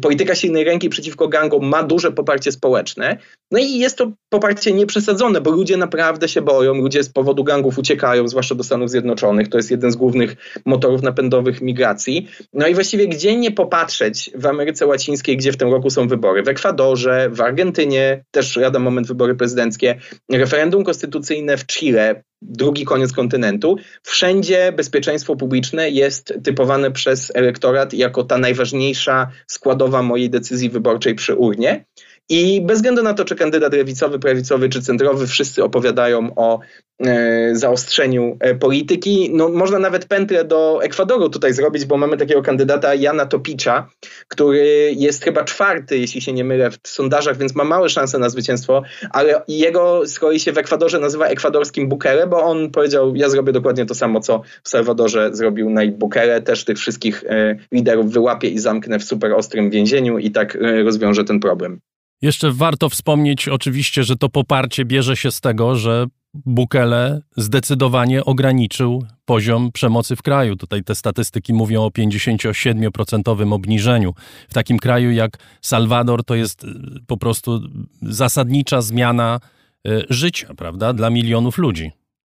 [0.00, 3.18] polityka silnej ręki przeciwko gangom ma duże poparcie społeczne.
[3.50, 7.78] No i jest to poparcie nieprzesadzone, bo ludzie naprawdę się boją, ludzie z powodu gangów
[7.78, 9.48] uciekają, zwłaszcza do Stanów Zjednoczonych.
[9.48, 12.28] To jest jeden z głównych motorów napędowych migracji.
[12.52, 16.42] No i właściwie gdzie nie popatrzeć w Ameryce Łacińskiej, gdzie w tym roku są wybory?
[16.42, 20.00] W Ekwadorze, w Argentynie, też lada moment wybory prezydenckie,
[20.32, 23.76] referendum konstytucyjne w Chile, drugi koniec kontynentu.
[24.02, 31.34] Wszędzie bezpieczeństwo publiczne jest typowane przez elektorat jako ta najważniejsza składowa mojej decyzji wyborczej przy
[31.34, 31.84] urnie.
[32.32, 36.60] I bez względu na to, czy kandydat lewicowy, prawicowy czy centrowy, wszyscy opowiadają o
[37.00, 39.30] e, zaostrzeniu e, polityki.
[39.32, 43.88] No, można nawet pętlę do Ekwadoru tutaj zrobić, bo mamy takiego kandydata Jana Topicza,
[44.28, 48.28] który jest chyba czwarty, jeśli się nie mylę, w sondażach, więc ma małe szanse na
[48.28, 53.28] zwycięstwo, ale jego z kolei się w Ekwadorze nazywa ekwadorskim Bukele, bo on powiedział, ja
[53.28, 58.12] zrobię dokładnie to samo, co w Salwadorze zrobił Nayib Bukele, też tych wszystkich e, liderów
[58.12, 61.80] wyłapię i zamknę w super ostrym więzieniu i tak e, rozwiążę ten problem.
[62.22, 69.04] Jeszcze warto wspomnieć oczywiście, że to poparcie bierze się z tego, że Bukele zdecydowanie ograniczył
[69.24, 70.56] poziom przemocy w kraju.
[70.56, 74.14] Tutaj te statystyki mówią o 57% obniżeniu.
[74.48, 76.68] W takim kraju jak Salwador to jest y,
[77.06, 77.60] po prostu
[78.02, 79.40] zasadnicza zmiana
[79.88, 81.90] y, życia, prawda, dla milionów ludzi.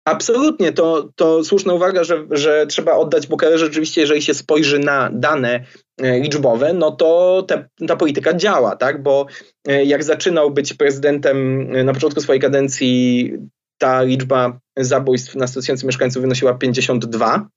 [0.08, 5.10] Absolutnie, to, to słuszna uwaga, że, że trzeba oddać Bukele rzeczywiście, jeżeli się spojrzy na
[5.14, 5.66] dane
[5.98, 9.04] e, liczbowe, no to te, ta polityka działa, tak?
[9.04, 9.26] Bo
[9.68, 13.34] e, jak zaczynał być prezydentem e, na początku swojej kadencji,
[13.78, 17.48] ta liczba zabójstw na 100 tysięcy mieszkańców wynosiła 52,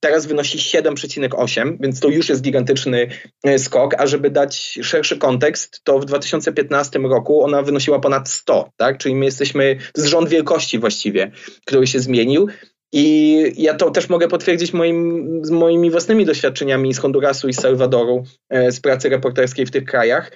[0.00, 3.08] teraz wynosi 7,8, więc to już jest gigantyczny
[3.44, 8.70] e, skok, a żeby dać szerszy kontekst, to w 2015 roku ona wynosiła ponad 100,
[8.76, 8.98] tak?
[8.98, 11.30] czyli my jesteśmy, jest rząd wielkości właściwie,
[11.66, 12.48] który się zmienił.
[12.92, 17.60] I ja to też mogę potwierdzić moim, z moimi własnymi doświadczeniami z Hondurasu i z
[17.60, 20.32] Salwadoru, e, z pracy reporterskiej w tych krajach.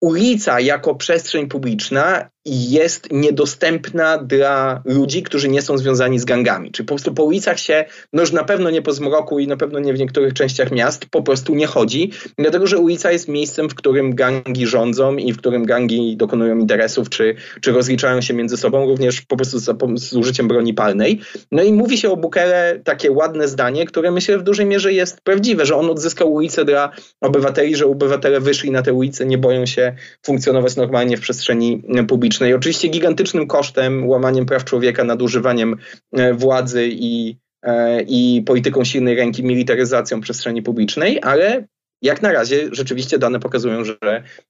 [0.00, 6.70] Ulica jako przestrzeń publiczna jest niedostępna dla ludzi, którzy nie są związani z gangami.
[6.70, 9.56] Czy po prostu po ulicach się, no już na pewno nie po zmroku i na
[9.56, 13.68] pewno nie w niektórych częściach miast, po prostu nie chodzi, dlatego że ulica jest miejscem,
[13.68, 18.56] w którym gangi rządzą i w którym gangi dokonują interesów, czy, czy rozliczają się między
[18.56, 19.64] sobą, również po prostu z,
[19.96, 21.20] z użyciem broni palnej.
[21.52, 25.20] No i mówi się o Bukele takie ładne zdanie, które myślę w dużej mierze jest
[25.20, 26.90] prawdziwe, że on odzyskał ulicę dla
[27.20, 32.31] obywateli, że obywatele wyszli na te ulice, nie boją się funkcjonować normalnie w przestrzeni publicznej
[32.32, 32.54] publicznej.
[32.54, 35.76] Oczywiście gigantycznym kosztem, łamaniem praw człowieka, nadużywaniem
[36.12, 41.66] e, władzy i, e, i polityką silnej ręki, militaryzacją przestrzeni publicznej, ale
[42.02, 43.96] jak na razie rzeczywiście dane pokazują, że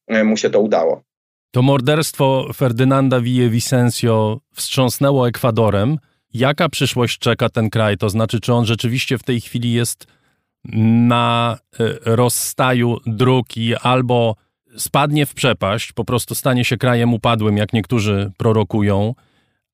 [0.07, 1.03] e, mu się to udało.
[1.51, 5.99] To morderstwo Ferdynanda Vicencio wstrząsnęło Ekwadorem.
[6.35, 7.97] Jaka przyszłość czeka ten kraj?
[7.99, 10.07] To znaczy, czy on rzeczywiście w tej chwili jest
[11.09, 11.59] na
[12.05, 14.37] rozstaju dróg i albo
[14.77, 19.15] spadnie w przepaść, po prostu stanie się krajem upadłym, jak niektórzy prorokują,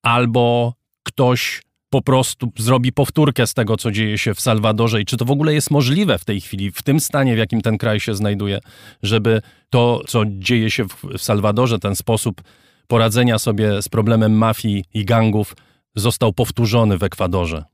[0.02, 5.16] albo ktoś po prostu zrobi powtórkę z tego, co dzieje się w Salwadorze i czy
[5.16, 8.00] to w ogóle jest możliwe w tej chwili, w tym stanie, w jakim ten kraj
[8.00, 8.58] się znajduje,
[9.02, 12.42] żeby to, co dzieje się w, Salwadorze, ten sposób
[12.86, 15.56] poradzenia sobie z problemem mafii i gangów
[15.94, 17.64] został powtórzony w Ekwadorze.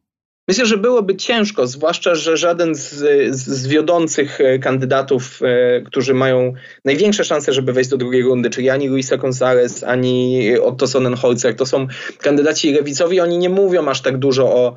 [0.49, 2.91] Myślę, że byłoby ciężko, zwłaszcza, że żaden z,
[3.37, 6.53] z, wiodących e, kandydatów, e, którzy mają
[6.85, 11.67] największe szanse, żeby wejść do drugiej rundy, czyli ani Luisa González, ani Otto Sonnenholzer, to
[11.67, 11.87] są
[12.19, 14.75] kandydaci lewicowi, oni nie mówią aż tak dużo o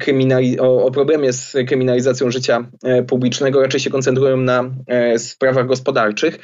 [0.00, 5.66] kryminali- o, o, problemie z kryminalizacją życia e, publicznego, raczej się koncentrują na e, sprawach
[5.66, 6.38] gospodarczych.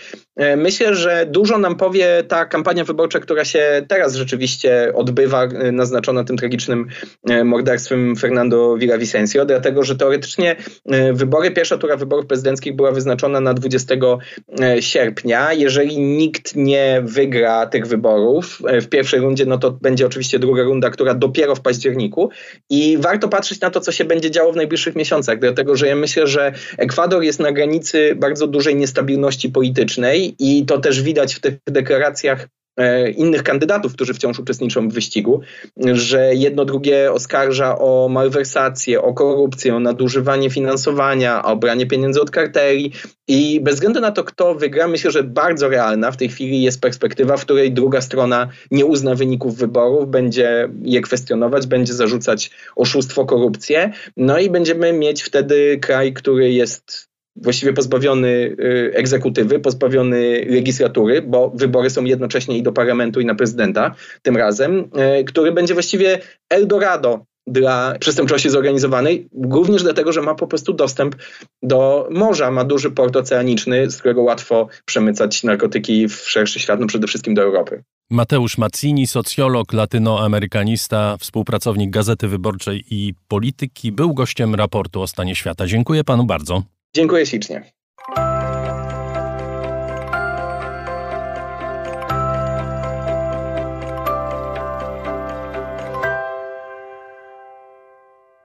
[0.57, 6.37] Myślę, że dużo nam powie ta kampania wyborcza, która się teraz rzeczywiście odbywa, naznaczona tym
[6.37, 6.87] tragicznym
[7.45, 10.57] morderstwem Fernando Villavicencio, dlatego że teoretycznie
[11.13, 13.95] wybory, pierwsza tura wyborów prezydenckich była wyznaczona na 20
[14.81, 15.53] sierpnia.
[15.53, 20.91] Jeżeli nikt nie wygra tych wyborów w pierwszej rundzie, no to będzie oczywiście druga runda,
[20.91, 22.31] która dopiero w październiku
[22.71, 25.87] i i warto patrzeć na to, co się będzie działo w najbliższych miesiącach, dlatego że
[25.87, 31.35] ja myślę, że Ekwador jest na granicy bardzo dużej niestabilności politycznej i to też widać
[31.35, 32.49] w tych deklaracjach
[33.17, 35.41] innych kandydatów, którzy wciąż uczestniczą w wyścigu,
[35.93, 42.31] że jedno drugie oskarża o malwersację, o korupcję, o nadużywanie finansowania, o branie pieniędzy od
[42.31, 42.93] karteli
[43.29, 46.81] i bez względu na to, kto wygra, myślę, że bardzo realna w tej chwili jest
[46.81, 53.25] perspektywa, w której druga strona nie uzna wyników wyborów, będzie je kwestionować, będzie zarzucać oszustwo,
[53.25, 61.23] korupcję, no i będziemy mieć wtedy kraj, który jest właściwie pozbawiony y, egzekutywy, pozbawiony legislatury,
[61.23, 64.91] bo wybory są jednocześnie i do parlamentu, i na prezydenta tym razem,
[65.21, 66.19] y, który będzie właściwie
[66.51, 71.17] Eldorado dla przestępczości zorganizowanej, również dlatego, że ma po prostu dostęp
[71.63, 76.87] do morza, ma duży port oceaniczny, z którego łatwo przemycać narkotyki w szerszy świat, no
[76.87, 77.83] przede wszystkim do Europy.
[78.11, 85.67] Mateusz Mazzini, socjolog, latynoamerykanista, współpracownik Gazety Wyborczej i Polityki, był gościem raportu o stanie świata.
[85.67, 86.63] Dziękuję panu bardzo.
[86.97, 87.73] Dziękuję ślicznie.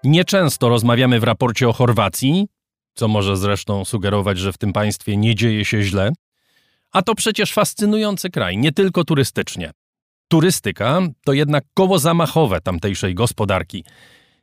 [0.04, 2.48] Nieczęsto rozmawiamy w raporcie o Chorwacji,
[2.94, 6.12] co może zresztą sugerować, że w tym państwie nie dzieje się źle,
[6.92, 9.72] A to przecież fascynujący kraj, nie tylko turystycznie.
[10.28, 13.84] Turystyka to jednak koło zamachowe tamtejszej gospodarki.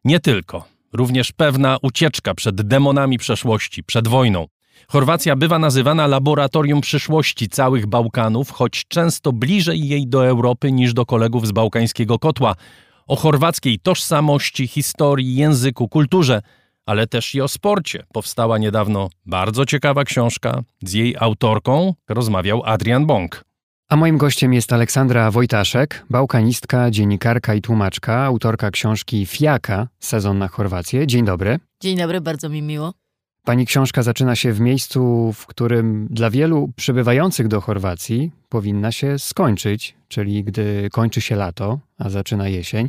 [0.04, 0.64] Nie tylko,
[0.96, 4.46] również pewna ucieczka przed demonami przeszłości, przed wojną.
[4.88, 11.06] Chorwacja bywa nazywana laboratorium przyszłości całych Bałkanów, choć często bliżej jej do Europy niż do
[11.06, 12.54] kolegów z bałkańskiego kotła.
[13.06, 16.42] O chorwackiej tożsamości, historii, języku, kulturze,
[16.86, 18.04] ale też i o sporcie.
[18.12, 20.62] Powstała niedawno bardzo ciekawa książka.
[20.82, 23.44] Z jej autorką rozmawiał Adrian Bąk.
[23.88, 30.48] A moim gościem jest Aleksandra Wojtaszek, bałkanistka, dziennikarka i tłumaczka, autorka książki Fiaka, sezon na
[30.48, 31.06] Chorwację.
[31.06, 31.58] Dzień dobry.
[31.80, 32.92] Dzień dobry, bardzo mi miło.
[33.44, 39.18] Pani książka zaczyna się w miejscu, w którym dla wielu przybywających do Chorwacji powinna się
[39.18, 42.88] skończyć, czyli gdy kończy się lato, a zaczyna jesień.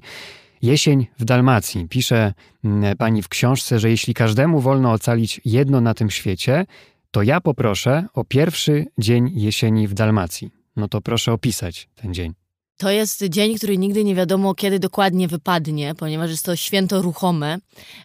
[0.62, 1.88] Jesień w Dalmacji.
[1.90, 2.34] Pisze
[2.64, 6.66] mm, pani w książce, że jeśli każdemu wolno ocalić jedno na tym świecie,
[7.12, 10.57] to ja poproszę o pierwszy dzień jesieni w Dalmacji.
[10.78, 12.47] No to proszę opisać ten dzień.
[12.78, 17.58] To jest dzień, który nigdy nie wiadomo, kiedy dokładnie wypadnie, ponieważ jest to święto ruchome.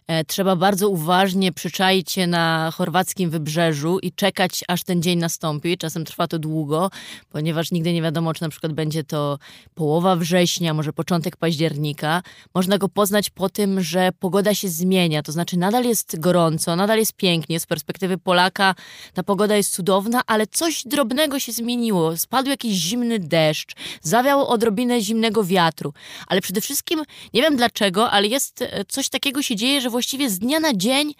[0.07, 5.77] E, trzeba bardzo uważnie przyczaić się na chorwackim wybrzeżu i czekać, aż ten dzień nastąpi.
[5.77, 6.89] Czasem trwa to długo,
[7.29, 9.39] ponieważ nigdy nie wiadomo, czy na przykład będzie to
[9.75, 12.21] połowa września, może początek października.
[12.55, 16.99] Można go poznać po tym, że pogoda się zmienia, to znaczy nadal jest gorąco, nadal
[16.99, 17.59] jest pięknie.
[17.59, 18.75] Z perspektywy Polaka
[19.13, 22.17] ta pogoda jest cudowna, ale coś drobnego się zmieniło.
[22.17, 25.93] Spadł jakiś zimny deszcz, zawiał od odrobinę zimnego wiatru.
[26.27, 27.03] Ale przede wszystkim,
[27.33, 30.73] nie wiem dlaczego, ale jest e, coś takiego się dzieje, że właściwie z dnia na
[30.73, 31.13] dzień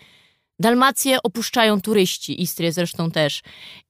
[0.59, 3.41] Dalmację opuszczają turyści, Istrię zresztą też.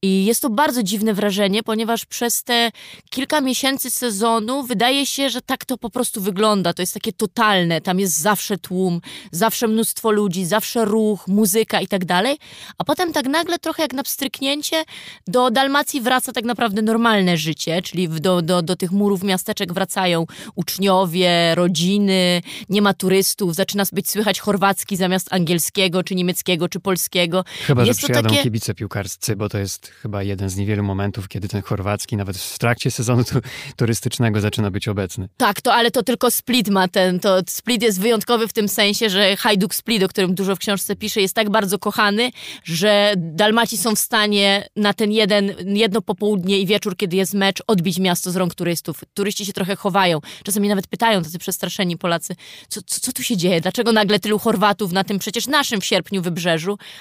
[0.01, 2.71] I jest to bardzo dziwne wrażenie, ponieważ przez te
[3.09, 6.73] kilka miesięcy sezonu wydaje się, że tak to po prostu wygląda.
[6.73, 7.81] To jest takie totalne.
[7.81, 12.37] Tam jest zawsze tłum, zawsze mnóstwo ludzi, zawsze ruch, muzyka i tak dalej.
[12.77, 14.83] A potem tak nagle, trochę jak na pstryknięcie,
[15.27, 20.25] do Dalmacji wraca tak naprawdę normalne życie, czyli do, do, do tych murów miasteczek wracają
[20.55, 27.43] uczniowie, rodziny, nie ma turystów, zaczyna być słychać chorwacki zamiast angielskiego czy niemieckiego czy polskiego.
[27.67, 28.43] Chyba, jest że przyjadą takie...
[28.43, 32.59] kibice piłkarscy, bo to jest chyba jeden z niewielu momentów, kiedy ten chorwacki nawet w
[32.59, 33.39] trakcie sezonu tu,
[33.75, 35.29] turystycznego zaczyna być obecny.
[35.37, 39.09] Tak, to ale to tylko Split ma ten, to Split jest wyjątkowy w tym sensie,
[39.09, 42.31] że Hajduk Split, o którym dużo w książce pisze, jest tak bardzo kochany,
[42.63, 47.63] że Dalmaci są w stanie na ten jeden, jedno popołudnie i wieczór, kiedy jest mecz,
[47.67, 49.01] odbić miasto z rąk turystów.
[49.13, 50.19] Turyści się trochę chowają.
[50.43, 52.35] Czasami nawet pytają tacy przestraszeni Polacy,
[52.67, 53.61] co, co, co tu się dzieje?
[53.61, 56.42] Dlaczego nagle tylu Chorwatów na tym przecież naszym w sierpniu wybrzeżu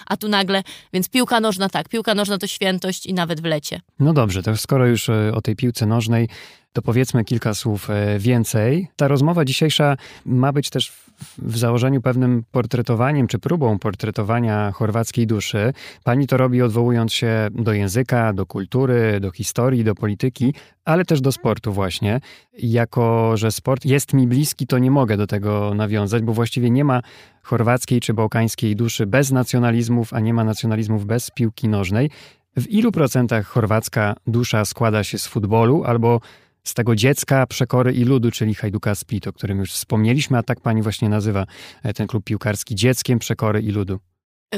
[0.06, 0.62] a tu nagle,
[0.92, 3.80] więc piłka nożna tak, piłka nożna to świętość i nawet w lecie.
[4.00, 6.28] No dobrze, to skoro już e, o tej piłce nożnej,
[6.72, 8.88] to powiedzmy kilka słów e, więcej.
[8.96, 9.96] Ta rozmowa dzisiejsza
[10.26, 10.92] ma być też
[11.38, 15.72] w założeniu pewnym portretowaniem, czy próbą portretowania chorwackiej duszy.
[16.04, 20.54] Pani to robi odwołując się do języka, do kultury, do historii, do polityki,
[20.84, 22.20] ale też do sportu właśnie.
[22.58, 26.84] Jako, że sport jest mi bliski, to nie mogę do tego nawiązać, bo właściwie nie
[26.84, 27.00] ma
[27.42, 32.10] chorwackiej czy bałkańskiej duszy bez nacjonalizmów, a nie ma nacjonalizmów bez piłki nożnej.
[32.56, 36.20] W ilu procentach chorwacka dusza składa się z futbolu albo
[36.64, 40.60] z tego dziecka przekory i ludu, czyli Hajduka Split, o którym już wspomnieliśmy, a tak
[40.60, 41.46] pani właśnie nazywa
[41.82, 44.00] e, ten klub piłkarski dzieckiem przekory i ludu.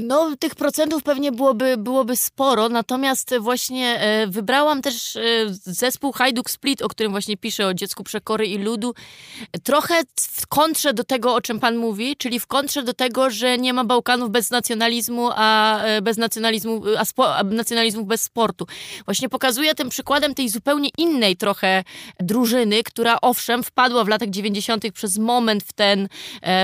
[0.02, 6.50] No, tych procentów pewnie byłoby, byłoby sporo, natomiast właśnie e, wybrałam też e, zespół Hajduk
[6.50, 8.94] Split, o którym właśnie piszę, o dziecku przekory i ludu,
[9.62, 13.58] trochę w kontrze do tego, o czym pan mówi, czyli w kontrze do tego, że
[13.58, 18.66] nie ma Bałkanów bez nacjonalizmu, a e, bez nacjonalizmu, a, spo, a nacjonalizmu bez sportu.
[19.04, 21.84] Właśnie pokazuję tym przykładem tej zupełnie innej trochę
[22.20, 24.84] drużyny, która owszem wpadła w latach 90.
[24.94, 26.08] przez moment w ten,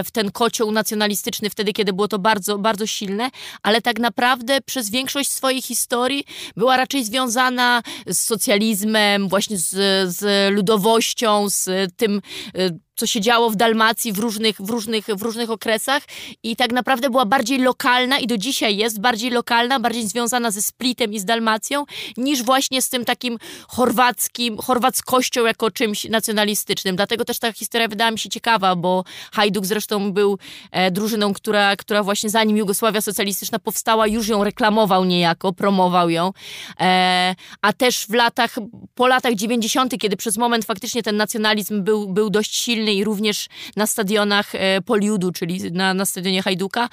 [0.04, 3.19] w ten kocioł nacjonalistyczny, wtedy, kiedy było to bardzo, bardzo silne,
[3.62, 6.24] ale tak naprawdę przez większość swojej historii
[6.56, 9.70] była raczej związana z socjalizmem, właśnie z,
[10.16, 12.20] z ludowością, z tym
[12.58, 16.02] y, co się działo w Dalmacji w różnych, w, różnych, w różnych okresach
[16.42, 20.62] i tak naprawdę była bardziej lokalna i do dzisiaj jest bardziej lokalna, bardziej związana ze
[20.62, 21.84] Splitem i z Dalmacją,
[22.16, 26.96] niż właśnie z tym takim chorwackim, chorwackością jako czymś nacjonalistycznym.
[26.96, 30.38] Dlatego też ta historia wydała mi się ciekawa, bo Hajduk zresztą był
[30.72, 36.32] e, drużyną, która, która właśnie zanim Jugosławia socjalistyczna powstała, już ją reklamował niejako, promował ją.
[36.80, 38.56] E, a też w latach,
[38.94, 43.46] po latach 90., kiedy przez moment faktycznie ten nacjonalizm był, był dość silny, i również
[43.76, 46.88] na stadionach e, Poliudu, czyli na, na stadionie Hajduka.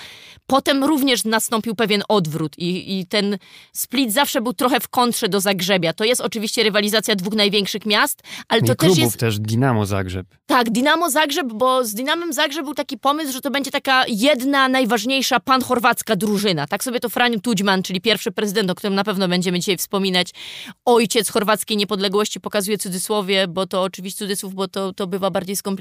[0.47, 3.37] Potem również nastąpił pewien odwrót i, i ten
[3.73, 5.93] split zawsze był trochę w kontrze do Zagrzebia.
[5.93, 9.19] To jest oczywiście rywalizacja dwóch największych miast, ale to I klubów też jest...
[9.19, 10.27] też Dinamo Zagrzeb.
[10.45, 14.67] Tak, Dinamo Zagrzeb, bo z Dinamem Zagrzeb był taki pomysł, że to będzie taka jedna
[14.69, 16.67] najważniejsza pan-chorwacka drużyna.
[16.67, 20.27] Tak sobie to Franiu Tudźman, czyli pierwszy prezydent, o którym na pewno będziemy dzisiaj wspominać,
[20.85, 25.76] ojciec chorwackiej niepodległości, pokazuje cudzysłowie, bo to oczywiście cudzysłów, bo to, to bywa bardziej skomplikowane.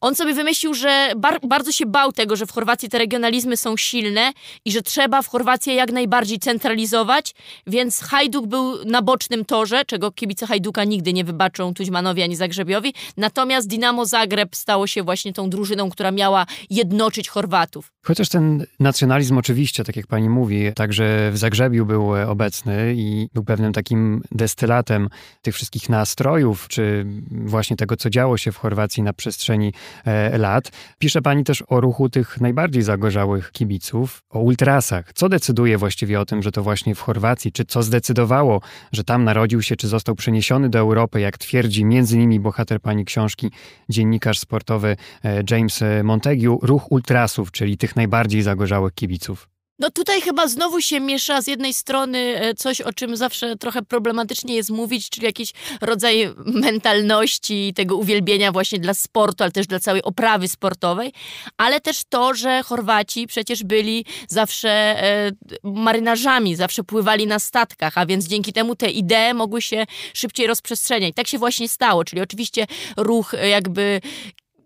[0.00, 3.76] On sobie wymyślił, że bar bardzo się bał tego, że w Chorwacji te regionalizmy są
[3.76, 4.32] silne
[4.64, 7.34] i że trzeba w Chorwację jak najbardziej centralizować,
[7.66, 12.94] więc Hajduk był na bocznym torze, czego kibice Hajduka nigdy nie wybaczą Tuźmanowi ani Zagrzebiowi.
[13.16, 17.93] Natomiast Dinamo Zagreb stało się właśnie tą drużyną, która miała jednoczyć Chorwatów.
[18.06, 23.44] Chociaż ten nacjonalizm oczywiście, tak jak pani mówi, także w Zagrzebiu był obecny i był
[23.44, 25.08] pewnym takim destylatem
[25.42, 29.72] tych wszystkich nastrojów, czy właśnie tego, co działo się w Chorwacji na przestrzeni
[30.04, 30.72] e, lat.
[30.98, 35.12] Pisze pani też o ruchu tych najbardziej zagorzałych kibiców, o ultrasach.
[35.12, 38.60] Co decyduje właściwie o tym, że to właśnie w Chorwacji, czy co zdecydowało,
[38.92, 43.04] że tam narodził się, czy został przeniesiony do Europy, jak twierdzi między innymi bohater pani
[43.04, 43.50] książki,
[43.88, 49.48] dziennikarz sportowy e, James Montague, ruch ultrasów, czyli tych najbardziej zagorzałych kibiców?
[49.78, 53.82] No tutaj chyba znowu się miesza z jednej strony e, coś, o czym zawsze trochę
[53.82, 59.80] problematycznie jest mówić, czyli jakiś rodzaj mentalności, tego uwielbienia właśnie dla sportu, ale też dla
[59.80, 61.12] całej oprawy sportowej,
[61.56, 65.30] ale też to, że Chorwaci przecież byli zawsze e,
[65.62, 69.84] marynarzami, zawsze pływali na statkach, a więc dzięki temu te idee mogły się
[70.14, 71.14] szybciej rozprzestrzeniać.
[71.14, 72.66] Tak się właśnie stało, czyli oczywiście
[72.96, 74.00] ruch e, jakby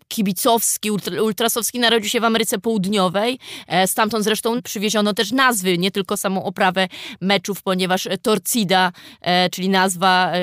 [0.09, 0.90] kibicowski,
[1.22, 3.39] ultrasowski narodził się w Ameryce Południowej.
[3.66, 6.89] E, stamtąd zresztą przywieziono też nazwy, nie tylko samą oprawę
[7.20, 10.40] meczów, ponieważ Torcida, e, czyli nazwa e,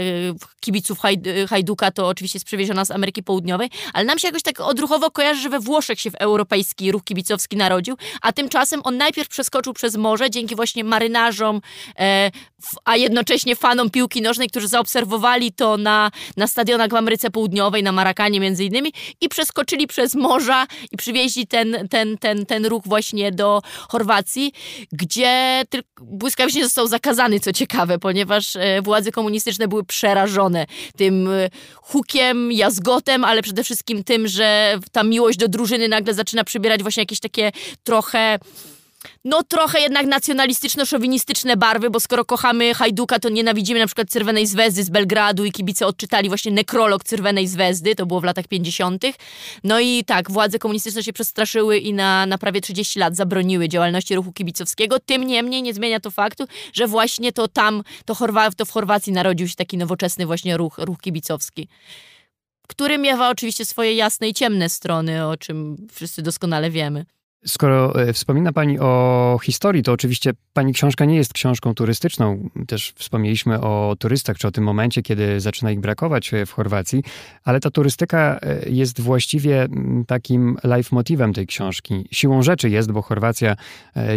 [0.59, 0.99] kibiców
[1.49, 5.41] Hajduka, to oczywiście jest przywieziona z Ameryki Południowej, ale nam się jakoś tak odruchowo kojarzy,
[5.41, 9.95] że we Włoszech się w europejski ruch kibicowski narodził, a tymczasem on najpierw przeskoczył przez
[9.95, 11.61] morze dzięki właśnie marynarzom,
[12.85, 17.91] a jednocześnie fanom piłki nożnej, którzy zaobserwowali to na, na stadionach w Ameryce Południowej, na
[17.91, 22.83] Marakanie między innymi i przez przeskoczyli przez morza i przywieźli ten, ten, ten, ten ruch
[22.85, 24.51] właśnie do Chorwacji,
[24.91, 25.63] gdzie
[26.01, 30.65] błyskawicznie został zakazany, co ciekawe, ponieważ e, władze komunistyczne były przerażone
[30.97, 36.43] tym e, hukiem, jazgotem, ale przede wszystkim tym, że ta miłość do drużyny nagle zaczyna
[36.43, 37.51] przybierać właśnie jakieś takie
[37.83, 38.39] trochę
[39.25, 44.83] no trochę jednak nacjonalistyczno-szowinistyczne barwy, bo skoro kochamy Hajduka, to nienawidzimy na przykład Czerwonej Zwezdy
[44.83, 49.03] z Belgradu i kibice odczytali właśnie nekrolog Czerwonej Zwezdy, to było w latach 50.
[49.63, 54.15] No i tak, władze komunistyczne się przestraszyły i na, na prawie 30 lat zabroniły działalności
[54.15, 54.99] ruchu kibicowskiego.
[54.99, 59.13] Tym niemniej nie zmienia to faktu, że właśnie to tam, to, Chorwa to w Chorwacji
[59.13, 61.67] narodził się taki nowoczesny właśnie ruch, ruch kibicowski
[62.67, 67.05] który miewa oczywiście swoje jasne i ciemne strony, o czym wszyscy doskonale wiemy.
[67.47, 72.49] Skoro e, wspomina Pani o historii, to oczywiście Pani książka nie jest książką turystyczną.
[72.67, 77.03] Też wspomnieliśmy o turystach, czy o tym momencie, kiedy zaczyna ich brakować e, w Chorwacji,
[77.43, 79.67] ale ta turystyka e, jest właściwie
[80.07, 82.07] takim leitmotivem tej książki.
[82.11, 83.55] Siłą rzeczy jest, bo Chorwacja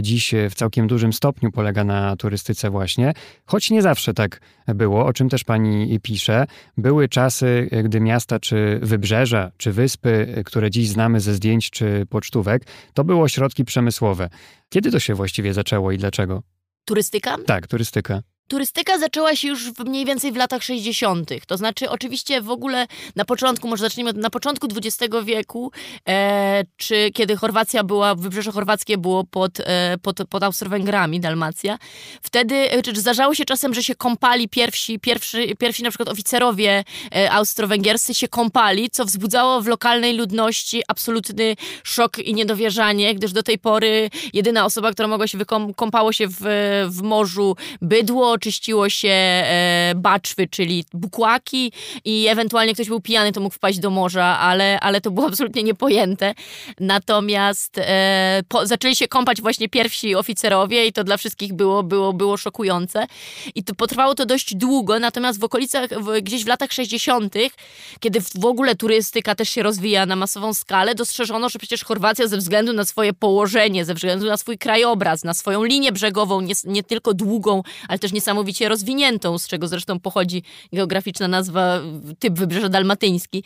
[0.03, 3.13] dziś w całkiem dużym stopniu polega na turystyce właśnie,
[3.47, 6.47] choć nie zawsze tak było, o czym też Pani pisze.
[6.77, 12.63] Były czasy, gdy miasta, czy wybrzeża, czy wyspy, które dziś znamy ze zdjęć, czy pocztówek,
[12.95, 14.29] to były było środki przemysłowe.
[14.69, 16.43] Kiedy to się właściwie zaczęło i dlaczego?
[16.85, 17.37] Turystyka?
[17.47, 18.23] Tak, turystyka.
[18.49, 21.31] Turystyka zaczęła się już w mniej więcej w latach 60.
[21.47, 25.73] To znaczy, oczywiście w ogóle na początku, może zacznijmy od na początku XX wieku,
[26.09, 31.79] e, czy kiedy Chorwacja była, wybrzeże chorwackie było pod, e, pod, pod Austro-Węgrami, Dalmacja,
[32.23, 36.85] wtedy, e, czy zdarzało się czasem, że się kąpali pierwsi, pierwszy, pierwsi na przykład oficerowie
[37.15, 43.43] e, austro-węgierscy się kąpali, co wzbudzało w lokalnej ludności absolutny szok i niedowierzanie, gdyż do
[43.43, 46.39] tej pory jedyna osoba, która mogła się wykąpało się w,
[46.89, 51.73] w morzu bydło, czyściło się e, baczwy, czyli bukłaki
[52.05, 55.63] i ewentualnie ktoś był pijany, to mógł wpaść do morza, ale, ale to było absolutnie
[55.63, 56.35] niepojęte.
[56.81, 62.13] Natomiast e, po, zaczęli się kąpać właśnie pierwsi oficerowie i to dla wszystkich było, było,
[62.13, 63.07] było szokujące.
[63.55, 67.35] I to potrwało to dość długo, natomiast w okolicach, w, gdzieś w latach 60.,
[68.01, 72.37] kiedy w ogóle turystyka też się rozwija na masową skalę, dostrzeżono, że przecież Chorwacja ze
[72.37, 76.83] względu na swoje położenie, ze względu na swój krajobraz, na swoją linię brzegową, nie, nie
[76.83, 80.43] tylko długą, ale też niesamowitą, niesamowicie rozwiniętą, z czego zresztą pochodzi
[80.73, 81.81] geograficzna nazwa,
[82.19, 83.45] typ Wybrzeża Dalmatyński,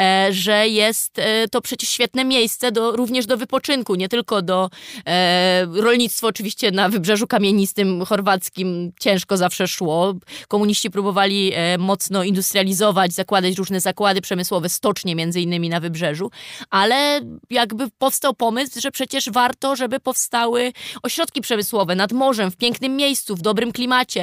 [0.00, 4.70] e, że jest e, to przecież świetne miejsce do, również do wypoczynku, nie tylko do
[5.06, 10.14] e, rolnictwo oczywiście na Wybrzeżu Kamienistym chorwackim ciężko zawsze szło.
[10.48, 16.30] Komuniści próbowali mocno industrializować, zakładać różne zakłady przemysłowe, stocznie między innymi na Wybrzeżu,
[16.70, 17.20] ale
[17.50, 20.72] jakby powstał pomysł, że przecież warto, żeby powstały
[21.02, 24.13] ośrodki przemysłowe nad morzem, w pięknym miejscu, w dobrym klimacie.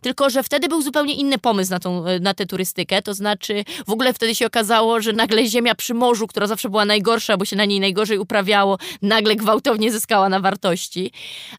[0.00, 3.90] Tylko, że wtedy był zupełnie inny pomysł na, tą, na tę turystykę, to znaczy w
[3.90, 7.56] ogóle wtedy się okazało, że nagle ziemia przy morzu, która zawsze była najgorsza, bo się
[7.56, 11.12] na niej najgorzej uprawiało, nagle gwałtownie zyskała na wartości.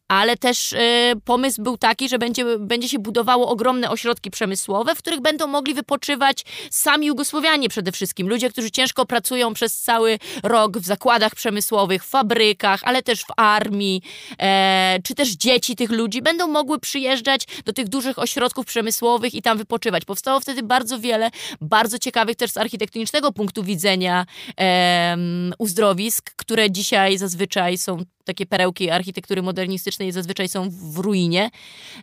[0.07, 0.77] Ale też y,
[1.25, 5.73] pomysł był taki, że będzie, będzie się budowało ogromne ośrodki przemysłowe, w których będą mogli
[5.73, 8.29] wypoczywać sami Jugosłowianie przede wszystkim.
[8.29, 13.31] Ludzie, którzy ciężko pracują przez cały rok w zakładach przemysłowych, w fabrykach, ale też w
[13.37, 14.01] armii,
[14.39, 19.41] e, czy też dzieci tych ludzi będą mogły przyjeżdżać do tych dużych ośrodków przemysłowych i
[19.41, 20.05] tam wypoczywać.
[20.05, 21.29] Powstało wtedy bardzo wiele
[21.61, 24.25] bardzo ciekawych też z architektonicznego punktu widzenia
[24.59, 25.17] e,
[25.57, 31.49] uzdrowisk, które dzisiaj zazwyczaj są takie perełki architektury modernistycznej zazwyczaj są w ruinie.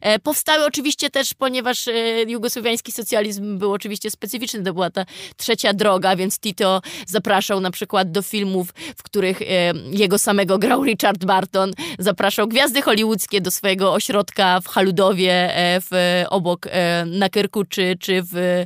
[0.00, 5.04] E, powstały oczywiście też, ponieważ e, jugosłowiański socjalizm był oczywiście specyficzny, to była ta
[5.36, 9.46] trzecia droga, więc Tito zapraszał na przykład do filmów, w których e,
[9.90, 16.66] jego samego grał Richard Barton, zapraszał gwiazdy hollywoodzkie do swojego ośrodka w Haludowie, w, obok
[17.06, 18.64] na Kyrku, czy, czy w,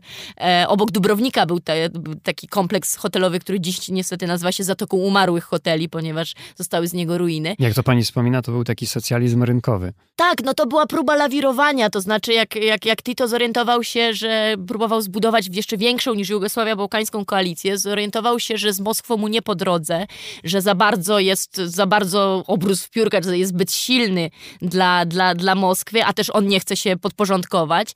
[0.69, 1.89] obok Dubrownika był te,
[2.23, 7.19] taki kompleks hotelowy, który dziś niestety nazywa się Zatoką Umarłych Hoteli, ponieważ zostały z niego
[7.19, 7.57] ruiny.
[7.59, 9.93] Jak to pani wspomina, to był taki socjalizm rynkowy.
[10.17, 14.55] Tak, no to była próba lawirowania, to znaczy jak, jak, jak Tito zorientował się, że
[14.67, 19.43] próbował zbudować jeszcze większą niż Jugosławia Bałkańską koalicję, zorientował się, że z Moskwą mu nie
[19.43, 20.07] po drodze,
[20.45, 24.31] że za bardzo jest, za bardzo obróz w piórka, że jest zbyt silny
[24.63, 27.89] dla, dla, dla Moskwy, a też on nie chce się podporządkować,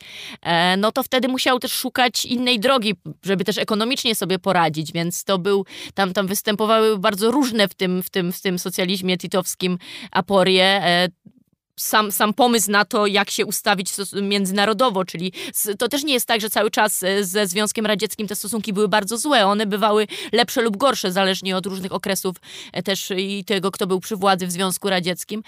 [0.43, 2.95] e, no to wtedy musiał też szukać innej drogi,
[3.25, 8.03] żeby też ekonomicznie sobie poradzić, więc to był, tam, tam występowały bardzo różne w tym,
[8.03, 9.79] w tym, w tym socjalizmie Tito hitowskim
[10.11, 11.09] Aporie e,
[11.77, 13.91] sam, sam pomysł na to, jak się ustawić
[14.23, 15.33] międzynarodowo, czyli
[15.79, 18.89] to też nie jest tak, że cały czas e, ze Związkiem Radzieckim te stosunki były
[18.89, 19.47] bardzo złe.
[19.47, 22.37] One bywały lepsze lub gorsze, zależnie od różnych okresów
[22.73, 25.43] e, też i tego, kto był przy władzy w Związku Radzieckim.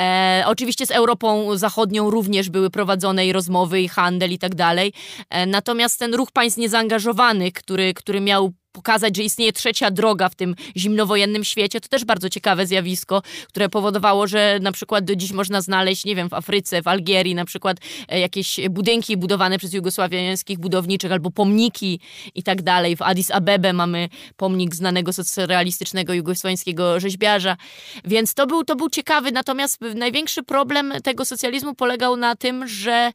[0.00, 4.92] E, oczywiście z Europą Zachodnią również były prowadzone i rozmowy, i handel i tak dalej.
[5.30, 10.34] E, natomiast ten ruch państw niezaangażowanych, który, który miał pokazać, że istnieje trzecia droga w
[10.34, 15.32] tym zimnowojennym świecie, to też bardzo ciekawe zjawisko, które powodowało, że na przykład do dziś
[15.32, 17.76] można znaleźć, nie wiem, w Afryce, w Algierii na przykład
[18.08, 22.00] e, jakieś budynki budowane przez jugosławiańskich budowniczych albo pomniki
[22.34, 22.96] i tak dalej.
[22.96, 27.56] W Addis Abebe mamy pomnik znanego socrealistycznego jugosławiańskiego rzeźbiarza,
[28.04, 33.12] więc to był, to był ciekawy, natomiast największy problem tego socjalizmu polegał na tym, że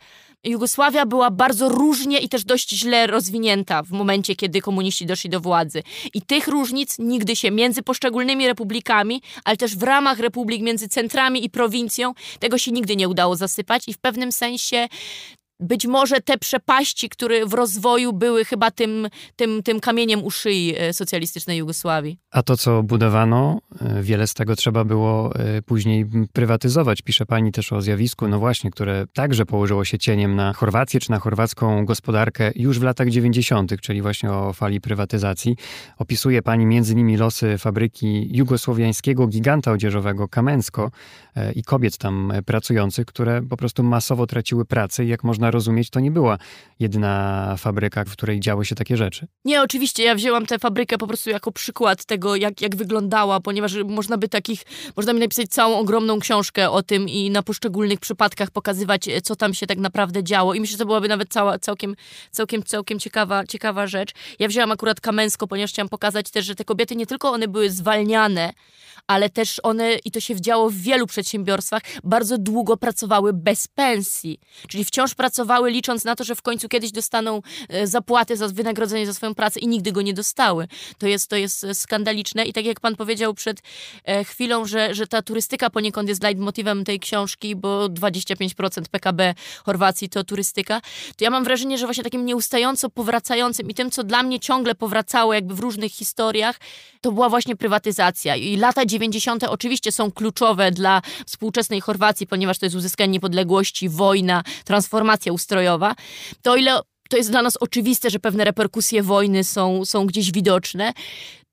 [0.47, 5.39] Jugosławia była bardzo różnie i też dość źle rozwinięta w momencie, kiedy komuniści doszli do
[5.39, 5.83] władzy.
[6.13, 11.45] I tych różnic nigdy się między poszczególnymi republikami, ale też w ramach republik między centrami
[11.45, 14.87] i prowincją, tego się nigdy nie udało zasypać i w pewnym sensie
[15.59, 20.73] być może te przepaści, które w rozwoju były chyba tym, tym, tym kamieniem u szyi
[20.77, 22.19] e, socjalistycznej Jugosławii.
[22.31, 27.01] A to, co budowano, e, wiele z tego trzeba było e, później prywatyzować.
[27.01, 31.11] Pisze pani też o zjawisku, no właśnie, które także położyło się cieniem na Chorwację czy
[31.11, 35.55] na chorwacką gospodarkę już w latach 90., czyli właśnie o fali prywatyzacji.
[35.97, 40.91] Opisuje pani między innymi losy fabryki jugosłowiańskiego giganta odzieżowego Kamensko
[41.55, 45.89] i kobiet tam pracujących, które po prostu masowo traciły pracę i jak można można rozumieć,
[45.89, 46.37] to nie była
[46.79, 49.27] jedyna fabryka, w której działy się takie rzeczy.
[49.45, 53.75] Nie, oczywiście, ja wzięłam tę fabrykę po prostu jako przykład tego, jak, jak wyglądała, ponieważ
[53.85, 54.61] można by takich,
[54.95, 59.53] można by napisać całą ogromną książkę o tym i na poszczególnych przypadkach pokazywać, co tam
[59.53, 60.53] się tak naprawdę działo.
[60.53, 61.95] I myślę, że to byłaby nawet cała, całkiem,
[62.31, 64.11] całkiem, całkiem ciekawa, ciekawa rzecz.
[64.39, 67.69] Ja wzięłam akurat Kamęsko, ponieważ chciałam pokazać też, że te kobiety nie tylko one były
[67.69, 68.53] zwalniane,
[69.07, 74.39] ale też one, i to się działo w wielu przedsiębiorstwach, bardzo długo pracowały bez pensji.
[74.67, 79.05] Czyli wciąż pracowały licząc na to, że w końcu kiedyś dostaną e, zapłatę za wynagrodzenie
[79.05, 80.67] za swoją pracę i nigdy go nie dostały.
[80.97, 83.61] To jest, to jest skandaliczne i tak jak pan powiedział przed
[84.03, 90.09] e, chwilą, że, że ta turystyka poniekąd jest leitmotivem tej książki, bo 25% PKB Chorwacji
[90.09, 90.81] to turystyka,
[91.17, 94.75] to ja mam wrażenie, że właśnie takim nieustająco powracającym i tym, co dla mnie ciągle
[94.75, 96.59] powracało jakby w różnych historiach,
[97.01, 98.35] to była właśnie prywatyzacja.
[98.35, 99.43] I lata 90.
[99.43, 105.95] oczywiście są kluczowe dla współczesnej Chorwacji, ponieważ to jest uzyskanie niepodległości, wojna, transformacja ustrojowa.
[106.41, 106.79] To ile
[107.09, 110.93] to jest dla nas oczywiste, że pewne reperkusje wojny są, są gdzieś widoczne,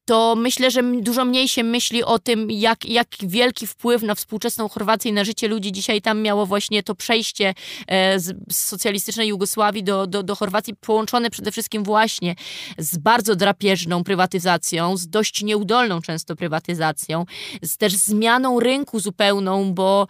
[0.05, 4.69] to myślę, że dużo mniej się myśli o tym, jak, jak wielki wpływ na współczesną
[4.69, 7.55] Chorwację i na życie ludzi dzisiaj tam miało właśnie to przejście
[7.87, 12.35] e, z, socjalistycznej Jugosławii do, do, do Chorwacji, połączone przede wszystkim właśnie
[12.79, 17.25] z bardzo drapieżną prywatyzacją, z dość nieudolną często prywatyzacją,
[17.63, 20.07] z też zmianą rynku zupełną, bo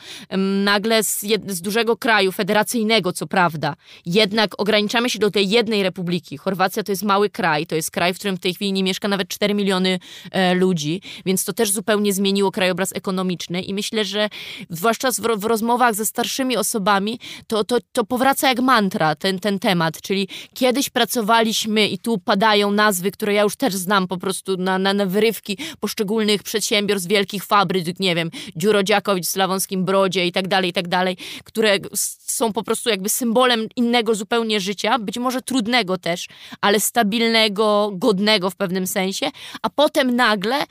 [0.65, 3.77] nagle z, z dużego kraju federacyjnego, co prawda,
[4.07, 6.37] jednak ograniczamy się do tej jednej republiki.
[6.37, 9.09] Chorwacja to jest mały kraj, to jest kraj, w którym w tej chwili nie mieszka
[9.09, 9.99] nawet 4 miliony miliony
[10.31, 14.29] e, ludzi, więc to też zupełnie zmieniło krajobraz ekonomiczny i myślę, że
[14.71, 20.01] zwłaszcza w, rozmowach ze starszymi osobami, to, to, to powraca jak mantra ten, ten temat,
[20.01, 24.79] czyli kiedyś pracowaliśmy i tu padają nazwy, które ja już też znam po prostu na,
[24.79, 30.71] na, na wyrywki poszczególnych przedsiębiorstw, wielkich fabryk, nie wiem, Dziurodziakowicz Sławonskim Brodzie i tak dalej,
[30.71, 31.79] i tak dalej, które
[32.21, 36.27] są po prostu jakby symbolem innego zupełnie życia, być może trudnego też,
[36.61, 39.31] ale stabilnego, godnego w pewnym sensie,
[39.63, 40.67] a potem nagle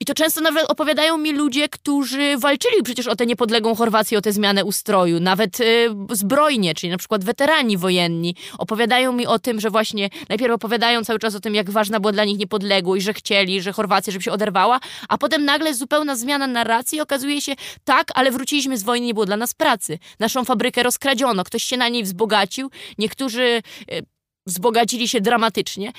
[0.00, 4.20] i to często nawet opowiadają mi ludzie, którzy walczyli przecież o tę niepodległą Chorwację, o
[4.20, 8.34] tę zmianę ustroju, nawet y, zbrojnie, czyli na przykład weterani wojenni.
[8.58, 12.12] Opowiadają mi o tym, że właśnie najpierw opowiadają cały czas o tym, jak ważna była
[12.12, 16.46] dla nich niepodległość, że chcieli, że Chorwacja, żeby się oderwała, a potem nagle zupełna zmiana
[16.46, 17.52] narracji okazuje się,
[17.84, 19.98] tak, ale wróciliśmy z wojny, nie było dla nas pracy.
[20.18, 23.62] Naszą fabrykę rozkradziono, ktoś się na niej wzbogacił, niektórzy
[23.92, 24.02] y,
[24.46, 25.92] wzbogacili się dramatycznie.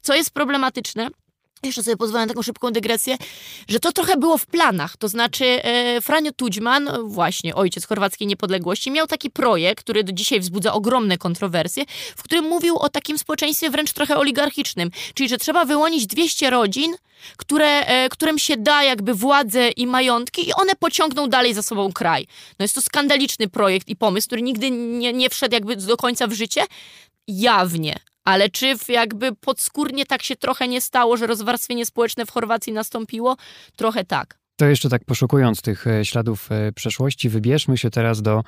[0.00, 1.08] Co jest problematyczne?
[1.62, 3.16] Jeszcze sobie pozwolę na taką szybką dygresję,
[3.68, 4.96] że to trochę było w planach.
[4.96, 10.40] To znaczy, e, Franio Tudźman, właśnie ojciec chorwackiej niepodległości, miał taki projekt, który do dzisiaj
[10.40, 11.84] wzbudza ogromne kontrowersje,
[12.16, 14.90] w którym mówił o takim społeczeństwie wręcz trochę oligarchicznym.
[15.14, 16.96] Czyli, że trzeba wyłonić 200 rodzin,
[17.36, 21.92] które, e, którym się da jakby władzę i majątki i one pociągną dalej za sobą
[21.92, 22.26] kraj.
[22.58, 26.26] No jest to skandaliczny projekt i pomysł, który nigdy nie, nie wszedł jakby do końca
[26.26, 26.64] w życie.
[27.28, 32.72] Jawnie, ale czy jakby podskórnie tak się trochę nie stało, że rozwarstwienie społeczne w Chorwacji
[32.72, 33.36] nastąpiło?
[33.76, 34.38] Trochę tak.
[34.56, 38.44] To jeszcze tak poszukując tych e, śladów e, przeszłości, wybierzmy się teraz do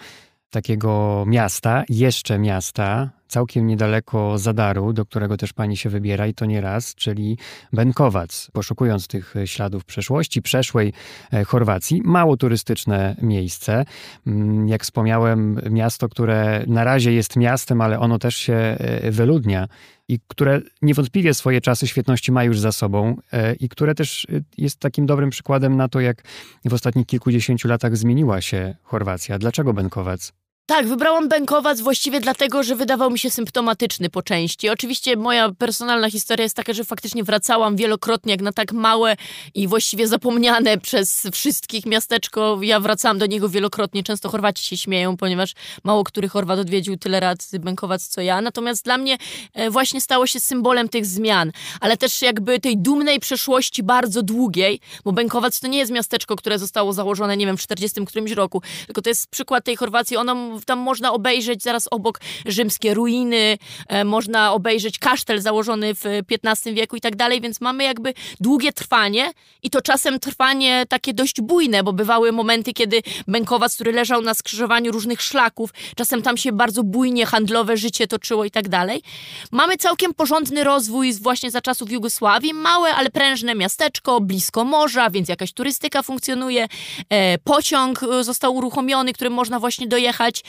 [0.50, 6.46] takiego miasta, jeszcze miasta, całkiem niedaleko Zadaru, do którego też pani się wybiera i to
[6.46, 7.38] nie raz, czyli
[7.72, 8.50] Benkowac.
[8.52, 10.92] Poszukując tych śladów przeszłości, przeszłej
[11.32, 13.84] e, Chorwacji, mało turystyczne miejsce.
[14.26, 19.68] Mm, jak wspomniałem, miasto, które na razie jest miastem, ale ono też się e, wyludnia
[20.08, 24.26] i które niewątpliwie swoje czasy świetności ma już za sobą e, i które też
[24.58, 26.22] jest takim dobrym przykładem na to, jak
[26.64, 29.38] w ostatnich kilkudziesięciu latach zmieniła się Chorwacja.
[29.38, 30.32] Dlaczego Benkowac?
[30.68, 34.68] Tak, wybrałam Bękowac właściwie dlatego, że wydawał mi się symptomatyczny po części.
[34.68, 39.16] Oczywiście moja personalna historia jest taka, że faktycznie wracałam wielokrotnie jak na tak małe
[39.54, 42.58] i właściwie zapomniane przez wszystkich miasteczko.
[42.62, 44.02] Ja wracałam do niego wielokrotnie.
[44.02, 45.54] Często Chorwaci się śmieją, ponieważ
[45.84, 48.40] mało który Chorwat odwiedził tyle razy Bękowac co ja.
[48.40, 49.18] Natomiast dla mnie
[49.54, 54.80] e, właśnie stało się symbolem tych zmian, ale też jakby tej dumnej przeszłości bardzo długiej,
[55.04, 58.62] bo Bękowac to nie jest miasteczko, które zostało założone, nie wiem, w 40 którymś roku,
[58.86, 60.16] tylko to jest przykład tej Chorwacji.
[60.16, 63.58] Ono tam można obejrzeć zaraz obok rzymskie ruiny,
[63.88, 66.04] e, można obejrzeć kasztel założony w
[66.44, 69.32] XV wieku i tak dalej, więc mamy jakby długie trwanie
[69.62, 74.34] i to czasem trwanie takie dość bujne, bo bywały momenty, kiedy Bękowac, który leżał na
[74.34, 79.02] skrzyżowaniu różnych szlaków, czasem tam się bardzo bujnie handlowe życie toczyło i tak dalej.
[79.52, 85.28] Mamy całkiem porządny rozwój właśnie za czasów Jugosławii, małe, ale prężne miasteczko, blisko morza, więc
[85.28, 86.68] jakaś turystyka funkcjonuje,
[87.08, 90.42] e, pociąg e, został uruchomiony, którym można właśnie dojechać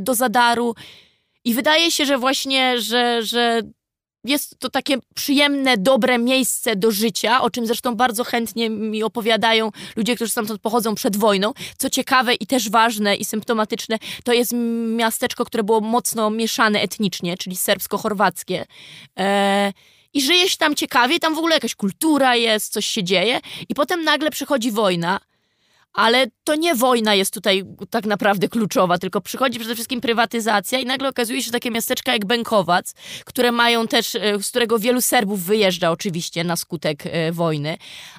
[0.00, 0.74] do Zadaru.
[1.44, 3.62] I wydaje się, że właśnie, że, że
[4.24, 9.70] jest to takie przyjemne, dobre miejsce do życia, o czym zresztą bardzo chętnie mi opowiadają
[9.96, 11.52] ludzie, którzy stamtąd pochodzą przed wojną.
[11.78, 14.52] Co ciekawe i też ważne i symptomatyczne, to jest
[14.96, 18.64] miasteczko, które było mocno mieszane etnicznie, czyli serbsko-chorwackie.
[19.18, 19.72] E,
[20.14, 23.74] I żyje się tam ciekawie, tam w ogóle jakaś kultura jest, coś się dzieje, i
[23.74, 25.20] potem nagle przychodzi wojna
[25.94, 30.86] ale to nie wojna jest tutaj tak naprawdę kluczowa, tylko przychodzi przede wszystkim prywatyzacja i
[30.86, 32.94] nagle okazuje się, że takie miasteczka jak Bękowac,
[33.24, 37.76] które mają też, e, z którego wielu Serbów wyjeżdża oczywiście na skutek e, wojny,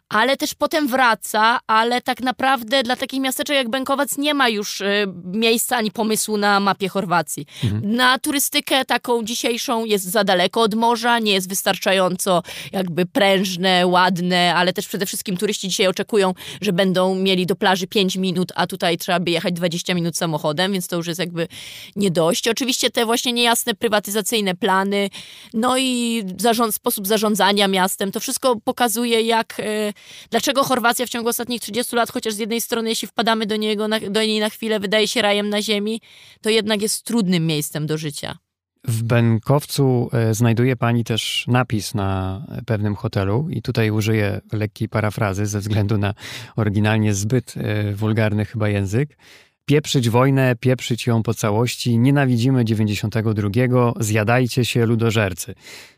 [0.10, 4.82] ale też potem wraca, ale tak naprawdę dla takich miasteczek jak Bękowac nie ma już
[4.82, 7.46] e, miejsca ani pomysłu na mapie Chorwacji.
[7.64, 7.96] Mhm.
[7.96, 14.56] Na turystykę taką dzisiejszą jest za daleko od morza, nie jest wystarczająco jakby prężne, ładne,
[14.56, 18.68] ale też przede wszystkim turyści dzisiaj oczekują, że będą mieli do plaży 5 minut, a
[18.68, 21.48] tutaj trzeba by jechać 20 minut samochodem, więc to już jest jakby
[21.96, 22.48] nie dość.
[22.48, 25.10] Oczywiście te właśnie niejasne prywatyzacyjne plany,
[25.54, 29.94] no i zarząd, sposób zarządzania miastem, to wszystko pokazuje jak, e,
[30.30, 33.88] dlaczego Chorwacja w ciągu ostatnich 30 lat, chociaż z jednej strony jeśli wpadamy do, niego
[33.88, 36.02] na, do niej na chwilę, wydaje się rajem na ziemi,
[36.42, 38.45] to jednak jest trudnym miejscem do życia.
[38.88, 45.46] W Benkowcu e, znajduje pani też napis na pewnym hotelu i tutaj użyję lekkiej parafrazy
[45.46, 46.14] ze względu na
[46.56, 49.18] oryginalnie zbyt e, wulgarny chyba język.
[49.66, 55.56] Pieprzyć wojnę, pieprzyć ją po całości, nienawidzimy 92, zjadajcie się ludożercy.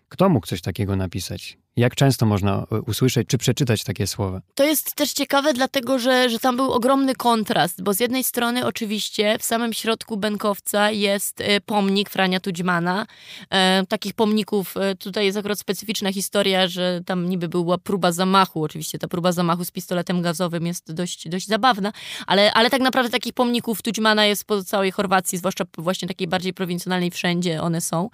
[0.09, 1.57] Kto mógł coś takiego napisać?
[1.77, 4.41] Jak często można e, usłyszeć czy przeczytać takie słowa?
[4.55, 8.65] To jest też ciekawe, dlatego że, że tam był ogromny kontrast, bo z jednej strony
[8.65, 13.07] oczywiście w samym środku Benkowca jest e, pomnik Frania Tudźmana.
[13.49, 18.63] E, takich pomników, e, tutaj jest akurat specyficzna historia, że tam niby była próba zamachu,
[18.63, 21.91] oczywiście ta próba zamachu z pistoletem gazowym jest dość, dość zabawna,
[22.27, 26.53] ale, ale tak naprawdę takich pomników Tudźmana jest po całej Chorwacji, zwłaszcza właśnie takiej bardziej
[26.53, 28.09] prowincjonalnej, wszędzie one są.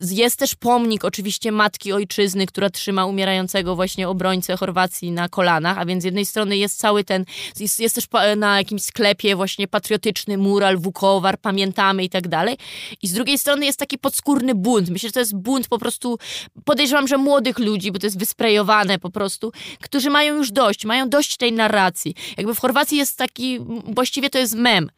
[0.00, 5.84] Jest też pomnik oczywiście Matki Ojczyzny, która trzyma umierającego właśnie obrońcę Chorwacji na kolanach, a
[5.84, 7.24] więc z jednej strony jest cały ten,
[7.60, 8.04] jest, jest też
[8.36, 12.56] na jakimś sklepie właśnie patriotyczny mural, Wukowar, pamiętamy i tak dalej.
[13.02, 14.90] I z drugiej strony jest taki podskórny bunt.
[14.90, 16.18] Myślę, że to jest bunt po prostu,
[16.64, 21.08] podejrzewam, że młodych ludzi, bo to jest wysprejowane po prostu, którzy mają już dość, mają
[21.08, 22.14] dość tej narracji.
[22.36, 24.90] Jakby w Chorwacji jest taki, właściwie to jest mem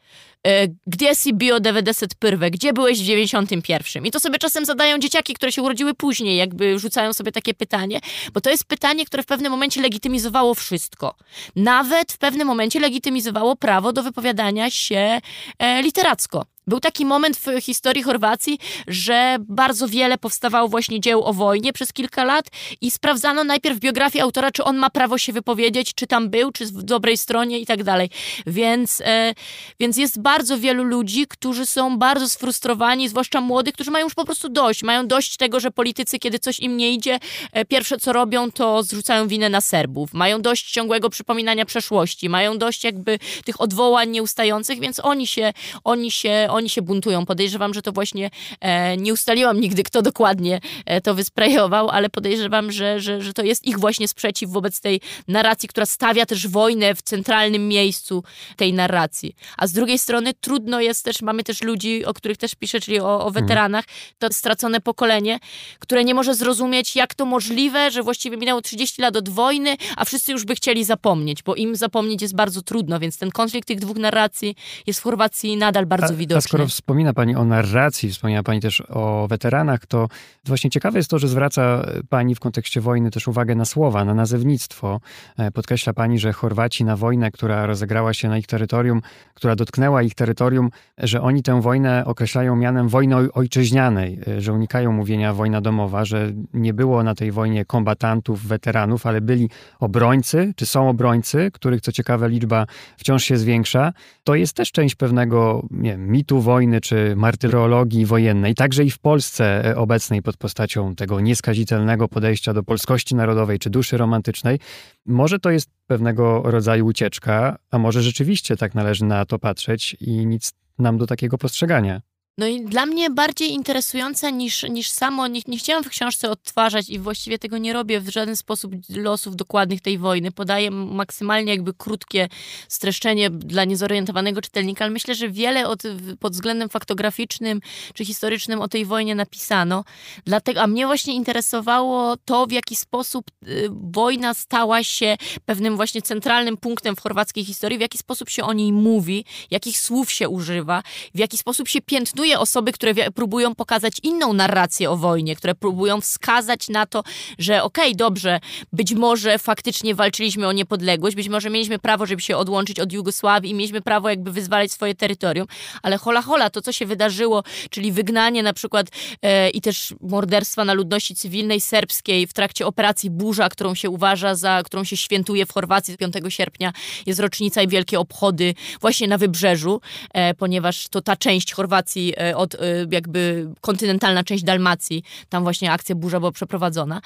[0.86, 2.50] gdzie si bio 91?
[2.50, 4.06] Gdzie byłeś w 91?
[4.06, 8.00] I to sobie czasem zadają dzieciaki, które się urodziły później, jakby rzucają sobie takie pytanie,
[8.32, 11.14] bo to jest pytanie, które w pewnym momencie legitymizowało wszystko.
[11.56, 15.20] Nawet w pewnym momencie legitymizowało prawo do wypowiadania się
[15.58, 16.46] e, literacko.
[16.66, 21.93] Był taki moment w historii Chorwacji, że bardzo wiele powstawało właśnie dzieł o wojnie przez
[21.93, 22.47] kilka lat
[22.81, 26.66] i sprawdzano najpierw biografię autora, czy on ma prawo się wypowiedzieć, czy tam był, czy
[26.66, 28.11] w dobrej stronie i tak dalej.
[28.47, 29.35] Więc, e,
[29.81, 34.24] więc jest bardzo wielu ludzi, którzy są bardzo sfrustrowani, zwłaszcza młodych, którzy mają już po
[34.24, 34.82] prostu dość.
[34.82, 37.19] Mają dość tego, że politycy, kiedy coś im nie idzie,
[37.53, 40.15] e, pierwsze co robią, to zrzucają winę na Serbów.
[40.15, 45.53] Mają dość ciągłego przypominania przeszłości, mają dość jakby tych odwołań nieustających, więc oni się,
[45.85, 47.26] oni się, oni się buntują.
[47.26, 52.72] Podejrzewam, że to właśnie, e, nie ustaliłam nigdy, kto dokładnie e, to wysprejował, ale podejrzewam,
[52.72, 56.94] że, że, że to jest ich właśnie sprzeciw wobec tej narracji, która stawia też wojnę
[56.94, 58.24] w centralnym miejscu
[58.56, 59.36] tej narracji.
[59.56, 63.01] A z drugiej strony trudno jest też, mamy też ludzi, o których też piszę, czyli
[63.01, 63.32] o, o mhm.
[63.32, 63.85] weteranach,
[64.18, 65.39] to stracone pokolenie,
[65.78, 70.05] które nie może zrozumieć, jak to możliwe, że właściwie minęło 30 lat od wojny, a
[70.05, 73.81] wszyscy już by chcieli zapomnieć, bo im zapomnieć jest bardzo trudno, więc ten konflikt tych
[73.81, 74.56] dwóch narracji
[74.86, 76.40] jest w Chorwacji nadal bardzo a, widoczny.
[76.44, 80.08] Skoro wspomina Pani o narracji, wspomina Pani też o weteranach, to
[80.44, 84.14] właśnie ciekawe jest to, że zwraca Pani w kontekście wojny też uwagę na słowa, na
[84.14, 85.00] nazewnictwo.
[85.38, 89.02] E, podkreśla Pani, że Chorwaci na wojnę, która rozegrała się na ich terytorium,
[89.34, 94.92] która dotknęła ich terytorium, że oni tę wojnę określają mianem wojny ojczyźnianej, e, że unikają
[94.92, 99.50] mówienia wojna domowa, że nie było na tej wojnie kombatantów, weteranów, ale byli
[99.80, 102.66] obrońcy, czy są obrońcy, których co ciekawe liczba
[102.96, 103.92] wciąż się zwiększa.
[104.24, 108.98] To jest też część pewnego nie wiem, mitu wojny, czy martyrologii wojennej, także i w
[108.98, 114.59] Polsce e, obecnej pod postacią tego nieskazitelnego podejścia do polskości narodowej czy duszy romantycznej.
[115.06, 120.27] Może to jest pewnego rodzaju ucieczka, a może rzeczywiście tak należy na to patrzeć i
[120.27, 122.01] nic nam do takiego postrzegania.
[122.39, 126.89] No i dla mnie bardziej interesujące niż, niż samo, nie, nie chciałam w książce odtwarzać
[126.90, 130.32] i właściwie tego nie robię w żaden sposób losów dokładnych tej wojny.
[130.32, 132.28] Podaję maksymalnie jakby krótkie
[132.69, 135.82] streszczenie dla niezorientowanego czytelnika, ale myślę, że wiele od,
[136.20, 137.61] pod względem faktograficznym
[137.94, 139.85] czy historycznym o tej wojnie napisano.
[140.24, 145.16] Dlatego, a mnie właśnie interesowało to, w jaki sposób y, wojna stała się
[145.47, 149.78] pewnym właśnie centralnym punktem w chorwackiej historii, w jaki sposób się o niej mówi, jakich
[149.78, 150.82] słów się używa,
[151.15, 156.01] w jaki sposób się piętnuje osoby, które próbują pokazać inną narrację o wojnie, które próbują
[156.01, 157.02] wskazać na to,
[157.38, 158.40] że okej, okay, dobrze,
[158.72, 163.51] być może faktycznie walczyliśmy o niepodległość, być może mieliśmy prawo, żeby się odłączyć od Jugosławii
[163.51, 165.46] i mieliśmy prawo jakby wyzwalać swoje terytorium,
[165.82, 168.86] ale hola hola, to co się wydarzyło, czyli wygnanie na przykład
[169.22, 174.34] e, i też morderstwa na ludności cywilnej serbskiej w trakcie operacji Burza, którą się uważa
[174.34, 176.72] za, którą się świętuje w Chorwacji 5 sierpnia,
[177.06, 179.80] jest rocznica i wielkie obchody właśnie na Wybrzeżu,
[180.12, 182.59] e, ponieważ to ta część Chorwacji E, od e,
[182.91, 187.01] jakby kontynentalna część Dalmacji, tam właśnie akcja burza była przeprowadzona.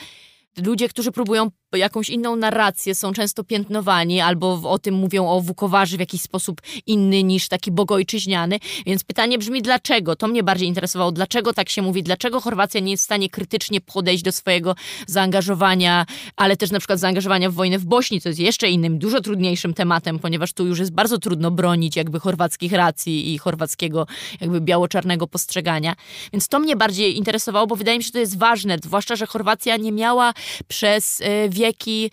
[0.65, 5.97] Ludzie, którzy próbują jakąś inną narrację, są często piętnowani albo o tym mówią o Wukowarzy
[5.97, 8.59] w jakiś sposób inny niż taki bogojczyźniany.
[8.87, 10.17] Więc pytanie brzmi dlaczego?
[10.17, 11.13] To mnie bardziej interesowało.
[11.13, 12.03] Dlaczego tak się mówi?
[12.03, 14.75] Dlaczego Chorwacja nie jest w stanie krytycznie podejść do swojego
[15.07, 16.07] zaangażowania,
[16.37, 19.75] ale też na przykład zaangażowania w wojnę w Bośni, co jest jeszcze innym, dużo trudniejszym
[19.75, 24.07] tematem, ponieważ tu już jest bardzo trudno bronić jakby chorwackich racji i chorwackiego
[24.41, 25.95] jakby biało-czarnego postrzegania.
[26.33, 29.27] Więc to mnie bardziej interesowało, bo wydaje mi się, że to jest ważne, zwłaszcza, że
[29.27, 30.35] Chorwacja nie miała
[30.69, 32.11] przez e, wieki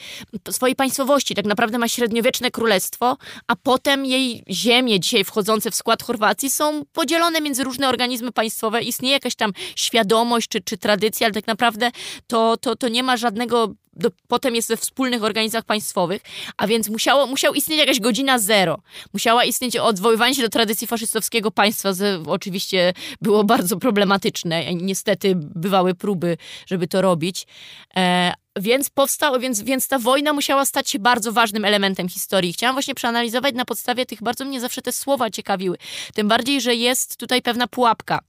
[0.52, 1.36] swojej państwowości.
[1.36, 3.18] Tak naprawdę ma średniowieczne królestwo,
[3.48, 8.82] a potem jej ziemie dzisiaj wchodzące w skład Chorwacji są podzielone między różne organizmy państwowe.
[8.82, 11.92] Istnieje jakaś tam świadomość czy, czy tradycja, ale tak naprawdę
[12.28, 16.22] to, to, to nie ma żadnego do, potem jest we wspólnych organizacjach państwowych,
[16.58, 18.80] a więc musiało, musiał istnieć jakaś godzina zero.
[19.14, 24.74] Musiała istnieć odwoływanie się do tradycji faszystowskiego państwa, z, oczywiście było bardzo problematyczne.
[24.74, 27.48] Niestety bywały próby, żeby to robić.
[27.96, 32.54] E, więc powstał, więc, więc ta wojna musiała stać się bardzo ważnym elementem historii.
[32.54, 35.78] Chciałam właśnie przeanalizować na podstawie tych, bardzo mnie zawsze te słowa ciekawiły.
[36.14, 38.20] Tym bardziej, że jest tutaj pewna pułapka.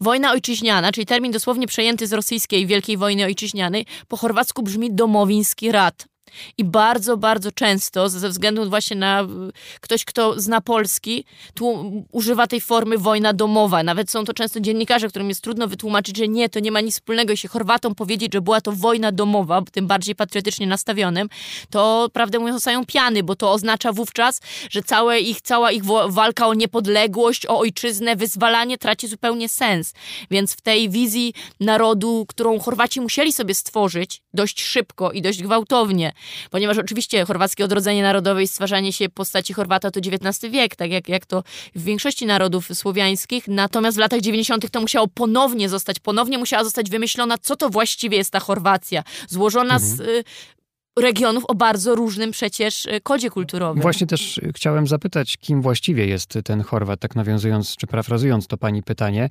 [0.00, 5.72] Wojna ojczyźniana, czyli termin dosłownie przejęty z rosyjskiej Wielkiej Wojny Ojczyźnianej, po chorwacku brzmi domowiński
[5.72, 6.06] rad.
[6.58, 9.26] I bardzo, bardzo często, ze względu właśnie na
[9.80, 11.24] ktoś, kto zna polski,
[11.54, 13.82] tu używa tej formy wojna domowa.
[13.82, 16.94] Nawet są to często dziennikarze, którym jest trudno wytłumaczyć, że nie, to nie ma nic
[16.94, 17.30] wspólnego.
[17.30, 21.28] Jeśli Chorwatom powiedzieć, że była to wojna domowa, tym bardziej patriotycznie nastawionym,
[21.70, 24.40] to prawdę mówiąc, zostają piany, bo to oznacza wówczas,
[24.70, 29.92] że całe ich, cała ich walka o niepodległość, o ojczyznę, wyzwalanie traci zupełnie sens.
[30.30, 36.12] Więc w tej wizji narodu, którą Chorwaci musieli sobie stworzyć dość szybko i dość gwałtownie,
[36.50, 41.08] ponieważ oczywiście chorwackie odrodzenie narodowe i stwarzanie się postaci Chorwata to XIX wiek, tak jak,
[41.08, 41.42] jak to
[41.74, 44.70] w większości narodów słowiańskich, natomiast w latach 90.
[44.70, 49.74] to musiało ponownie zostać, ponownie musiała zostać wymyślona, co to właściwie jest ta Chorwacja, złożona
[49.74, 49.96] mhm.
[49.96, 50.24] z y,
[50.98, 53.82] regionów o bardzo różnym przecież e, kodzie kulturowym.
[53.82, 58.82] Właśnie też chciałem zapytać, kim właściwie jest ten Chorwat, tak nawiązując czy parafrazując to pani
[58.82, 59.28] pytanie,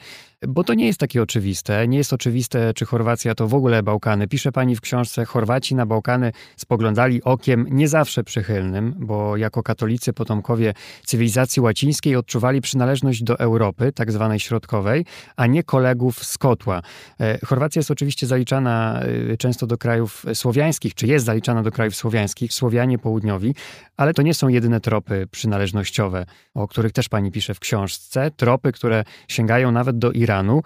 [0.48, 1.88] bo to nie jest takie oczywiste.
[1.88, 4.28] Nie jest oczywiste, czy Chorwacja to w ogóle Bałkany.
[4.28, 10.14] Pisze pani w książce, Chorwaci na Bałkany spoglądali okiem nie zawsze przychylnym, bo jako katolicy
[10.14, 10.74] potomkowie
[11.06, 15.06] cywilizacji łacińskiej odczuwali przynależność do Europy, tak zwanej środkowej,
[15.36, 16.82] a nie kolegów z kotła.
[17.20, 19.02] E, Chorwacja jest oczywiście zaliczana
[19.34, 23.56] e, często do krajów słowiańskich, czy jest zaliczana do krajów słowiańskich, Słowianie południowi,
[23.98, 28.32] ale to nie są jedyne tropy przynależnościowe, o których też pani pisze w książce.
[28.32, 30.62] Tropy, które sięgają nawet do Iranu.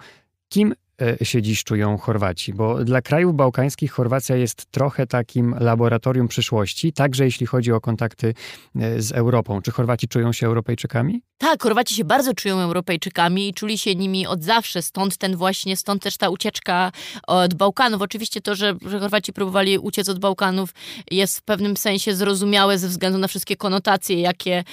[0.48, 0.74] Kim
[1.22, 7.24] się dziś czują Chorwaci, bo dla krajów bałkańskich Chorwacja jest trochę takim laboratorium przyszłości, także
[7.24, 8.34] jeśli chodzi o kontakty
[8.76, 9.62] e, z Europą.
[9.62, 11.22] Czy Chorwaci czują się Europejczykami?
[11.38, 15.76] Tak, Chorwaci się bardzo czują Europejczykami i czuli się nimi od zawsze, stąd ten właśnie,
[15.76, 16.92] stąd też ta ucieczka
[17.26, 18.02] od Bałkanów.
[18.02, 20.70] Oczywiście to, że, że Chorwaci próbowali uciec od Bałkanów
[21.10, 24.64] jest w pewnym sensie zrozumiałe ze względu na wszystkie konotacje, jakie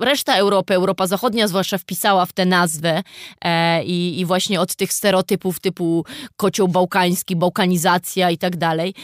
[0.00, 3.02] reszta Europy, Europa Zachodnia zwłaszcza wpisała w tę nazwę
[3.44, 6.04] e, i, i właśnie od tych stereotypów typu
[6.36, 8.94] kocioł bałkański, bałkanizacja i tak dalej.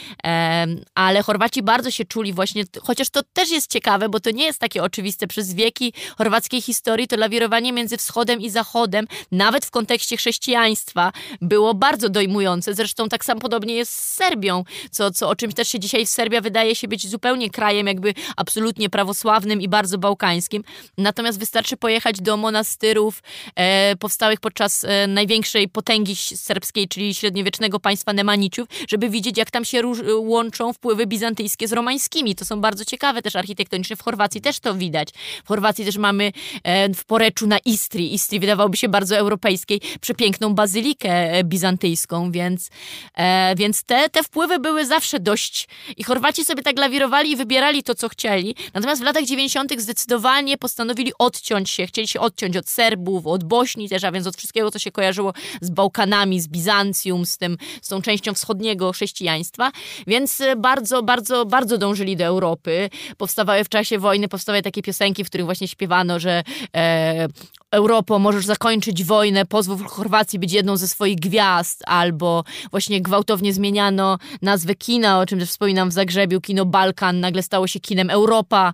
[0.94, 4.58] Ale Chorwaci bardzo się czuli właśnie, chociaż to też jest ciekawe, bo to nie jest
[4.58, 5.26] takie oczywiste.
[5.26, 11.74] Przez wieki chorwackiej historii to lawirowanie między wschodem i zachodem, nawet w kontekście chrześcijaństwa, było
[11.74, 12.74] bardzo dojmujące.
[12.74, 16.40] Zresztą tak samo podobnie jest z Serbią, co, co o czymś też się dzisiaj Serbia
[16.40, 20.64] wydaje się być zupełnie krajem jakby absolutnie prawosławnym i bardzo bałkańskim.
[20.98, 23.22] Natomiast wystarczy pojechać do monastyrów
[23.54, 26.16] e, powstałych podczas e, największej potęgi
[26.56, 29.82] serbskiej, czyli średniowiecznego państwa Nemaniciów, żeby widzieć, jak tam się
[30.18, 32.34] łączą wpływy bizantyjskie z romańskimi.
[32.34, 33.96] To są bardzo ciekawe też architektonicznie.
[33.96, 35.08] W Chorwacji też to widać.
[35.44, 38.14] W Chorwacji też mamy e, w Poreczu na Istrii.
[38.14, 42.70] Istrii wydawałoby się bardzo europejskiej, przepiękną bazylikę e, bizantyjską, więc,
[43.14, 45.68] e, więc te, te wpływy były zawsze dość...
[45.96, 48.54] I Chorwaci sobie tak lawirowali i wybierali to, co chcieli.
[48.74, 49.80] Natomiast w latach 90.
[49.80, 51.86] zdecydowanie postanowili odciąć się.
[51.86, 55.32] Chcieli się odciąć od Serbów, od Bośni też, a więc od wszystkiego, co się kojarzyło
[55.60, 59.72] z Bałkanami, z Bizancjum, z, tym, z tą częścią wschodniego chrześcijaństwa,
[60.06, 62.90] więc e, bardzo, bardzo, bardzo dążyli do Europy.
[63.16, 66.42] Powstawały w czasie wojny, powstawały takie piosenki, w których właśnie śpiewano, że
[66.76, 67.28] e,
[67.76, 74.18] Europo, możesz zakończyć wojnę, pozwól Chorwacji być jedną ze swoich gwiazd, albo właśnie gwałtownie zmieniano
[74.42, 78.72] nazwę kina, o czym też wspominam w Zagrzebiu, kino Balkan nagle stało się kinem Europa.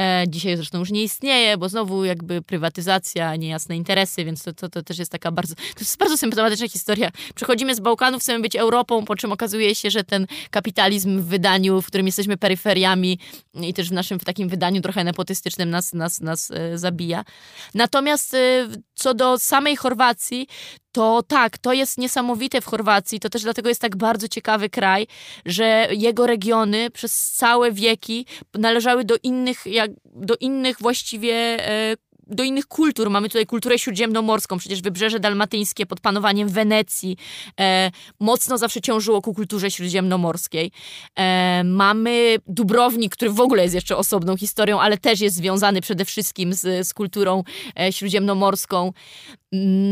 [0.00, 4.68] E, dzisiaj zresztą już nie istnieje, bo znowu jakby prywatyzacja, niejasne interesy, więc to, to,
[4.68, 7.10] to też jest taka bardzo, to jest bardzo symptomatyczna historia.
[7.34, 11.82] Przechodzimy z Bałkanów, chcemy być Europą, po czym okazuje się, że ten kapitalizm w wydaniu,
[11.82, 13.18] w którym jesteśmy peryferiami
[13.54, 17.24] i też w naszym w takim wydaniu trochę nepotystycznym nas, nas, nas e, zabija.
[17.74, 18.41] Natomiast e,
[18.94, 20.46] co do samej Chorwacji,
[20.92, 23.20] to tak, to jest niesamowite w Chorwacji.
[23.20, 25.06] To też dlatego jest tak bardzo ciekawy kraj,
[25.46, 31.34] że jego regiony przez całe wieki należały do innych, jak, do innych właściwie
[31.68, 31.96] e,
[32.26, 33.10] do innych kultur.
[33.10, 37.16] Mamy tutaj kulturę śródziemnomorską, przecież wybrzeże dalmatyńskie pod panowaniem Wenecji
[37.60, 37.90] e,
[38.20, 40.72] mocno zawsze ciążyło ku kulturze śródziemnomorskiej.
[41.18, 46.04] E, mamy Dubrownik, który w ogóle jest jeszcze osobną historią, ale też jest związany przede
[46.04, 47.42] wszystkim z, z kulturą
[47.80, 48.92] e, śródziemnomorską.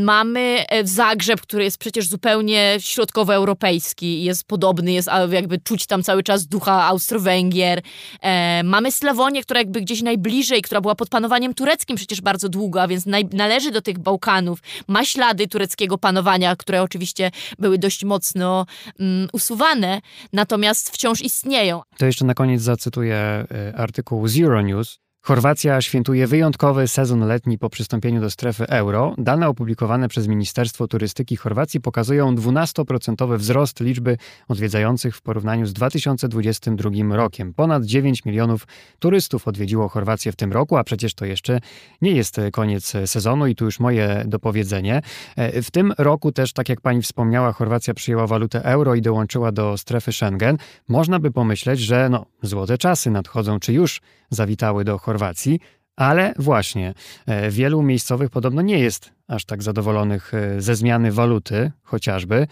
[0.03, 6.23] Mamy e, Zagrzeb, który jest przecież zupełnie środkowoeuropejski, jest podobny, jest jakby czuć tam cały
[6.23, 7.83] czas ducha Austro-Węgier.
[8.21, 12.83] E, mamy Slawonię, która jakby gdzieś najbliżej, która była pod panowaniem tureckim przecież bardzo długo,
[12.83, 14.59] a więc naj, należy do tych Bałkanów.
[14.89, 18.67] Ma ślady tureckiego panowania, które oczywiście były dość mocno
[19.01, 20.01] mm, usuwane,
[20.33, 21.83] natomiast wciąż istnieją.
[21.99, 23.47] To jeszcze na koniec zacytuję e,
[23.77, 29.15] artykuł Zero News, Chorwacja świętuje wyjątkowy sezon letni po przystąpieniu do strefy euro.
[29.19, 34.17] Dane opublikowane przez Ministerstwo Turystyki Chorwacji pokazują 12% wzrost liczby
[34.49, 37.55] odwiedzających w porównaniu z 2022 rokiem.
[37.55, 38.67] Ponad 9 milionów
[38.99, 41.61] turystów odwiedziło Chorwację w tym roku, a przecież to jeszcze
[42.03, 45.03] nie jest koniec sezonu i tu już moje dopowiedzenie.
[45.37, 49.79] W tym roku też, tak jak pani wspomniała, Chorwacja przyjęła walutę euro i dołączyła do
[49.79, 50.57] strefy Schengen.
[50.89, 55.61] Można by pomyśleć, że no, złote czasy nadchodzą, czy już zawitały do Chorwacji,
[55.97, 56.95] ale właśnie
[57.27, 62.47] e, wielu miejscowych podobno nie jest aż tak zadowolonych e, ze zmiany waluty, chociażby.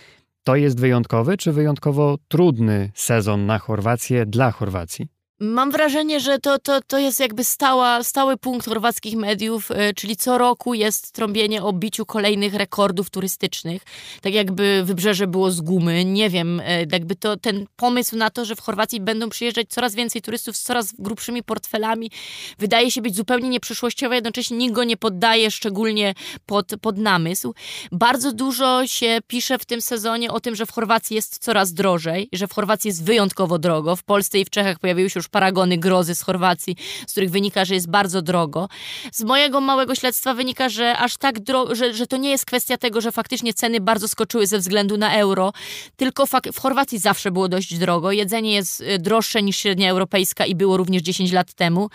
[0.45, 5.09] To jest wyjątkowy czy wyjątkowo trudny sezon na Chorwację dla Chorwacji?
[5.41, 10.17] Mam wrażenie, że to, to, to jest jakby stała, stały punkt chorwackich mediów, e, czyli
[10.17, 13.83] co roku jest trąbienie o biciu kolejnych rekordów turystycznych.
[14.21, 16.05] Tak jakby wybrzeże było z gumy.
[16.05, 19.95] Nie wiem, e, jakby to ten pomysł na to, że w Chorwacji będą przyjeżdżać coraz
[19.95, 22.11] więcej turystów z coraz grubszymi portfelami,
[22.59, 26.15] wydaje się być zupełnie nieprzyszłościowy, jednocześnie nikt go nie poddaje szczególnie
[26.47, 27.55] pod, pod namysł.
[27.93, 32.29] Bardzo dużo się pisze w tym sezonie o tym, że w Chorwacji jest coraz drożej,
[32.33, 33.97] że w Chorwacji jest wyjątkowo drogo.
[33.97, 36.77] W Polsce i w Czechach pojawiły się już paragony grozy z Chorwacji,
[37.07, 38.69] z których wynika, że jest bardzo drogo.
[39.13, 42.77] Z mojego małego śledztwa wynika, że aż tak drogo, że, że to nie jest kwestia
[42.77, 45.53] tego, że faktycznie ceny bardzo skoczyły ze względu na euro,
[45.97, 48.13] tylko w Chorwacji zawsze było dość drogo.
[48.13, 51.91] Jedzenie jest y, droższe niż średnia europejska i było również 10 lat temu.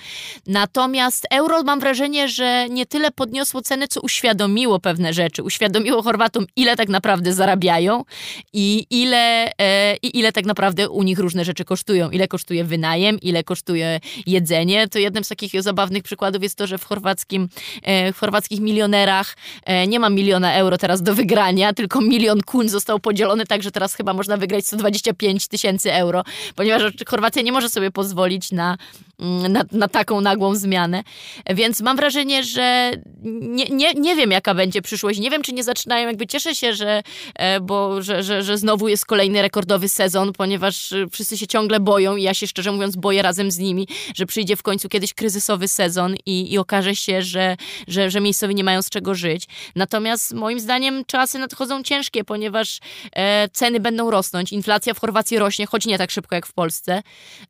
[0.47, 5.43] Natomiast euro mam wrażenie, że nie tyle podniosło ceny, co uświadomiło pewne rzeczy.
[5.43, 8.03] Uświadomiło Chorwatom, ile tak naprawdę zarabiają
[8.53, 12.09] i ile, e, i ile tak naprawdę u nich różne rzeczy kosztują.
[12.09, 14.87] Ile kosztuje wynajem, ile kosztuje jedzenie.
[14.87, 17.49] To jednym z takich zabawnych przykładów jest to, że w chorwackim,
[17.83, 19.35] e, w chorwackich milionerach
[19.65, 23.71] e, nie ma miliona euro teraz do wygrania, tylko milion kun został podzielony tak, że
[23.71, 26.23] teraz chyba można wygrać 125 tysięcy euro,
[26.55, 28.77] ponieważ Chorwacja nie może sobie pozwolić na,
[29.19, 31.03] na, na taką nagłą zmianę.
[31.49, 32.91] Więc mam wrażenie, że
[33.23, 35.19] nie, nie, nie wiem, jaka będzie przyszłość.
[35.19, 37.03] Nie wiem, czy nie zaczynają, jakby cieszę się, że,
[37.35, 42.15] e, bo, że, że, że znowu jest kolejny rekordowy sezon, ponieważ wszyscy się ciągle boją
[42.15, 45.67] i ja się szczerze mówiąc boję razem z nimi, że przyjdzie w końcu kiedyś kryzysowy
[45.67, 47.57] sezon i, i okaże się, że,
[47.87, 49.47] że, że miejscowi nie mają z czego żyć.
[49.75, 52.79] Natomiast moim zdaniem czasy nadchodzą ciężkie, ponieważ
[53.11, 54.51] e, ceny będą rosnąć.
[54.51, 57.03] Inflacja w Chorwacji rośnie, choć nie tak szybko jak w Polsce,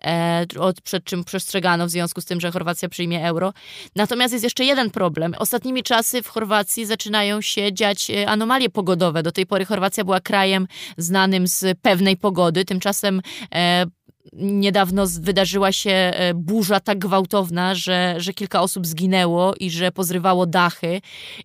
[0.04, 1.24] e, od, przed czym
[1.54, 3.54] przestrzegano w związku z tym, że Chorwacja przyjmie euro.
[3.96, 5.34] Natomiast jest jeszcze jeden problem.
[5.40, 9.24] Ostatnimi czasy w Chorwacji zaczynają się dziać e, anomalie pogodowe.
[9.24, 10.68] Do tej pory Chorwacja była krajem
[10.98, 13.22] znanym z pewnej pogody, tymczasem
[13.56, 13.86] e,
[14.34, 20.46] niedawno wydarzyła się e, burza tak gwałtowna, że, że kilka osób zginęło i że pozrywało
[20.46, 21.02] dachy.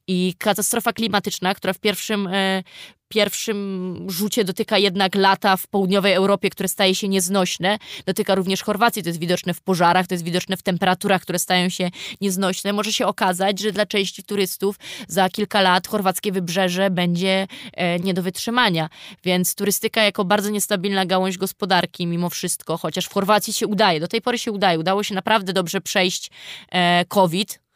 [0.06, 2.62] I katastrofa klimatyczna, która w pierwszym e,
[3.08, 7.78] pierwszym rzucie dotyka jednak lata w południowej Europie, które staje się nieznośne.
[8.06, 11.68] Dotyka również Chorwacji, to jest widoczne w pożarach, to jest widoczne w temperaturach, które stają
[11.68, 11.90] się
[12.20, 12.72] nieznośne.
[12.72, 14.76] Może się okazać, że dla części turystów
[15.08, 18.88] za kilka lat chorwackie wybrzeże będzie e, nie do wytrzymania.
[19.24, 24.08] Więc turystyka jako bardzo niestabilna gałąź gospodarki mimo wszystko, chociaż w Chorwacji się udaje, do
[24.08, 26.30] tej pory się udaje, udało się naprawdę dobrze przejść
[26.72, 27.67] e, COVID,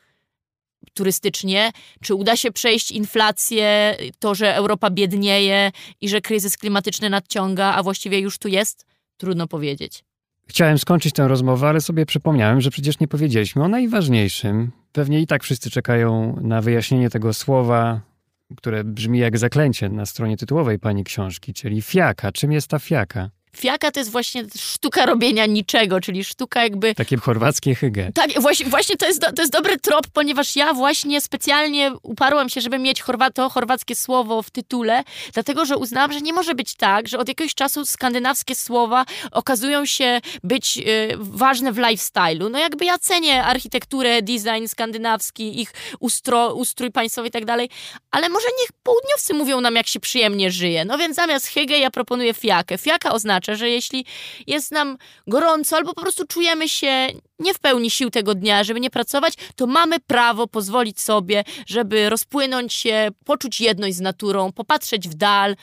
[0.94, 7.74] turystycznie, czy uda się przejść inflację, to, że Europa biednieje i że kryzys klimatyczny nadciąga,
[7.74, 8.86] a właściwie już tu jest?
[9.16, 10.04] Trudno powiedzieć.
[10.48, 14.72] Chciałem skończyć tę rozmowę, ale sobie przypomniałem, że przecież nie powiedzieliśmy o najważniejszym.
[14.92, 18.00] Pewnie i tak wszyscy czekają na wyjaśnienie tego słowa,
[18.56, 22.32] które brzmi jak zaklęcie na stronie tytułowej pani książki, czyli fiaka.
[22.32, 23.30] Czym jest ta fiaka?
[23.56, 26.94] Fiaka to jest właśnie sztuka robienia niczego, czyli sztuka jakby...
[26.94, 28.12] Takie chorwackie hygge.
[28.14, 32.48] Tak, właśnie, właśnie to, jest do, to jest dobry trop, ponieważ ja właśnie specjalnie uparłam
[32.48, 36.54] się, żeby mieć chorwa, to chorwackie słowo w tytule, dlatego, że uznałam, że nie może
[36.54, 40.82] być tak, że od jakiegoś czasu skandynawskie słowa okazują się być y,
[41.18, 42.50] ważne w lifestyle'u.
[42.50, 47.68] No jakby ja cenię architekturę, design skandynawski, ich ustro, ustrój państwowy i tak dalej,
[48.10, 50.84] ale może niech południowcy mówią nam, jak się przyjemnie żyje.
[50.84, 52.78] No więc zamiast hygge ja proponuję fiakę.
[52.78, 54.04] Fiaka oznacza oznacza, że jeśli
[54.46, 57.08] jest nam gorąco albo po prostu czujemy się
[57.38, 62.10] nie w pełni sił tego dnia, żeby nie pracować, to mamy prawo pozwolić sobie, żeby
[62.10, 65.56] rozpłynąć się, poczuć jedność z naturą, popatrzeć w dal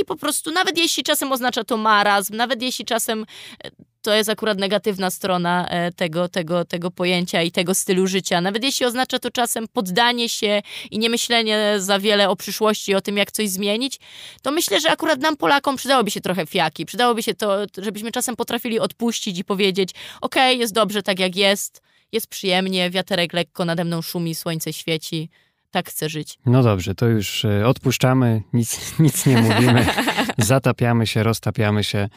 [0.00, 3.26] i po prostu, nawet jeśli czasem oznacza to marazm, nawet jeśli czasem
[3.64, 3.70] e,
[4.04, 8.40] to jest akurat negatywna strona e, tego, tego, tego pojęcia i tego stylu życia.
[8.40, 13.00] Nawet jeśli oznacza to czasem poddanie się i nie myślenie za wiele o przyszłości, o
[13.00, 14.00] tym, jak coś zmienić,
[14.42, 16.86] to myślę, że akurat nam, Polakom, przydałoby się trochę fiaki.
[16.86, 19.90] Przydałoby się to, żebyśmy czasem potrafili odpuścić i powiedzieć:
[20.20, 21.82] OK, jest dobrze tak, jak jest,
[22.12, 25.28] jest przyjemnie, wiaterek lekko nade mną szumi, słońce świeci
[25.70, 26.38] tak chcę żyć.
[26.46, 29.86] No dobrze, to już e, odpuszczamy, nic, nic nie mówimy,
[30.38, 32.08] zatapiamy się, roztapiamy się.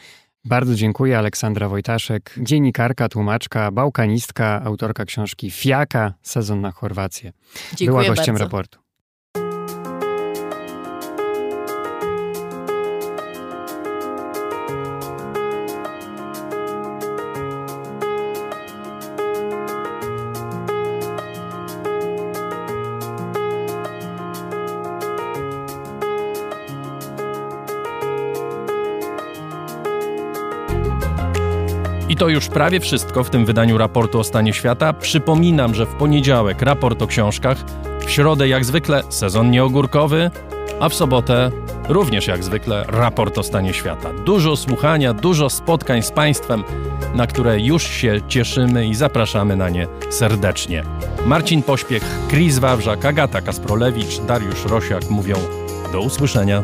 [0.48, 1.18] Bardzo dziękuję.
[1.18, 7.32] Aleksandra Wojtaszek, dziennikarka, tłumaczka, bałkanistka, autorka książki Fiaka, sezon na Chorwację.
[7.76, 8.44] Dziękuję Była gościem bardzo.
[8.44, 8.87] raportu.
[32.18, 34.92] To już prawie wszystko w tym wydaniu raportu o stanie świata.
[34.92, 37.58] Przypominam, że w poniedziałek raport o książkach,
[38.06, 40.30] w środę jak zwykle sezon nieogórkowy,
[40.80, 41.50] a w sobotę
[41.88, 44.10] również jak zwykle raport o stanie świata.
[44.24, 46.64] Dużo słuchania, dużo spotkań z Państwem,
[47.14, 50.82] na które już się cieszymy i zapraszamy na nie serdecznie.
[51.26, 55.36] Marcin Pośpiech, Chris Wawrzak, Agata Kasprolewicz, Dariusz Rosiak mówią
[55.92, 56.62] do usłyszenia.